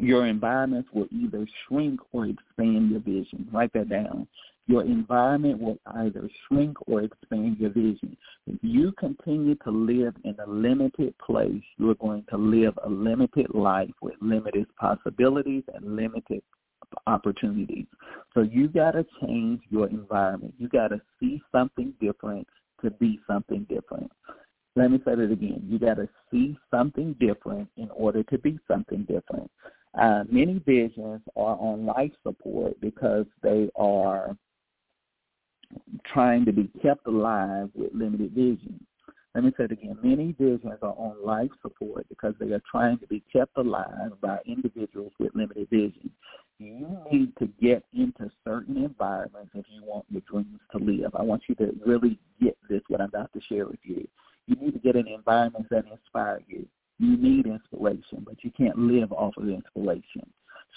your 0.00 0.26
environments 0.26 0.88
will 0.92 1.08
either 1.10 1.46
shrink 1.66 2.00
or 2.12 2.26
expand 2.26 2.90
your 2.90 3.00
vision. 3.00 3.48
Write 3.52 3.72
that 3.72 3.88
down. 3.88 4.26
Your 4.68 4.82
environment 4.82 5.60
will 5.60 5.78
either 5.94 6.28
shrink 6.46 6.76
or 6.88 7.02
expand 7.02 7.56
your 7.58 7.70
vision. 7.70 8.16
If 8.46 8.58
you 8.62 8.92
continue 8.98 9.54
to 9.56 9.70
live 9.70 10.14
in 10.24 10.36
a 10.44 10.50
limited 10.50 11.14
place, 11.18 11.62
you're 11.78 11.94
going 11.94 12.24
to 12.30 12.36
live 12.36 12.76
a 12.84 12.88
limited 12.88 13.46
life 13.54 13.92
with 14.02 14.16
limited 14.20 14.66
possibilities 14.76 15.62
and 15.72 15.96
limited 15.96 16.42
opportunities. 17.06 17.86
So 18.34 18.42
you 18.42 18.68
got 18.68 18.92
to 18.92 19.06
change 19.22 19.60
your 19.70 19.88
environment. 19.88 20.54
You 20.58 20.68
got 20.68 20.88
to 20.88 21.00
see 21.20 21.40
something 21.52 21.94
different 22.00 22.46
to 22.82 22.90
be 22.90 23.20
something 23.26 23.66
different. 23.68 24.10
Let 24.74 24.90
me 24.90 24.98
say 25.06 25.14
that 25.14 25.32
again. 25.32 25.62
You 25.66 25.78
got 25.78 25.94
to 25.94 26.08
see 26.30 26.58
something 26.70 27.14
different 27.18 27.68
in 27.76 27.88
order 27.90 28.22
to 28.24 28.38
be 28.38 28.58
something 28.68 29.04
different. 29.04 29.50
Uh, 29.98 30.24
many 30.30 30.58
visions 30.66 31.22
are 31.36 31.56
on 31.58 31.86
life 31.86 32.12
support 32.22 32.78
because 32.80 33.24
they 33.42 33.70
are 33.76 34.36
trying 36.04 36.44
to 36.44 36.52
be 36.52 36.70
kept 36.82 37.06
alive 37.06 37.70
with 37.74 37.90
limited 37.94 38.32
vision. 38.32 38.84
Let 39.34 39.44
me 39.44 39.52
say 39.56 39.64
it 39.64 39.72
again. 39.72 39.98
Many 40.02 40.32
visions 40.32 40.78
are 40.80 40.94
on 40.96 41.22
life 41.24 41.50
support 41.60 42.06
because 42.08 42.34
they 42.40 42.52
are 42.52 42.62
trying 42.70 42.98
to 42.98 43.06
be 43.06 43.22
kept 43.30 43.56
alive 43.58 44.12
by 44.20 44.38
individuals 44.46 45.12
with 45.18 45.34
limited 45.34 45.68
vision. 45.68 46.10
You 46.58 46.98
need 47.12 47.36
to 47.38 47.46
get 47.60 47.84
into 47.92 48.30
certain 48.46 48.78
environments 48.78 49.50
if 49.54 49.66
you 49.68 49.84
want 49.84 50.06
your 50.08 50.22
dreams 50.22 50.60
to 50.72 50.78
live. 50.78 51.14
I 51.14 51.22
want 51.22 51.42
you 51.48 51.54
to 51.56 51.74
really 51.84 52.18
get 52.40 52.56
this, 52.68 52.80
what 52.88 53.02
I'm 53.02 53.08
about 53.08 53.30
to 53.34 53.40
share 53.42 53.66
with 53.66 53.80
you. 53.82 54.08
You 54.46 54.56
need 54.56 54.72
to 54.72 54.78
get 54.78 54.96
in 54.96 55.06
environments 55.06 55.68
that 55.70 55.84
inspire 55.90 56.40
you. 56.48 56.66
You 56.98 57.16
need 57.16 57.46
inspiration, 57.46 58.24
but 58.24 58.36
you 58.42 58.50
can't 58.56 58.78
live 58.78 59.12
off 59.12 59.34
of 59.36 59.48
inspiration. 59.48 60.26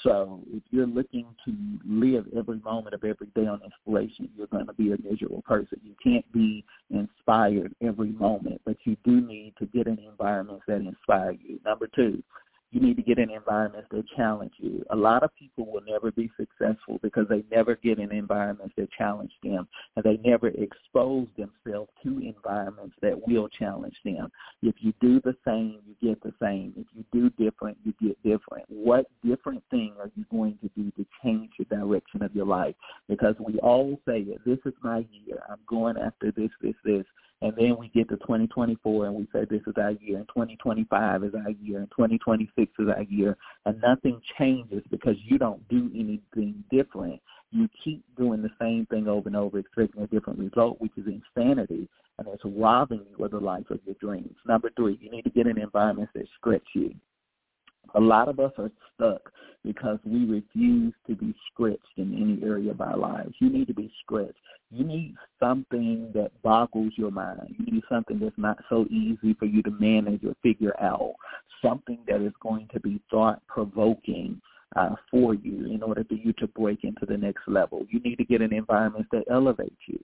So 0.04 0.42
if 0.54 0.64
you're 0.72 0.88
looking 0.88 1.26
to 1.46 1.54
live 1.86 2.26
every 2.38 2.60
moment 2.60 2.94
of 2.94 3.04
every 3.04 3.28
day 3.36 3.48
on 3.48 3.62
inspiration, 3.64 4.30
you're 4.38 4.48
going 4.48 4.68
to 4.68 4.74
be 4.74 4.94
a 4.94 4.98
miserable 5.02 5.42
person. 5.42 5.80
You 5.84 5.96
can't 6.02 6.30
be 6.32 6.64
inspired 6.90 7.74
every 7.82 8.12
moment, 8.12 8.62
but 8.66 8.78
you 8.86 8.96
do 9.04 9.20
need 9.20 9.54
to 9.60 9.66
get 9.66 9.88
in 9.88 10.00
environments 10.00 10.64
that 10.68 10.78
inspire 10.78 11.32
you. 11.32 11.60
Number 11.66 11.88
two, 11.94 12.24
you 12.72 12.80
need 12.80 12.98
to 12.98 13.02
get 13.02 13.18
in 13.18 13.32
environments 13.32 13.88
that 13.92 14.04
challenge 14.16 14.54
you. 14.58 14.86
A 14.92 14.96
lot 14.96 15.24
of 15.24 15.36
people 15.36 15.66
will 15.66 15.82
never 15.88 16.12
be 16.12 16.32
successful 16.38 17.00
because 17.02 17.26
they 17.28 17.44
never 17.52 17.76
get 17.76 18.00
in 18.00 18.12
environments 18.12 18.74
that 18.78 18.90
challenge 18.92 19.32
them 19.44 19.68
and 19.96 20.06
they 20.06 20.18
never 20.24 20.50
expose 20.50 21.28
themselves 21.36 21.90
to 22.04 22.20
environments 22.20 22.96
that 23.02 23.28
will 23.28 23.48
challenge 23.48 23.96
them. 24.06 24.32
If 24.62 24.76
you 24.80 24.94
do 25.02 25.20
the 25.22 25.36
same, 25.46 25.80
you 25.88 26.10
get 26.10 26.22
the 26.22 26.34
same. 26.42 26.74
If 26.78 26.86
you 26.94 27.04
do 27.12 27.30
different, 27.44 27.78
you 27.84 27.94
get 28.02 28.22
different. 28.24 28.66
What 28.70 29.08
different 29.26 29.64
thing 29.72 29.94
are 30.00 30.12
you 30.16 30.26
going 30.30 30.60
to 30.62 30.70
do 30.76 30.92
to 30.92 31.06
change 31.24 31.52
the 31.58 31.66
direction 31.66 32.22
of 32.22 32.36
your 32.36 32.46
life? 32.46 32.76
Because 33.08 33.36
we 33.40 33.58
all 33.60 34.00
say, 34.08 34.26
this 34.46 34.60
is 34.66 34.74
my 34.84 35.06
year. 35.12 35.42
I'm 35.50 35.60
going 35.68 35.98
after 35.98 36.32
this, 36.32 36.52
this, 36.62 36.76
this. 36.84 37.06
And 37.42 37.54
then 37.56 37.78
we 37.80 37.88
get 37.90 38.10
to 38.10 38.18
2024 38.18 39.06
and 39.06 39.16
we 39.16 39.28
say 39.32 39.46
this 39.50 39.62
is 39.66 39.74
our 39.78 39.92
year, 39.92 40.18
and 40.18 40.28
2025 40.28 41.24
is 41.24 41.34
our 41.34 41.52
year, 41.52 41.80
and 41.80 41.90
2026 41.92 42.72
is 42.80 42.88
our 42.90 43.04
year, 43.04 43.38
and 43.66 43.80
nothing 43.82 44.22
changes 44.38 44.84
because 44.92 45.16
you 45.24 45.38
don't 45.38 45.66
do 45.70 45.90
anything 45.96 46.64
different. 46.70 47.22
You 47.52 47.70
keep 47.84 48.04
doing 48.18 48.42
the 48.42 48.52
same 48.60 48.86
thing 48.88 49.08
over 49.08 49.30
and 49.30 49.38
over, 49.38 49.58
expecting 49.58 50.04
a 50.04 50.08
different 50.08 50.40
result, 50.40 50.82
which 50.82 50.92
is 50.98 51.06
insanity, 51.08 51.88
and 52.18 52.28
it's 52.28 52.44
robbing 52.46 53.06
you 53.10 53.24
of 53.24 53.32
the 53.32 53.40
life 53.40 53.70
of 53.70 53.80
your 53.86 53.96
dreams. 54.02 54.36
Number 54.46 54.70
three, 54.76 55.00
you 55.02 55.10
need 55.10 55.24
to 55.24 55.30
get 55.30 55.48
in 55.48 55.58
environments 55.58 56.12
that 56.16 56.28
stretch 56.38 56.68
you. 56.76 56.94
A 57.96 58.00
lot 58.00 58.28
of 58.28 58.40
us 58.40 58.52
are 58.58 58.72
stuck 58.96 59.32
because 59.64 60.00
we 60.06 60.26
refuse 60.26 60.94
to 61.08 61.16
be 61.16 61.34
stretched 61.52 61.98
in 61.98 62.14
any 62.14 62.48
area 62.48 62.72
of 62.72 62.82
our 62.82 62.98
lives. 62.98 63.34
You 63.40 63.50
need 63.50 63.68
to 63.68 63.74
be 63.74 63.92
stretched. 64.04 64.38
You 64.72 64.86
need 64.86 65.16
something 65.40 66.12
that 66.14 66.32
boggles 66.44 66.94
your 66.96 67.12
mind. 67.12 67.56
You 67.58 67.74
need 67.74 67.84
something 67.90 68.20
that's 68.20 68.38
not 68.38 68.58
so 68.70 68.86
easy 68.90 69.34
for 69.34 69.46
you 69.46 69.64
to 69.64 69.72
manage 69.72 70.24
or 70.24 70.36
figure 70.44 70.80
out. 70.80 71.14
Something 71.62 72.00
that 72.08 72.22
is 72.22 72.34
going 72.42 72.70
to 72.74 72.80
be 72.80 73.02
thought 73.10 73.42
provoking 73.48 74.40
uh, 74.76 74.96
for 75.10 75.34
you 75.34 75.66
in 75.66 75.82
order 75.82 76.04
for 76.04 76.14
you 76.14 76.32
to 76.34 76.48
break 76.48 76.84
into 76.84 77.06
the 77.08 77.18
next 77.18 77.42
level. 77.48 77.86
You 77.90 78.00
need 78.02 78.18
to 78.18 78.24
get 78.24 78.42
an 78.42 78.54
environment 78.54 79.08
that 79.12 79.24
elevates 79.30 79.82
you. 79.88 80.00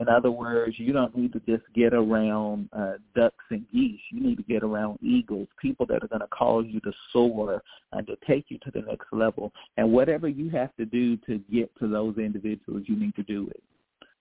In 0.00 0.08
other 0.08 0.30
words, 0.30 0.78
you 0.78 0.92
don't 0.92 1.16
need 1.16 1.32
to 1.32 1.40
just 1.40 1.64
get 1.74 1.92
around 1.92 2.68
uh, 2.72 2.94
ducks 3.16 3.44
and 3.50 3.66
geese. 3.72 4.00
You 4.12 4.20
need 4.20 4.36
to 4.36 4.44
get 4.44 4.62
around 4.62 5.00
eagles, 5.02 5.48
people 5.60 5.86
that 5.86 6.04
are 6.04 6.08
going 6.08 6.20
to 6.20 6.28
cause 6.28 6.66
you 6.68 6.78
to 6.80 6.92
soar 7.12 7.62
and 7.92 8.06
to 8.06 8.16
take 8.26 8.44
you 8.48 8.58
to 8.58 8.70
the 8.70 8.82
next 8.82 9.06
level. 9.10 9.52
And 9.76 9.90
whatever 9.92 10.28
you 10.28 10.50
have 10.50 10.74
to 10.76 10.84
do 10.84 11.16
to 11.26 11.38
get 11.52 11.76
to 11.80 11.88
those 11.88 12.16
individuals, 12.16 12.84
you 12.86 12.94
need 12.94 13.16
to 13.16 13.24
do 13.24 13.48
it. 13.50 13.62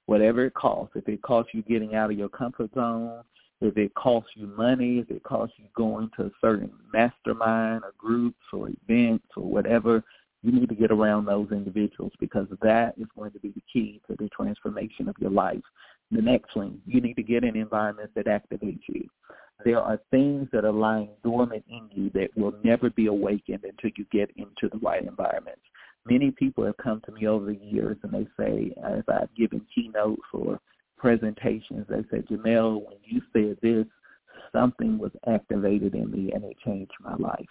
Whatever 0.07 0.45
it 0.45 0.55
costs. 0.55 0.95
If 0.95 1.07
it 1.07 1.21
costs 1.21 1.53
you 1.53 1.61
getting 1.61 1.93
out 1.93 2.09
of 2.09 2.17
your 2.17 2.30
comfort 2.30 2.71
zone, 2.73 3.21
if 3.61 3.78
it 3.78 3.93
costs 3.93 4.32
you 4.36 4.47
money, 4.47 4.99
if 4.99 5.11
it 5.11 5.23
costs 5.23 5.55
you 5.57 5.65
going 5.75 6.09
to 6.17 6.25
a 6.25 6.32
certain 6.41 6.71
mastermind 6.91 7.84
or 7.84 7.93
groups 7.97 8.41
or 8.51 8.69
events 8.69 9.25
or 9.36 9.43
whatever, 9.43 10.03
you 10.47 10.53
need 10.53 10.69
to 10.69 10.75
get 10.75 10.91
around 10.91 11.25
those 11.25 11.51
individuals 11.51 12.13
because 12.21 12.47
that 12.61 12.93
is 12.97 13.07
going 13.17 13.31
to 13.31 13.39
be 13.39 13.49
the 13.49 13.63
key 13.71 14.01
to 14.07 14.15
the 14.17 14.29
transformation 14.29 15.09
of 15.09 15.15
your 15.19 15.29
life. 15.29 15.61
The 16.09 16.21
next 16.21 16.55
one, 16.55 16.79
you 16.85 17.01
need 17.01 17.15
to 17.15 17.23
get 17.23 17.43
in 17.43 17.57
environments 17.57 18.13
that 18.15 18.27
activate 18.27 18.79
you. 18.87 19.09
There 19.65 19.81
are 19.81 19.99
things 20.09 20.47
that 20.53 20.63
are 20.63 20.71
lying 20.71 21.09
dormant 21.21 21.65
in 21.67 21.89
you 21.91 22.09
that 22.11 22.29
will 22.37 22.53
never 22.63 22.89
be 22.89 23.07
awakened 23.07 23.65
until 23.65 23.91
you 23.97 24.05
get 24.09 24.31
into 24.37 24.69
the 24.71 24.77
right 24.77 25.03
environments. 25.03 25.61
Many 26.09 26.31
people 26.31 26.65
have 26.65 26.77
come 26.77 27.01
to 27.05 27.11
me 27.11 27.27
over 27.27 27.47
the 27.47 27.57
years 27.57 27.97
and 28.03 28.13
they 28.13 28.27
say, 28.39 28.73
as 28.85 29.03
I've 29.09 29.33
given 29.35 29.65
keynotes 29.75 30.21
or 30.31 30.61
presentations. 30.97 31.85
They 31.89 32.05
said, 32.09 32.25
Jamelle, 32.27 32.85
when 32.85 32.97
you 33.03 33.21
said 33.33 33.57
this, 33.61 33.85
something 34.53 34.97
was 34.97 35.11
activated 35.27 35.93
in 35.93 36.09
me 36.09 36.31
and 36.31 36.45
it 36.45 36.55
changed 36.65 36.93
my 37.01 37.15
life. 37.15 37.45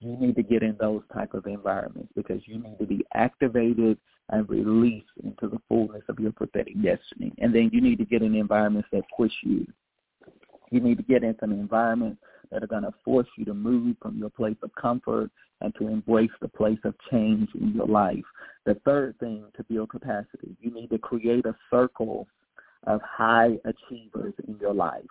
You 0.00 0.16
need 0.16 0.36
to 0.36 0.42
get 0.42 0.62
in 0.62 0.76
those 0.78 1.02
type 1.12 1.34
of 1.34 1.46
environments 1.46 2.12
because 2.14 2.42
you 2.46 2.58
need 2.58 2.78
to 2.78 2.86
be 2.86 3.04
activated 3.14 3.98
and 4.30 4.48
released 4.48 5.06
into 5.22 5.48
the 5.48 5.60
fullness 5.68 6.02
of 6.08 6.18
your 6.18 6.32
prophetic 6.32 6.74
destiny. 6.82 7.32
And 7.38 7.54
then 7.54 7.70
you 7.72 7.80
need 7.80 7.98
to 7.98 8.04
get 8.04 8.22
in 8.22 8.34
environments 8.34 8.88
that 8.92 9.04
push 9.16 9.32
you. 9.42 9.66
You 10.70 10.80
need 10.80 10.98
to 10.98 11.02
get 11.04 11.22
into 11.22 11.44
an 11.44 11.52
environment 11.52 12.18
that 12.50 12.62
are 12.62 12.66
going 12.66 12.82
to 12.82 12.94
force 13.04 13.28
you 13.38 13.44
to 13.46 13.54
move 13.54 13.96
from 14.02 14.18
your 14.18 14.30
place 14.30 14.56
of 14.62 14.70
comfort 14.74 15.30
and 15.60 15.74
to 15.76 15.88
embrace 15.88 16.30
the 16.40 16.48
place 16.48 16.78
of 16.84 16.94
change 17.10 17.48
in 17.58 17.72
your 17.72 17.86
life. 17.86 18.24
The 18.66 18.74
third 18.84 19.18
thing 19.18 19.44
to 19.56 19.64
build 19.64 19.90
capacity, 19.90 20.56
you 20.60 20.70
need 20.72 20.90
to 20.90 20.98
create 20.98 21.46
a 21.46 21.56
circle 21.70 22.26
of 22.86 23.00
high 23.02 23.58
achievers 23.64 24.34
in 24.46 24.58
your 24.60 24.74
life. 24.74 25.02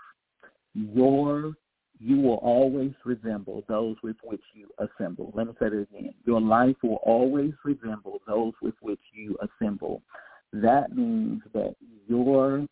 Your 0.74 1.54
you 2.00 2.20
will 2.20 2.36
always 2.36 2.92
resemble 3.04 3.64
those 3.68 3.96
with 4.04 4.18
which 4.24 4.42
you 4.54 4.70
assemble. 4.80 5.32
Let 5.34 5.48
me 5.48 5.54
say 5.60 5.68
it 5.68 5.88
again. 5.92 6.14
Your 6.26 6.42
life 6.42 6.76
will 6.84 7.00
always 7.04 7.54
resemble 7.64 8.22
those 8.28 8.54
with 8.62 8.76
which 8.82 9.00
you 9.14 9.38
assemble. 9.42 10.02
That 10.52 10.96
means 10.96 11.42
that 11.54 11.76
your 12.08 12.68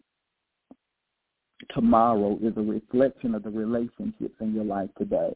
tomorrow 1.74 2.38
is 2.42 2.54
a 2.58 2.62
reflection 2.62 3.36
of 3.36 3.44
the 3.44 3.50
relationships 3.50 4.36
in 4.42 4.54
your 4.54 4.66
life 4.66 4.90
today. 4.98 5.34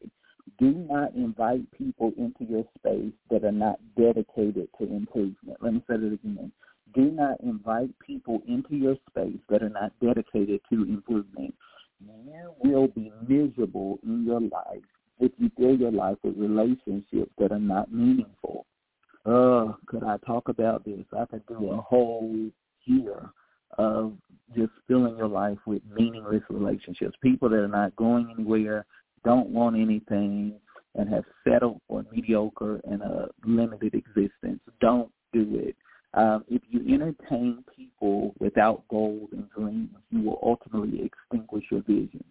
Do 0.59 0.71
not 0.71 1.13
invite 1.15 1.69
people 1.71 2.11
into 2.17 2.43
your 2.49 2.63
space 2.77 3.13
that 3.29 3.43
are 3.43 3.51
not 3.51 3.79
dedicated 3.97 4.67
to 4.79 4.83
improvement. 4.83 5.57
Let 5.61 5.73
me 5.73 5.83
say 5.88 5.95
it 5.95 6.13
again 6.13 6.51
do 6.97 7.11
not 7.11 7.39
invite 7.41 7.89
people 7.99 8.41
into 8.47 8.75
your 8.75 8.95
space 9.09 9.38
that 9.49 9.61
are 9.61 9.69
not 9.69 9.91
dedicated 10.01 10.61
to 10.71 10.83
improvement. 10.83 11.53
You 12.00 12.54
will 12.64 12.88
be 12.88 13.12
miserable 13.28 14.00
in 14.04 14.26
your 14.26 14.41
life 14.41 14.84
if 15.20 15.32
you 15.38 15.52
fill 15.58 15.76
your 15.76 15.91
life 15.91 16.18
with 16.24 16.38
relationships 16.38 17.32
that 17.38 17.52
are 17.52 17.60
not 17.60 17.91
meaningful. 17.91 18.66
Uh, 19.26 19.74
could 19.88 20.04
I 20.04 20.18
talk 20.26 20.48
about 20.48 20.86
this? 20.86 21.04
I 21.18 21.26
could 21.26 21.45
do 21.48 21.72
a 21.72 21.78
whole 21.82 22.50
year 22.86 23.30
of 23.78 24.14
just 24.56 24.72
filling 24.88 25.18
your 25.18 25.28
life 25.28 25.58
with 25.66 25.82
meaningless 25.93 26.43
relationships. 26.50 27.16
People 27.22 27.50
that 27.50 27.58
are 27.58 27.68
not 27.68 27.95
going 27.95 28.34
anywhere, 28.38 28.86
don't 29.26 29.50
want 29.50 29.76
anything, 29.76 30.54
and 30.95 31.10
have 31.10 31.26
settled 31.43 31.82
for 31.88 32.06
mediocre 32.12 32.80
and 32.86 33.02
a 33.02 33.28
limited 33.45 33.93
existence. 33.93 34.60
Don't 34.80 35.12
do 35.34 35.45
it. 35.56 35.76
Um, 36.14 36.45
if 36.47 36.62
you 36.70 36.82
entertain 36.93 37.64
people 37.76 38.34
without 38.39 38.88
goals 38.88 39.30
and 39.32 39.49
dreams, 39.49 39.89
you 40.10 40.22
will 40.22 40.39
ultimately 40.41 41.03
extinguish 41.03 41.66
your 41.70 41.82
vision. 41.82 42.24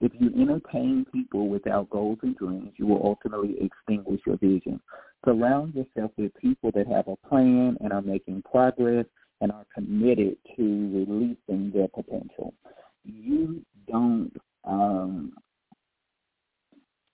If 0.00 0.12
you 0.18 0.30
entertain 0.40 1.04
people 1.12 1.48
without 1.48 1.90
goals 1.90 2.18
and 2.22 2.36
dreams, 2.36 2.72
you 2.76 2.86
will 2.86 3.04
ultimately 3.04 3.56
extinguish 3.60 4.20
your 4.26 4.36
vision. 4.36 4.80
Surround 5.24 5.74
yourself 5.74 6.12
with 6.16 6.32
people 6.40 6.70
that 6.74 6.86
have 6.86 7.08
a 7.08 7.16
plan 7.28 7.76
and 7.80 7.92
are 7.92 8.02
making 8.02 8.42
progress 8.42 9.06
and 9.40 9.50
are 9.50 9.66
committed 9.74 10.36
to 10.56 10.62
releasing 10.62 11.72
their 11.72 11.88
potential. 11.88 12.54
You 13.04 13.64
don't 13.90 14.32
um, 14.64 15.32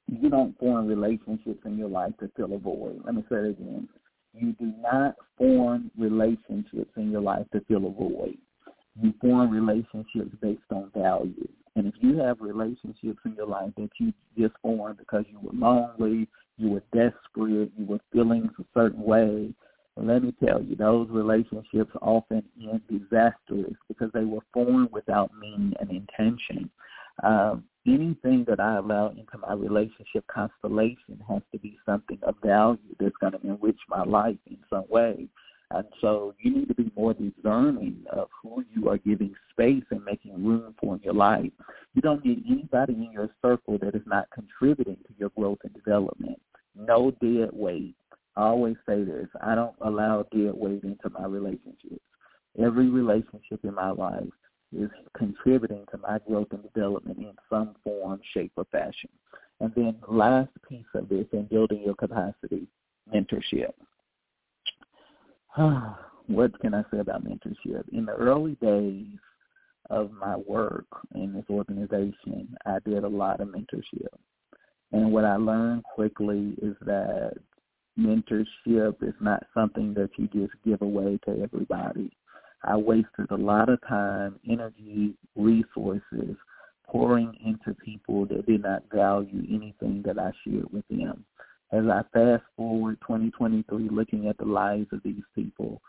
you 0.06 0.28
don't 0.28 0.58
form 0.58 0.86
relationships 0.86 1.60
in 1.64 1.78
your 1.78 1.88
life 1.88 2.12
to 2.20 2.30
fill 2.36 2.54
a 2.54 2.58
void. 2.58 3.00
Let 3.04 3.14
me 3.14 3.24
say 3.30 3.36
it 3.36 3.50
again. 3.50 3.88
You 4.36 4.52
do 4.52 4.72
not 4.80 5.14
form 5.38 5.90
relationships 5.96 6.90
in 6.96 7.10
your 7.10 7.20
life 7.20 7.46
to 7.52 7.60
fill 7.68 7.86
a 7.86 7.90
void. 7.90 8.38
You 9.00 9.14
form 9.20 9.50
relationships 9.50 10.34
based 10.40 10.60
on 10.70 10.90
value. 10.94 11.48
And 11.76 11.86
if 11.86 11.94
you 12.00 12.18
have 12.18 12.40
relationships 12.40 13.18
in 13.24 13.34
your 13.36 13.46
life 13.46 13.72
that 13.76 13.90
you 13.98 14.12
just 14.38 14.54
formed 14.62 14.98
because 14.98 15.24
you 15.30 15.40
were 15.40 15.52
lonely, 15.52 16.28
you 16.56 16.70
were 16.70 16.82
desperate, 16.92 17.72
you 17.76 17.86
were 17.86 18.00
feeling 18.12 18.48
a 18.58 18.64
certain 18.72 19.02
way, 19.02 19.52
let 19.96 20.22
me 20.22 20.34
tell 20.44 20.60
you, 20.62 20.74
those 20.74 21.08
relationships 21.08 21.92
often 22.02 22.42
end 22.60 22.80
disastrous 22.88 23.74
because 23.86 24.10
they 24.12 24.24
were 24.24 24.40
formed 24.52 24.90
without 24.90 25.30
meaning 25.40 25.72
and 25.80 25.90
intention. 25.90 26.68
Um, 27.22 27.64
anything 27.86 28.44
that 28.48 28.60
I 28.60 28.76
allow 28.76 29.10
into 29.10 29.38
my 29.38 29.54
relationship 29.54 30.26
constellation 30.26 31.22
has 31.28 31.42
to 31.52 31.58
be 31.58 31.78
something 31.86 32.18
of 32.22 32.34
value 32.42 32.78
that's 32.98 33.16
going 33.20 33.34
to 33.34 33.40
enrich 33.46 33.78
my 33.88 34.02
life 34.02 34.38
in 34.46 34.58
some 34.70 34.84
way. 34.88 35.28
And 35.70 35.86
so 36.00 36.34
you 36.38 36.54
need 36.54 36.68
to 36.68 36.74
be 36.74 36.92
more 36.96 37.14
discerning 37.14 38.04
of 38.10 38.28
who 38.42 38.64
you 38.74 38.88
are 38.90 38.98
giving 38.98 39.34
space 39.50 39.82
and 39.90 40.04
making 40.04 40.44
room 40.44 40.74
for 40.80 40.94
in 40.94 41.02
your 41.02 41.14
life. 41.14 41.50
You 41.94 42.02
don't 42.02 42.24
need 42.24 42.44
anybody 42.48 42.92
in 42.92 43.10
your 43.12 43.30
circle 43.42 43.78
that 43.78 43.94
is 43.94 44.06
not 44.06 44.28
contributing 44.30 44.98
to 45.06 45.14
your 45.18 45.30
growth 45.30 45.58
and 45.64 45.74
development. 45.74 46.40
No 46.76 47.12
dead 47.20 47.50
weight. 47.52 47.94
I 48.36 48.42
always 48.42 48.76
say 48.86 49.04
this. 49.04 49.28
I 49.40 49.54
don't 49.54 49.76
allow 49.80 50.24
dead 50.32 50.52
weight 50.54 50.82
into 50.82 51.10
my 51.10 51.26
relationships. 51.26 52.02
Every 52.62 52.88
relationship 52.88 53.64
in 53.64 53.74
my 53.74 53.90
life 53.90 54.28
is 54.76 54.90
contributing 55.16 55.84
to 55.90 55.98
my 55.98 56.18
growth 56.26 56.48
and 56.52 56.62
development 56.62 57.18
in 57.18 57.32
some 57.50 57.74
form, 57.82 58.20
shape, 58.32 58.52
or 58.56 58.66
fashion. 58.70 59.10
And 59.60 59.72
then 59.74 59.96
last 60.08 60.50
piece 60.68 60.84
of 60.94 61.08
this 61.08 61.26
in 61.32 61.44
building 61.44 61.82
your 61.84 61.94
capacity, 61.94 62.66
mentorship. 63.12 63.72
what 66.26 66.58
can 66.60 66.74
I 66.74 66.82
say 66.90 66.98
about 66.98 67.24
mentorship? 67.24 67.84
In 67.92 68.06
the 68.06 68.14
early 68.14 68.56
days 68.60 69.18
of 69.90 70.10
my 70.12 70.36
work 70.36 70.86
in 71.14 71.34
this 71.34 71.44
organization, 71.50 72.56
I 72.66 72.78
did 72.84 73.04
a 73.04 73.08
lot 73.08 73.40
of 73.40 73.48
mentorship. 73.48 74.08
And 74.92 75.12
what 75.12 75.24
I 75.24 75.36
learned 75.36 75.84
quickly 75.84 76.54
is 76.62 76.76
that 76.82 77.34
mentorship 77.98 79.02
is 79.02 79.14
not 79.20 79.44
something 79.52 79.94
that 79.94 80.10
you 80.16 80.28
just 80.28 80.54
give 80.64 80.82
away 80.82 81.18
to 81.26 81.42
everybody. 81.42 82.10
I 82.64 82.76
wasted 82.76 83.30
a 83.30 83.36
lot 83.36 83.68
of 83.68 83.80
time, 83.86 84.40
energy, 84.48 85.14
resources 85.36 86.36
pouring 86.86 87.36
into 87.44 87.74
people 87.84 88.26
that 88.26 88.46
did 88.46 88.62
not 88.62 88.84
value 88.92 89.42
anything 89.50 90.02
that 90.06 90.18
I 90.18 90.32
shared 90.44 90.72
with 90.72 90.86
them. 90.88 91.24
As 91.72 91.84
I 91.86 92.02
fast 92.12 92.44
forward 92.56 92.98
2023, 93.00 93.88
looking 93.88 94.28
at 94.28 94.38
the 94.38 94.44
lives 94.44 94.86
of 94.92 95.02
these 95.02 95.22
people, 95.34 95.82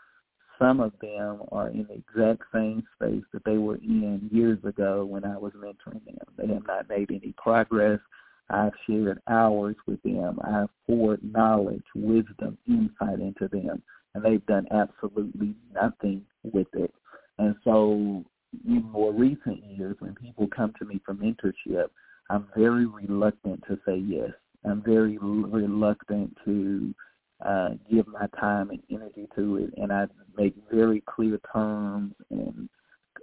some 0.58 0.80
of 0.80 0.92
them 1.00 1.42
are 1.52 1.68
in 1.68 1.86
the 1.88 1.94
exact 1.94 2.42
same 2.52 2.82
space 2.94 3.22
that 3.32 3.44
they 3.44 3.58
were 3.58 3.76
in 3.76 4.28
years 4.32 4.58
ago 4.64 5.04
when 5.04 5.24
I 5.24 5.36
was 5.36 5.52
mentoring 5.52 6.04
them. 6.04 6.18
They 6.36 6.46
have 6.48 6.66
not 6.66 6.88
made 6.88 7.10
any 7.10 7.34
progress. 7.36 8.00
I've 8.48 8.72
shared 8.86 9.20
hours 9.28 9.76
with 9.86 10.02
them. 10.02 10.38
I've 10.42 10.70
poured 10.86 11.20
knowledge, 11.22 11.84
wisdom, 11.94 12.56
insight 12.66 13.20
into 13.20 13.48
them, 13.48 13.82
and 14.16 14.24
they've 14.24 14.46
done 14.46 14.66
absolutely 14.70 15.54
nothing 15.74 16.22
with 16.42 16.68
it. 16.72 16.92
And 17.38 17.54
so 17.62 18.24
in 18.66 18.82
more 18.90 19.12
recent 19.12 19.62
years, 19.62 19.94
when 19.98 20.14
people 20.14 20.48
come 20.48 20.72
to 20.78 20.86
me 20.86 21.02
for 21.04 21.14
mentorship, 21.14 21.88
I'm 22.30 22.46
very 22.56 22.86
reluctant 22.86 23.62
to 23.68 23.78
say 23.86 23.98
yes. 23.98 24.30
I'm 24.64 24.82
very 24.82 25.18
reluctant 25.18 26.34
to 26.46 26.94
uh, 27.44 27.68
give 27.90 28.08
my 28.08 28.26
time 28.40 28.70
and 28.70 28.82
energy 28.90 29.28
to 29.36 29.56
it, 29.58 29.74
and 29.76 29.92
I 29.92 30.06
make 30.36 30.54
very 30.72 31.02
clear 31.02 31.38
terms 31.52 32.14
and 32.30 32.70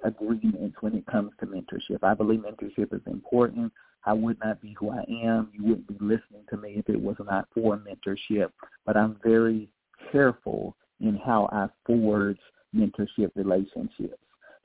agreements 0.03 0.77
when 0.81 0.93
it 0.93 1.07
comes 1.07 1.31
to 1.39 1.47
mentorship. 1.47 2.03
I 2.03 2.13
believe 2.13 2.41
mentorship 2.41 2.93
is 2.93 3.01
important. 3.07 3.73
I 4.05 4.13
would 4.13 4.37
not 4.43 4.61
be 4.61 4.75
who 4.79 4.91
I 4.91 5.03
am. 5.09 5.49
You 5.53 5.63
wouldn't 5.63 5.87
be 5.87 5.97
listening 5.99 6.43
to 6.51 6.57
me 6.57 6.75
if 6.77 6.87
it 6.87 7.01
was 7.01 7.15
not 7.25 7.47
for 7.53 7.77
mentorship. 7.77 8.51
But 8.85 8.95
I'm 8.95 9.17
very 9.23 9.69
careful 10.11 10.75
in 10.99 11.19
how 11.23 11.49
I 11.51 11.67
forge 11.85 12.39
mentorship 12.75 13.31
relationships. 13.35 14.17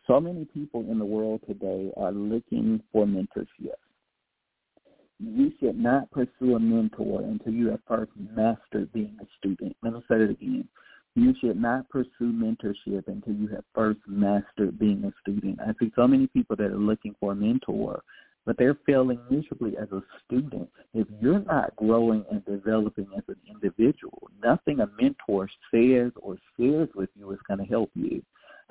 So 0.07 0.20
many 0.20 0.47
people 0.47 0.81
in 0.91 0.99
the 0.99 1.05
world 1.05 1.41
today 1.47 1.91
are 1.97 2.12
looking 2.12 2.83
for 2.93 3.05
mentorship 3.07 3.76
you 5.18 5.53
should 5.59 5.79
not 5.79 6.11
pursue 6.11 6.55
a 6.55 6.61
mentor 6.61 7.22
until 7.22 7.53
you 7.53 7.68
have 7.70 7.81
first 7.89 8.12
mastered 8.16 8.93
being 8.93 9.16
a 9.20 9.26
student. 9.39 9.76
Let 9.83 9.95
me 9.95 10.01
say 10.09 10.16
it 10.16 10.31
again. 10.31 10.68
You 11.14 11.35
should 11.41 11.61
not 11.61 11.89
pursue 11.89 12.11
mentorship 12.20 13.09
until 13.09 13.35
you 13.35 13.49
have 13.49 13.64
first 13.74 13.99
mastered 14.07 14.79
being 14.79 15.05
a 15.05 15.12
student. 15.20 15.59
I 15.61 15.72
see 15.81 15.91
so 15.97 16.07
many 16.07 16.29
people 16.29 16.55
that 16.57 16.70
are 16.70 16.79
looking 16.79 17.16
for 17.18 17.33
a 17.33 17.35
mentor, 17.35 18.03
but 18.49 18.57
they're 18.57 18.78
failing 18.86 19.20
miserably 19.28 19.76
as 19.76 19.92
a 19.92 20.03
student. 20.24 20.70
If 20.94 21.07
you're 21.20 21.40
not 21.40 21.76
growing 21.76 22.24
and 22.30 22.42
developing 22.46 23.07
as 23.14 23.22
an 23.28 23.36
individual, 23.46 24.30
nothing 24.42 24.80
a 24.80 24.88
mentor 24.99 25.51
says 25.70 26.12
or 26.16 26.38
shares 26.57 26.88
with 26.94 27.11
you 27.14 27.30
is 27.32 27.38
going 27.46 27.61
to 27.61 27.66
help 27.66 27.90
you. 27.94 28.22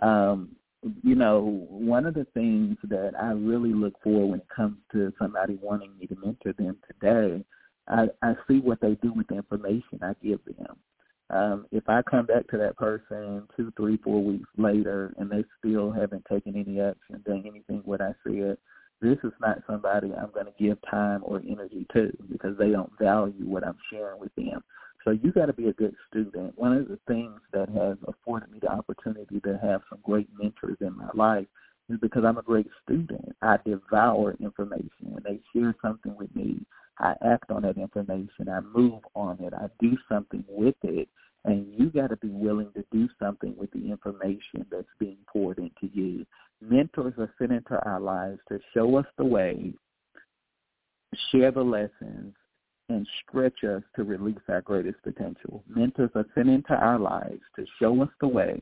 Um, 0.01 0.55
you 1.03 1.13
know, 1.13 1.67
one 1.69 2.07
of 2.07 2.15
the 2.15 2.25
things 2.33 2.77
that 2.85 3.11
I 3.21 3.33
really 3.33 3.71
look 3.71 3.93
for 4.03 4.27
when 4.27 4.39
it 4.39 4.47
comes 4.49 4.77
to 4.93 5.13
somebody 5.19 5.59
wanting 5.61 5.91
me 5.99 6.07
to 6.07 6.15
mentor 6.25 6.53
them 6.57 6.77
today, 6.87 7.45
I, 7.87 8.07
I 8.23 8.33
see 8.47 8.59
what 8.59 8.81
they 8.81 8.95
do 9.03 9.13
with 9.13 9.27
the 9.27 9.35
information 9.35 9.99
I 10.01 10.13
give 10.23 10.39
them. 10.43 10.75
Um, 11.29 11.67
if 11.71 11.87
I 11.87 12.01
come 12.01 12.25
back 12.25 12.47
to 12.47 12.57
that 12.57 12.77
person 12.77 13.47
two, 13.55 13.71
three, 13.77 13.97
four 13.97 14.23
weeks 14.23 14.49
later 14.57 15.13
and 15.19 15.29
they 15.29 15.43
still 15.59 15.91
haven't 15.91 16.25
taken 16.25 16.55
any 16.55 16.81
action, 16.81 17.21
done 17.27 17.43
anything 17.45 17.83
what 17.85 18.01
I 18.01 18.13
said, 18.23 18.57
this 19.01 19.17
is 19.23 19.33
not 19.39 19.61
somebody 19.67 20.13
I'm 20.13 20.31
going 20.31 20.47
to 20.47 20.53
give 20.57 20.77
time 20.89 21.21
or 21.23 21.41
energy 21.47 21.85
to 21.93 22.11
because 22.31 22.57
they 22.57 22.71
don't 22.71 22.91
value 22.99 23.45
what 23.45 23.65
I'm 23.65 23.77
sharing 23.91 24.19
with 24.19 24.33
them. 24.35 24.63
So 25.03 25.11
you 25.11 25.31
got 25.31 25.45
to 25.45 25.53
be 25.53 25.67
a 25.67 25.73
good 25.73 25.95
student. 26.09 26.57
One 26.57 26.73
of 26.73 26.87
the 26.87 26.99
things 27.07 27.39
that 27.53 27.69
has 27.69 27.97
afforded 28.07 28.51
me 28.51 28.59
the 28.61 28.71
opportunity 28.71 29.39
to 29.39 29.59
have 29.63 29.81
some 29.89 29.99
great 30.03 30.27
mentors 30.37 30.77
in 30.81 30.97
my 30.97 31.09
life 31.13 31.47
is 31.89 31.97
because 32.01 32.23
I'm 32.25 32.37
a 32.37 32.43
great 32.43 32.67
student. 32.83 33.35
I 33.41 33.57
devour 33.65 34.35
information. 34.41 34.89
When 35.01 35.23
they 35.23 35.39
share 35.53 35.75
something 35.81 36.15
with 36.17 36.35
me, 36.35 36.59
I 36.99 37.13
act 37.25 37.51
on 37.51 37.61
that 37.61 37.77
information. 37.77 38.49
I 38.49 38.59
move 38.61 39.01
on 39.15 39.39
it. 39.41 39.53
I 39.53 39.67
do 39.79 39.97
something 40.09 40.43
with 40.47 40.75
it. 40.83 41.07
And 41.47 41.65
you 41.77 41.89
got 41.89 42.09
to 42.09 42.17
be 42.17 42.27
willing 42.27 42.71
to 42.75 42.83
do 42.91 43.07
something 43.17 43.55
with 43.57 43.71
the 43.71 43.89
information 43.89 44.65
that's 44.69 44.85
being 44.99 45.17
poured 45.31 45.59
into 45.59 45.93
you. 45.93 46.25
Mentors 46.59 47.13
are 47.17 47.33
sent 47.39 47.53
into 47.53 47.79
our 47.85 48.01
lives 48.01 48.39
to 48.49 48.59
show 48.73 48.97
us 48.97 49.05
the 49.17 49.23
way, 49.23 49.73
share 51.31 51.51
the 51.51 51.61
lessons, 51.61 52.33
and 52.89 53.07
stretch 53.23 53.63
us 53.63 53.81
to 53.95 54.03
release 54.03 54.37
our 54.49 54.61
greatest 54.61 55.01
potential. 55.03 55.63
Mentors 55.73 56.09
are 56.15 56.25
sent 56.35 56.49
into 56.49 56.73
our 56.73 56.99
lives 56.99 57.41
to 57.55 57.65
show 57.79 58.01
us 58.01 58.09
the 58.19 58.27
way, 58.27 58.59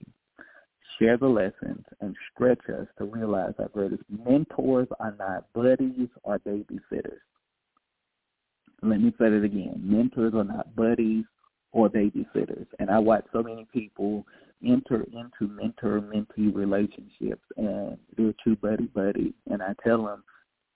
share 1.00 1.18
the 1.18 1.28
lessons, 1.28 1.84
and 2.02 2.16
stretch 2.34 2.70
us 2.70 2.86
to 3.00 3.06
realize 3.06 3.54
our 3.58 3.70
greatest. 3.70 4.04
Mentors 4.10 4.88
are 5.00 5.16
not 5.18 5.52
buddies 5.54 6.10
or 6.22 6.38
babysitters. 6.38 7.18
Let 8.84 9.02
me 9.02 9.12
say 9.18 9.26
it 9.26 9.44
again. 9.44 9.82
Mentors 9.82 10.36
are 10.36 10.44
not 10.44 10.76
buddies 10.76 11.26
or 11.76 11.90
babysitters. 11.90 12.66
And 12.80 12.90
I 12.90 12.98
watch 12.98 13.26
so 13.34 13.44
many 13.44 13.68
people 13.72 14.26
enter 14.66 15.04
into 15.12 15.54
mentor-mentee 15.54 16.56
relationships, 16.56 17.44
and 17.58 17.98
they're 18.18 18.34
too 18.42 18.56
buddy-buddy. 18.56 19.34
And 19.52 19.62
I 19.62 19.76
tell 19.84 20.06
them, 20.06 20.24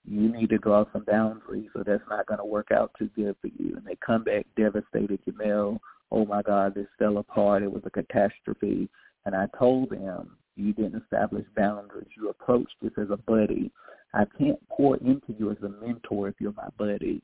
you 0.04 0.30
need 0.30 0.50
to 0.50 0.58
draw 0.58 0.84
some 0.92 1.04
boundaries 1.06 1.70
or 1.74 1.84
that's 1.84 2.02
not 2.10 2.26
going 2.26 2.38
to 2.38 2.44
work 2.44 2.68
out 2.70 2.90
too 2.98 3.08
good 3.16 3.34
for 3.40 3.46
you. 3.46 3.76
And 3.76 3.86
they 3.86 3.96
come 4.04 4.24
back 4.24 4.46
devastated, 4.56 5.20
Jamelle, 5.26 5.78
oh 6.10 6.26
my 6.26 6.42
God, 6.42 6.74
this 6.74 6.86
fell 6.98 7.16
apart. 7.16 7.62
It 7.62 7.72
was 7.72 7.82
a 7.86 7.90
catastrophe. 7.90 8.88
And 9.24 9.34
I 9.34 9.46
told 9.58 9.90
them, 9.90 10.36
you 10.56 10.74
didn't 10.74 11.02
establish 11.02 11.46
boundaries. 11.56 12.08
You 12.14 12.28
approached 12.28 12.74
this 12.82 12.92
as 13.00 13.08
a 13.10 13.16
buddy. 13.16 13.72
I 14.12 14.24
can't 14.38 14.58
pour 14.68 14.96
into 14.98 15.34
you 15.38 15.50
as 15.50 15.58
a 15.62 15.68
mentor 15.68 16.28
if 16.28 16.34
you're 16.40 16.52
my 16.52 16.68
buddy. 16.76 17.22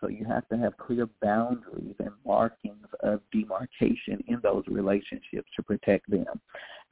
So 0.00 0.08
you 0.08 0.24
have 0.26 0.48
to 0.48 0.56
have 0.56 0.76
clear 0.76 1.08
boundaries 1.20 1.94
and 1.98 2.10
markings 2.24 2.86
of 3.00 3.20
demarcation 3.32 4.22
in 4.28 4.38
those 4.42 4.64
relationships 4.68 5.50
to 5.56 5.62
protect 5.62 6.08
them. 6.10 6.40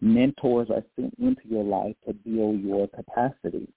Mentors 0.00 0.68
are 0.70 0.82
sent 0.96 1.14
into 1.18 1.42
your 1.48 1.64
life 1.64 1.94
to 2.06 2.12
build 2.12 2.60
your 2.60 2.88
capacity. 2.88 3.68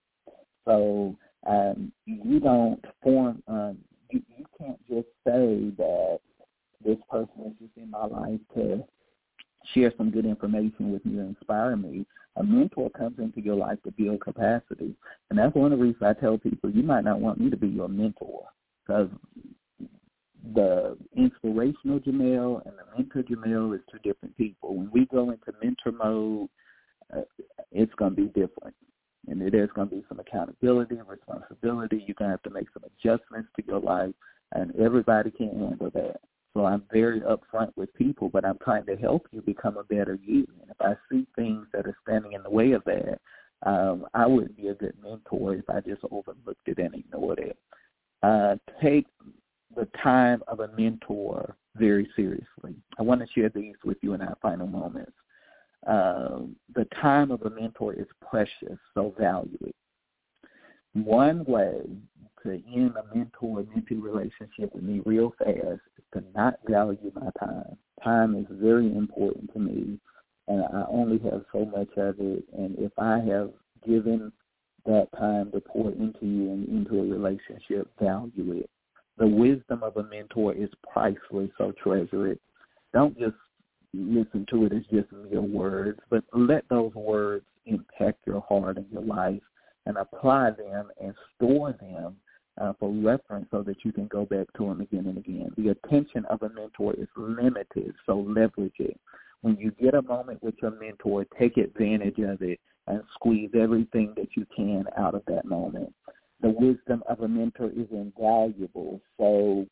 So 0.66 1.16
um, 1.46 1.92
you 2.06 2.40
don't 2.40 2.84
form, 3.04 3.44
um, 3.48 3.78
you, 4.10 4.22
you 4.36 4.46
can't 4.58 4.80
just 4.88 5.08
say 5.26 5.72
that 5.78 6.20
this 6.84 6.98
person 7.10 7.34
is 7.46 7.54
just 7.60 7.78
in 7.78 7.92
my 7.92 8.06
life 8.06 8.40
to 8.56 8.84
share 9.74 9.94
some 9.98 10.10
good 10.10 10.26
information 10.26 10.92
with 10.92 11.06
me 11.06 11.20
and 11.20 11.36
inspire 11.36 11.76
me. 11.76 12.06
A 12.38 12.44
mentor 12.44 12.90
comes 12.90 13.20
into 13.20 13.42
your 13.42 13.56
life 13.56 13.78
to 13.84 13.92
build 13.92 14.22
capacity. 14.22 14.96
And 15.30 15.38
that's 15.38 15.54
one 15.54 15.72
of 15.72 15.78
the 15.78 15.84
reasons 15.84 16.04
I 16.04 16.14
tell 16.14 16.38
people 16.38 16.72
you 16.72 16.84
might 16.84 17.04
not 17.04 17.20
want 17.20 17.40
me 17.40 17.50
to 17.50 17.58
be 17.58 17.68
your 17.68 17.90
mentor 17.90 18.46
because 18.90 19.10
the 20.56 20.98
inspirational 21.16 22.00
Jamelle 22.00 22.66
and 22.66 22.74
the 22.76 22.98
mentor 22.98 23.22
Jamelle 23.24 23.76
is 23.76 23.82
two 23.92 24.00
different 24.00 24.36
people. 24.36 24.76
When 24.76 24.90
we 24.92 25.06
go 25.06 25.30
into 25.30 25.54
mentor 25.62 25.92
mode, 25.92 26.50
uh, 27.16 27.22
it's 27.72 27.94
going 27.96 28.16
to 28.16 28.22
be 28.22 28.28
different 28.28 28.76
and 29.28 29.42
there's 29.42 29.70
going 29.76 29.90
to 29.90 29.96
be 29.96 30.04
some 30.10 30.20
accountability 30.20 30.96
and 30.96 31.08
responsibility. 31.08 32.04
You're 32.08 32.16
going 32.18 32.30
to 32.30 32.34
have 32.34 32.44
to 32.44 32.50
make 32.50 32.68
some 32.74 32.84
adjustments 32.84 33.50
to 33.58 33.66
your 33.68 33.80
life, 33.80 34.14
and 34.54 34.74
everybody 34.78 35.30
can't 35.30 35.58
handle 35.58 35.92
that. 35.94 36.22
So 36.56 36.66
I'm 36.66 36.84
very 36.92 37.22
upfront 37.22 37.72
with 37.76 37.94
people, 37.94 38.30
but 38.30 38.44
I'm 38.44 38.58
trying 38.64 38.86
to 38.88 38.96
help 38.96 39.28
you 39.32 39.42
become 39.42 39.78
a 39.78 39.84
better 39.84 40.18
you. 40.24 40.48
And 40.62 40.72
if 40.72 40.82
I 40.82 40.94
see 41.12 41.28
things 41.36 41.68
that 41.74 41.86
are 41.86 41.98
standing 42.08 42.34
in 42.34 42.42
the 42.42 42.50
way 42.50 42.72
of 42.72 42.84
that, 42.86 43.20
um, 43.64 44.08
I 44.14 44.26
wouldn't 44.26 44.58
be 44.58 44.70
a 44.70 44.74
good 44.74 44.96
mentor 45.04 45.54
if 45.54 45.70
I 45.70 45.82
just 45.82 46.02
overlooked 46.10 46.68
it 46.68 46.80
and 46.80 46.96
ignored 46.96 47.40
it. 47.40 47.58
Uh, 48.22 48.56
take 48.82 49.06
the 49.76 49.88
time 50.02 50.42
of 50.48 50.60
a 50.60 50.70
mentor 50.78 51.56
very 51.76 52.10
seriously. 52.16 52.76
I 52.98 53.02
want 53.04 53.22
to 53.22 53.28
share 53.34 53.50
these 53.50 53.76
with 53.86 53.98
you 54.02 54.14
in 54.14 54.22
our 54.22 54.38
final 54.42 54.68
moments 54.68 55.14
uh, 55.88 56.40
the 56.76 56.86
time 57.02 57.32
of 57.32 57.42
a 57.44 57.50
mentor 57.50 57.94
is 57.94 58.08
precious, 58.28 58.78
so 58.94 59.14
value 59.18 59.58
it. 59.62 59.76
One 60.94 61.46
way 61.46 61.82
to 62.44 62.52
end 62.52 62.94
a 62.96 63.16
mentor-mentee 63.16 64.02
relationship 64.02 64.74
with 64.74 64.84
me 64.84 65.02
real 65.06 65.34
fast 65.38 65.82
is 65.98 66.04
to 66.14 66.24
not 66.36 66.56
value 66.68 67.12
my 67.16 67.30
time. 67.40 67.78
Time 68.04 68.36
is 68.36 68.46
very 68.50 68.88
important 68.88 69.52
to 69.54 69.60
me, 69.60 70.00
and 70.48 70.64
I 70.64 70.86
only 70.90 71.20
have 71.20 71.46
so 71.52 71.66
much 71.66 71.90
of 71.98 72.16
it. 72.20 72.44
And 72.58 72.78
if 72.78 72.92
I 72.98 73.20
have 73.20 73.52
given 73.86 74.32
that 74.86 75.08
time 75.18 75.52
to 75.52 75.62
pour 75.62 75.92
into 75.92 76.26
you 76.26 76.52
and 76.52 76.68
into 76.68 77.00
a 77.00 77.06
relationship, 77.06 77.90
value 78.00 78.54
it. 78.54 78.70
The 79.18 79.28
wisdom 79.28 79.84
of 79.84 79.98
a 79.98 80.04
mentor 80.04 80.54
is 80.54 80.70
priceless, 80.92 81.50
so 81.58 81.74
treasure 81.84 82.28
it. 82.28 82.42
Don't 82.94 83.18
just 83.20 83.36
listen 83.94 84.46
to 84.52 84.66
it 84.66 84.74
as 84.74 84.84
just 84.92 85.12
mere 85.12 85.42
words, 85.42 86.00
but 86.10 86.24
let 86.34 86.68
those 86.70 86.94
words 86.94 87.46
impact 87.66 88.20
your 88.26 88.42
heart 88.48 88.78
and 88.78 88.86
your 88.92 89.04
life 89.04 89.42
and 89.86 89.98
apply 89.98 90.52
them 90.52 90.90
and 91.02 91.14
store 91.36 91.74
them 91.74 92.16
uh, 92.60 92.74
for 92.80 92.92
reference 92.92 93.48
so 93.52 93.64
that 93.64 93.78
you 93.84 93.92
can 93.92 94.08
go 94.08 94.26
back 94.26 94.48
to 94.58 94.68
them 94.68 94.82
again 94.82 95.08
and 95.08 95.18
again. 95.18 95.50
The 95.58 95.70
attention 95.70 96.26
of 96.26 96.42
a 96.44 96.50
mentor 96.50 96.94
is 96.96 97.08
limited, 97.16 97.94
so 98.06 98.20
leverage 98.20 98.74
it. 98.80 99.00
When 99.42 99.56
you 99.58 99.72
get 99.72 99.94
a 99.94 100.02
moment 100.02 100.44
with 100.44 100.56
your 100.62 100.72
mentor, 100.72 101.26
take 101.40 101.58
advantage 101.58 102.20
of 102.20 102.42
it 102.42 102.60
and 102.88 103.02
squeeze 103.14 103.52
everything 103.60 104.14
that 104.16 104.30
you 104.36 104.46
can 104.56 104.86
out 104.98 105.16
of 105.16 105.24
that 105.28 105.46
moment. 105.46 105.94
The 106.42 106.50
wisdom 106.50 107.04
of 107.08 107.20
a 107.22 107.28
mentor 107.28 107.70
is 107.70 107.88
invaluable, 107.92 109.02
so 109.18 109.66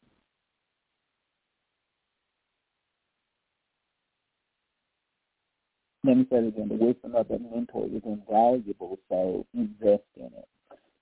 let 6.03 6.17
me 6.17 6.27
say 6.29 6.37
it 6.37 6.47
again, 6.47 6.69
the 6.69 6.75
wisdom 6.75 7.15
of 7.15 7.27
the 7.29 7.39
mentor 7.39 7.85
is 7.85 8.01
invaluable, 8.05 8.99
so 9.09 9.45
invest 9.53 10.03
in 10.17 10.25
it. 10.25 10.47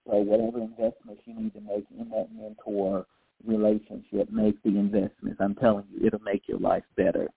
So 0.05 0.17
whatever 0.17 0.59
investments 0.59 1.23
you 1.25 1.33
need 1.33 1.53
to 1.53 1.61
make 1.61 1.85
in 1.97 2.09
that 2.09 2.27
mentor 2.31 3.07
relationship, 3.45 4.29
make 4.31 4.61
the 4.63 4.69
investments. 4.69 5.39
I'm 5.39 5.55
telling 5.55 5.85
you, 5.91 6.07
it'll 6.07 6.19
make 6.19 6.47
your 6.47 6.59
life 6.59 6.83
better. 6.95 7.27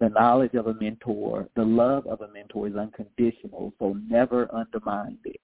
The 0.00 0.08
knowledge 0.08 0.54
of 0.54 0.66
a 0.66 0.74
mentor, 0.74 1.48
the 1.56 1.64
love 1.64 2.06
of 2.06 2.20
a 2.20 2.32
mentor 2.32 2.68
is 2.68 2.76
unconditional, 2.76 3.72
so 3.78 3.96
never 4.08 4.52
undermine 4.54 5.18
it. 5.24 5.40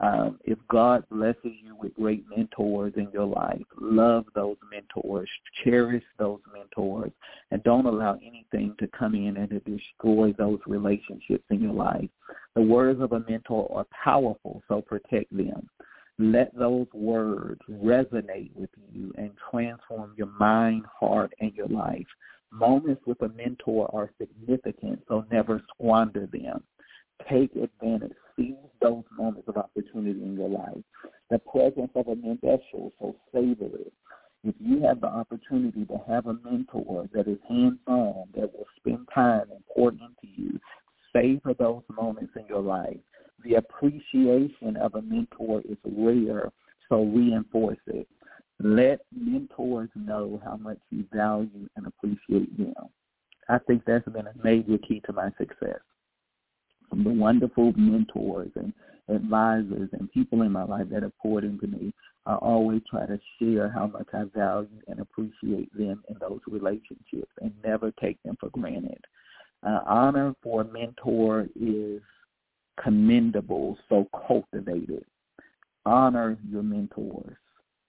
Um, 0.00 0.40
if 0.44 0.58
God 0.68 1.04
blesses 1.08 1.52
you 1.62 1.76
with 1.76 1.94
great 1.94 2.24
mentors 2.28 2.92
in 2.96 3.08
your 3.12 3.26
life, 3.26 3.62
love 3.80 4.26
those 4.34 4.56
mentors, 4.70 5.30
cherish 5.62 6.02
those 6.18 6.40
mentors, 6.52 7.12
and 7.52 7.62
don't 7.62 7.86
allow 7.86 8.14
anything 8.14 8.74
to 8.80 8.88
come 8.88 9.14
in 9.14 9.36
and 9.36 9.48
to 9.50 9.60
destroy 9.60 10.32
those 10.32 10.58
relationships 10.66 11.44
in 11.50 11.62
your 11.62 11.72
life. 11.72 12.08
The 12.56 12.62
words 12.62 13.00
of 13.00 13.12
a 13.12 13.20
mentor 13.20 13.70
are 13.72 13.86
powerful, 14.04 14.62
so 14.68 14.82
protect 14.82 15.34
them. 15.34 15.68
Let 16.18 16.56
those 16.56 16.86
words 16.94 17.60
resonate 17.68 18.54
with 18.54 18.70
you 18.92 19.12
and 19.18 19.32
transform 19.50 20.14
your 20.16 20.28
mind, 20.38 20.84
heart, 21.00 21.32
and 21.40 21.52
your 21.54 21.66
life. 21.66 22.06
Moments 22.52 23.02
with 23.04 23.20
a 23.22 23.28
mentor 23.30 23.90
are 23.92 24.12
significant, 24.18 25.02
so 25.08 25.24
never 25.32 25.60
squander 25.74 26.28
them. 26.32 26.62
Take 27.28 27.56
advantage. 27.56 28.12
Seize 28.36 28.54
those 28.80 29.02
moments 29.18 29.48
of 29.48 29.56
opportunity 29.56 30.22
in 30.22 30.36
your 30.36 30.48
life. 30.48 30.84
The 31.30 31.40
presence 31.40 31.90
of 31.96 32.06
a 32.06 32.14
mentor, 32.14 32.60
so 32.70 33.16
savor 33.32 33.76
it. 33.76 33.92
If 34.44 34.54
you 34.60 34.82
have 34.82 35.00
the 35.00 35.08
opportunity 35.08 35.84
to 35.86 36.00
have 36.06 36.26
a 36.26 36.34
mentor 36.34 37.08
that 37.12 37.26
is 37.26 37.38
hands-on, 37.48 38.28
that 38.36 38.52
will 38.52 38.66
spend 38.76 39.08
time 39.12 39.50
and 39.50 39.64
pour 39.74 39.90
into 39.90 40.04
you, 40.22 40.60
savor 41.12 41.54
those 41.54 41.82
moments 41.90 42.34
in 42.36 42.46
your 42.46 42.62
life 42.62 42.98
the 43.44 43.54
appreciation 43.54 44.76
of 44.80 44.94
a 44.94 45.02
mentor 45.02 45.62
is 45.68 45.76
rare, 45.84 46.50
so 46.88 47.04
reinforce 47.04 47.78
it. 47.86 48.08
Let 48.60 49.00
mentors 49.14 49.90
know 49.94 50.40
how 50.44 50.56
much 50.56 50.78
you 50.90 51.04
value 51.12 51.68
and 51.76 51.86
appreciate 51.86 52.56
them. 52.56 52.74
I 53.48 53.58
think 53.58 53.82
that's 53.84 54.08
been 54.08 54.26
a 54.26 54.34
major 54.42 54.78
key 54.78 55.00
to 55.06 55.12
my 55.12 55.30
success. 55.38 55.80
The 56.90 57.10
wonderful 57.10 57.72
mentors 57.76 58.52
and 58.54 58.72
advisors 59.08 59.90
and 59.92 60.10
people 60.12 60.42
in 60.42 60.52
my 60.52 60.64
life 60.64 60.88
that 60.90 61.02
have 61.02 61.16
poured 61.18 61.44
into 61.44 61.66
me, 61.66 61.92
I 62.26 62.36
always 62.36 62.80
try 62.88 63.04
to 63.06 63.18
share 63.38 63.70
how 63.70 63.86
much 63.86 64.06
I 64.14 64.24
value 64.34 64.68
and 64.88 65.00
appreciate 65.00 65.76
them 65.76 66.02
in 66.08 66.16
those 66.20 66.40
relationships 66.46 67.32
and 67.42 67.52
never 67.62 67.92
take 68.00 68.22
them 68.22 68.36
for 68.40 68.48
granted. 68.50 69.04
Uh, 69.66 69.80
honor 69.86 70.34
for 70.42 70.62
a 70.62 70.64
mentor 70.64 71.48
is 71.60 72.00
commendable, 72.82 73.78
so 73.88 74.08
cultivated. 74.26 75.04
Honor 75.86 76.36
your 76.48 76.62
mentors. 76.62 77.36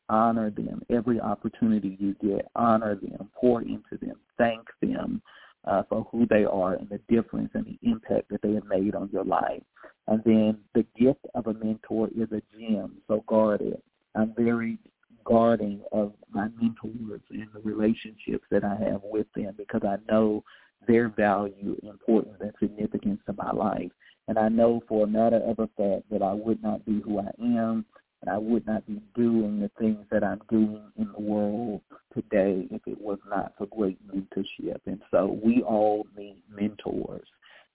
Honor 0.09 0.51
them. 0.51 0.83
Every 0.89 1.19
opportunity 1.19 1.97
you 1.99 2.15
get, 2.21 2.47
honor 2.55 2.95
them. 2.95 3.29
Pour 3.33 3.61
into 3.61 3.97
them. 4.01 4.15
Thank 4.37 4.61
them 4.81 5.21
uh, 5.65 5.83
for 5.89 6.07
who 6.11 6.27
they 6.27 6.45
are 6.45 6.73
and 6.73 6.87
the 6.89 6.99
difference 7.09 7.49
and 7.53 7.65
the 7.65 7.79
impact 7.89 8.29
that 8.29 8.41
they 8.41 8.53
have 8.53 8.65
made 8.65 8.95
on 8.95 9.09
your 9.11 9.23
life. 9.25 9.63
And 10.07 10.21
then 10.23 10.59
the 10.75 10.85
gift 10.97 11.25
of 11.33 11.47
a 11.47 11.53
mentor 11.53 12.09
is 12.15 12.31
a 12.31 12.41
gem, 12.57 12.97
so 13.07 13.23
guard 13.27 13.61
it. 13.61 13.83
I'm 14.13 14.33
very 14.37 14.77
guarding 15.25 15.81
of 15.91 16.13
my 16.31 16.47
mentors 16.61 17.21
and 17.31 17.47
the 17.53 17.59
relationships 17.63 18.45
that 18.51 18.63
I 18.63 18.75
have 18.89 19.01
with 19.03 19.27
them 19.35 19.55
because 19.57 19.81
I 19.83 19.97
know 20.11 20.43
their 20.87 21.09
value, 21.09 21.75
importance, 21.81 22.37
and 22.39 22.53
significance 22.59 23.19
to 23.25 23.33
my 23.33 23.51
life. 23.51 23.91
And 24.27 24.39
I 24.39 24.49
know 24.49 24.81
for 24.87 25.03
a 25.03 25.07
matter 25.07 25.37
of 25.37 25.59
a 25.59 25.69
fact 25.77 26.09
that 26.11 26.21
I 26.21 26.33
would 26.33 26.61
not 26.63 26.85
be 26.85 27.01
who 27.01 27.19
I 27.19 27.31
am 27.39 27.85
and 28.21 28.29
I 28.29 28.37
would 28.37 28.65
not 28.65 28.85
be 28.87 29.01
doing 29.15 29.59
the 29.59 29.69
things 29.79 30.05
that 30.11 30.23
I'm 30.23 30.41
doing 30.49 30.81
in 30.97 31.11
the 31.11 31.21
world 31.21 31.81
today 32.13 32.67
if 32.71 32.81
it 32.87 32.99
was 32.99 33.19
not 33.29 33.53
for 33.57 33.67
great 33.67 33.99
mentorship. 34.07 34.79
And 34.87 35.01
so 35.11 35.39
we 35.43 35.61
all 35.61 36.07
need 36.17 36.41
mentors. 36.49 37.27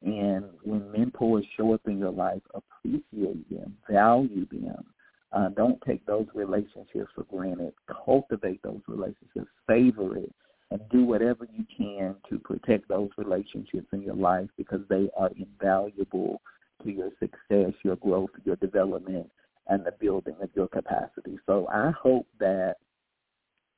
And 0.03 0.47
when 0.65 0.91
mentors 0.91 1.45
show 1.57 1.75
up 1.75 1.83
in 1.87 1.99
your 1.99 2.11
life, 2.11 2.43
appreciate 2.55 3.49
them, 3.51 3.77
value 3.89 4.47
them. 4.51 4.85
Uh, 5.33 5.51
don't 5.51 5.81
take 5.87 6.05
those 6.07 6.27
relationships 6.35 7.11
for 7.15 7.25
granted. 7.31 7.73
Cultivate 8.05 8.61
those 8.63 8.81
relationships. 8.89 9.47
Favor 9.69 10.17
it 10.17 10.33
and 10.71 10.81
do 10.91 11.05
whatever 11.05 11.47
you 11.53 11.65
can 11.77 12.15
to 12.29 12.39
protect 12.39 12.89
those 12.89 13.11
relationships 13.17 13.87
in 13.93 14.03
your 14.03 14.15
life 14.15 14.49
because 14.57 14.81
they 14.89 15.09
are 15.17 15.31
invaluable 15.37 16.41
to 16.85 16.91
your 16.91 17.11
success, 17.19 17.73
your 17.83 17.97
growth, 17.97 18.31
your 18.45 18.57
development, 18.57 19.31
and 19.69 19.85
the 19.85 19.93
building 19.93 20.37
of 20.41 20.51
your 20.55 20.69
capacity. 20.69 21.39
So 21.47 21.67
I 21.69 21.91
hope 21.91 22.27
that 22.39 22.77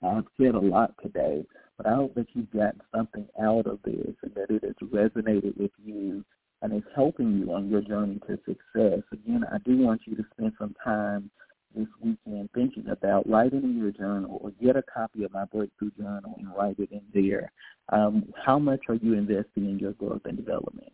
I've 0.03 0.24
said 0.36 0.55
a 0.55 0.61
lot 0.61 0.95
today, 1.03 1.45
but 1.76 1.86
I 1.86 1.95
hope 1.95 2.14
that 2.14 2.26
you've 2.34 2.51
gotten 2.51 2.80
something 2.95 3.26
out 3.40 3.66
of 3.66 3.78
this 3.84 4.14
and 4.22 4.34
that 4.34 4.51
it 4.51 4.64
has 4.64 4.88
resonated 4.88 5.57
with 5.57 5.70
you 5.82 6.24
and 6.61 6.72
is 6.72 6.82
helping 6.95 7.38
you 7.38 7.53
on 7.53 7.68
your 7.68 7.80
journey 7.80 8.20
to 8.26 8.38
success. 8.47 9.03
Again, 9.12 9.45
I 9.51 9.59
do 9.59 9.78
want 9.78 10.03
you 10.07 10.16
to 10.16 10.24
spend 10.32 10.53
some 10.59 10.74
time 10.84 11.30
this 11.74 11.88
weekend 12.00 12.48
thinking 12.54 12.88
about 12.88 13.28
writing 13.28 13.62
in 13.62 13.78
your 13.78 13.90
journal 13.90 14.38
or 14.42 14.50
get 14.62 14.76
a 14.76 14.82
copy 14.82 15.24
of 15.24 15.32
my 15.32 15.44
breakthrough 15.46 15.90
journal 15.98 16.34
and 16.38 16.48
write 16.56 16.78
it 16.78 16.90
in 16.90 17.02
there. 17.14 17.52
Um, 17.90 18.32
how 18.44 18.58
much 18.58 18.80
are 18.88 18.94
you 18.94 19.14
investing 19.14 19.68
in 19.68 19.78
your 19.78 19.92
growth 19.92 20.22
and 20.24 20.36
development? 20.36 20.92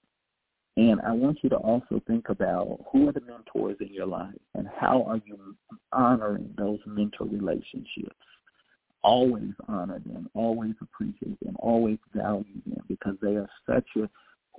And 0.76 1.00
I 1.00 1.10
want 1.10 1.38
you 1.42 1.50
to 1.50 1.56
also 1.56 2.00
think 2.06 2.28
about 2.28 2.78
who 2.92 3.08
are 3.08 3.12
the 3.12 3.20
mentors 3.20 3.76
in 3.80 3.92
your 3.92 4.06
life 4.06 4.34
and 4.54 4.68
how 4.78 5.02
are 5.08 5.20
you 5.26 5.56
honoring 5.92 6.54
those 6.56 6.78
mentor 6.86 7.26
relationships. 7.26 8.14
Always 9.02 9.50
honor 9.66 10.00
them, 10.06 10.28
always 10.34 10.74
appreciate 10.80 11.38
them, 11.40 11.56
always 11.58 11.98
value 12.14 12.62
them 12.66 12.84
because 12.86 13.16
they 13.20 13.34
are 13.34 13.48
such 13.66 13.86
an 13.96 14.08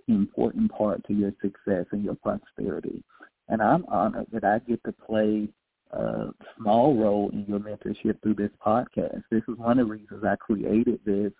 important 0.09 0.72
part 0.72 1.05
to 1.07 1.13
your 1.13 1.32
success 1.41 1.86
and 1.91 2.03
your 2.03 2.15
prosperity. 2.15 3.01
And 3.47 3.61
I'm 3.61 3.86
honored 3.86 4.28
that 4.34 4.43
I 4.43 4.59
get 4.59 4.84
to 4.84 4.91
play 4.91 5.47
a 5.92 6.28
small 6.58 6.96
role 6.96 7.30
in 7.34 7.46
your 7.48 7.60
mentorship 7.60 8.22
through 8.22 8.36
this 8.36 8.52
podcast. 8.66 9.24
This 9.32 9.44
is 9.48 9.58
one 9.58 9.80
of 9.80 9.88
the 9.88 9.94
reasons 9.94 10.24
I 10.24 10.36
created 10.36 11.00
this 11.06 11.32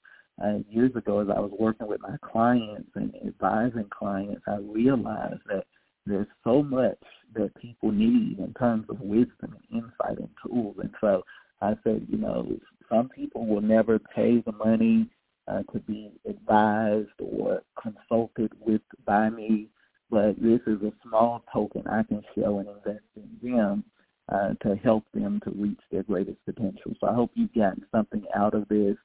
uh, 0.43 0.60
years 0.70 0.95
ago 0.95 1.20
as 1.20 1.28
I 1.30 1.39
was 1.39 1.52
working 1.60 1.88
with 1.88 2.02
my 2.02 2.16
clients 2.22 2.89
and 2.95 3.14
advising 3.26 3.89
clients. 3.89 4.41
I 4.47 4.58
realized 4.58 5.41
that 5.47 5.66
there's 6.06 6.28
so 6.43 6.64
much 6.64 6.97
that 7.36 7.54
people 7.56 7.91
need 7.91 8.39
in 8.39 8.54
terms 8.58 8.86
of 8.89 9.00
wisdom 9.00 9.56
and 9.72 9.84
insight 9.84 10.18
and 10.18 10.30
tools. 10.45 10.78
And 10.82 10.93
so 11.00 11.24
I 11.62 11.76
said, 11.84 12.08
you 12.10 12.18
know, 12.18 12.47
some 12.89 13.10
people 13.10 13.45
will 13.45 13.62
never 13.62 14.00
pay 14.00 14.41
the 14.41 14.54
money 14.54 15.08
uh, 15.47 15.64
to 15.74 15.80
be 15.80 16.12
advised 16.28 17.10
or 17.20 17.62
consulted 17.82 18.52
with 18.60 18.82
by 19.06 19.30
me, 19.30 19.68
but 20.10 20.41
this 20.41 20.62
is 20.66 20.82
a 20.82 20.93
small 21.08 21.43
token 21.52 21.84
I 21.88 22.04
can 22.04 22.24
show 22.36 22.60
and 22.60 22.68
invest 22.68 23.06
in 23.16 23.30
them 23.41 23.84
uh, 24.32 24.53
to 24.61 24.75
help 24.75 25.05
them 25.13 25.39
to 25.43 25.51
reach 25.51 25.80
their 25.91 26.03
greatest 26.03 26.38
potential. 26.45 26.93
So 26.99 27.07
I 27.07 27.13
hope 27.13 27.32
you've 27.34 27.53
gotten 27.53 27.86
something 27.91 28.23
out 28.36 28.53
of 28.53 28.67
this. 28.67 28.95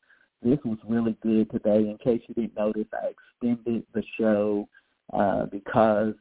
This 0.42 0.58
was 0.64 0.78
really 0.86 1.16
good 1.22 1.50
today. 1.50 1.78
In 1.78 1.98
case 2.02 2.20
you 2.28 2.34
didn't 2.34 2.56
notice, 2.56 2.86
I 2.92 3.12
extended 3.42 3.84
the 3.94 4.02
show 4.18 4.68
uh, 5.12 5.46
because 5.46 6.14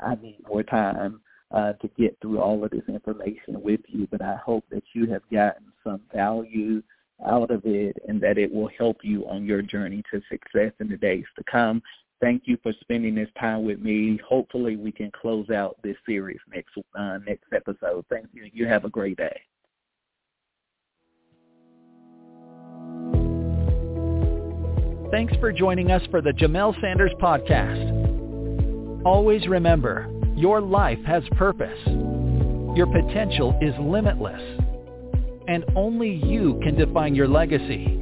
I 0.00 0.16
need 0.16 0.38
more 0.46 0.62
time 0.62 1.20
uh, 1.50 1.72
to 1.74 1.88
get 1.98 2.18
through 2.20 2.40
all 2.40 2.62
of 2.62 2.70
this 2.70 2.82
information 2.88 3.62
with 3.62 3.80
you. 3.88 4.06
But 4.10 4.22
I 4.22 4.36
hope 4.36 4.64
that 4.70 4.84
you 4.92 5.06
have 5.10 5.22
gotten 5.32 5.72
some 5.82 6.02
value 6.14 6.82
out 7.26 7.50
of 7.50 7.62
it 7.64 7.96
and 8.08 8.20
that 8.20 8.38
it 8.38 8.52
will 8.52 8.70
help 8.78 8.98
you 9.02 9.26
on 9.28 9.44
your 9.44 9.62
journey 9.62 10.02
to 10.10 10.22
success 10.30 10.72
in 10.80 10.88
the 10.88 10.96
days 10.96 11.24
to 11.36 11.44
come. 11.44 11.82
Thank 12.20 12.42
you 12.44 12.58
for 12.62 12.72
spending 12.80 13.14
this 13.14 13.30
time 13.38 13.64
with 13.64 13.80
me. 13.80 14.20
Hopefully, 14.28 14.76
we 14.76 14.92
can 14.92 15.10
close 15.10 15.48
out 15.48 15.76
this 15.82 15.96
series 16.04 16.38
next 16.52 16.70
uh, 16.94 17.18
next 17.26 17.46
episode. 17.54 18.04
Thank 18.10 18.26
you. 18.32 18.50
You 18.52 18.66
have 18.66 18.84
a 18.84 18.90
great 18.90 19.16
day. 19.16 19.40
Thanks 25.10 25.34
for 25.40 25.50
joining 25.50 25.90
us 25.90 26.02
for 26.10 26.20
the 26.20 26.30
Jamelle 26.30 26.78
Sanders 26.80 27.10
Podcast. 27.20 29.04
Always 29.04 29.48
remember, 29.48 30.08
your 30.36 30.60
life 30.60 31.02
has 31.04 31.24
purpose. 31.36 31.80
Your 32.76 32.86
potential 32.86 33.58
is 33.60 33.74
limitless. 33.80 34.40
And 35.48 35.64
only 35.74 36.10
you 36.10 36.60
can 36.62 36.76
define 36.76 37.16
your 37.16 37.26
legacy. 37.26 38.00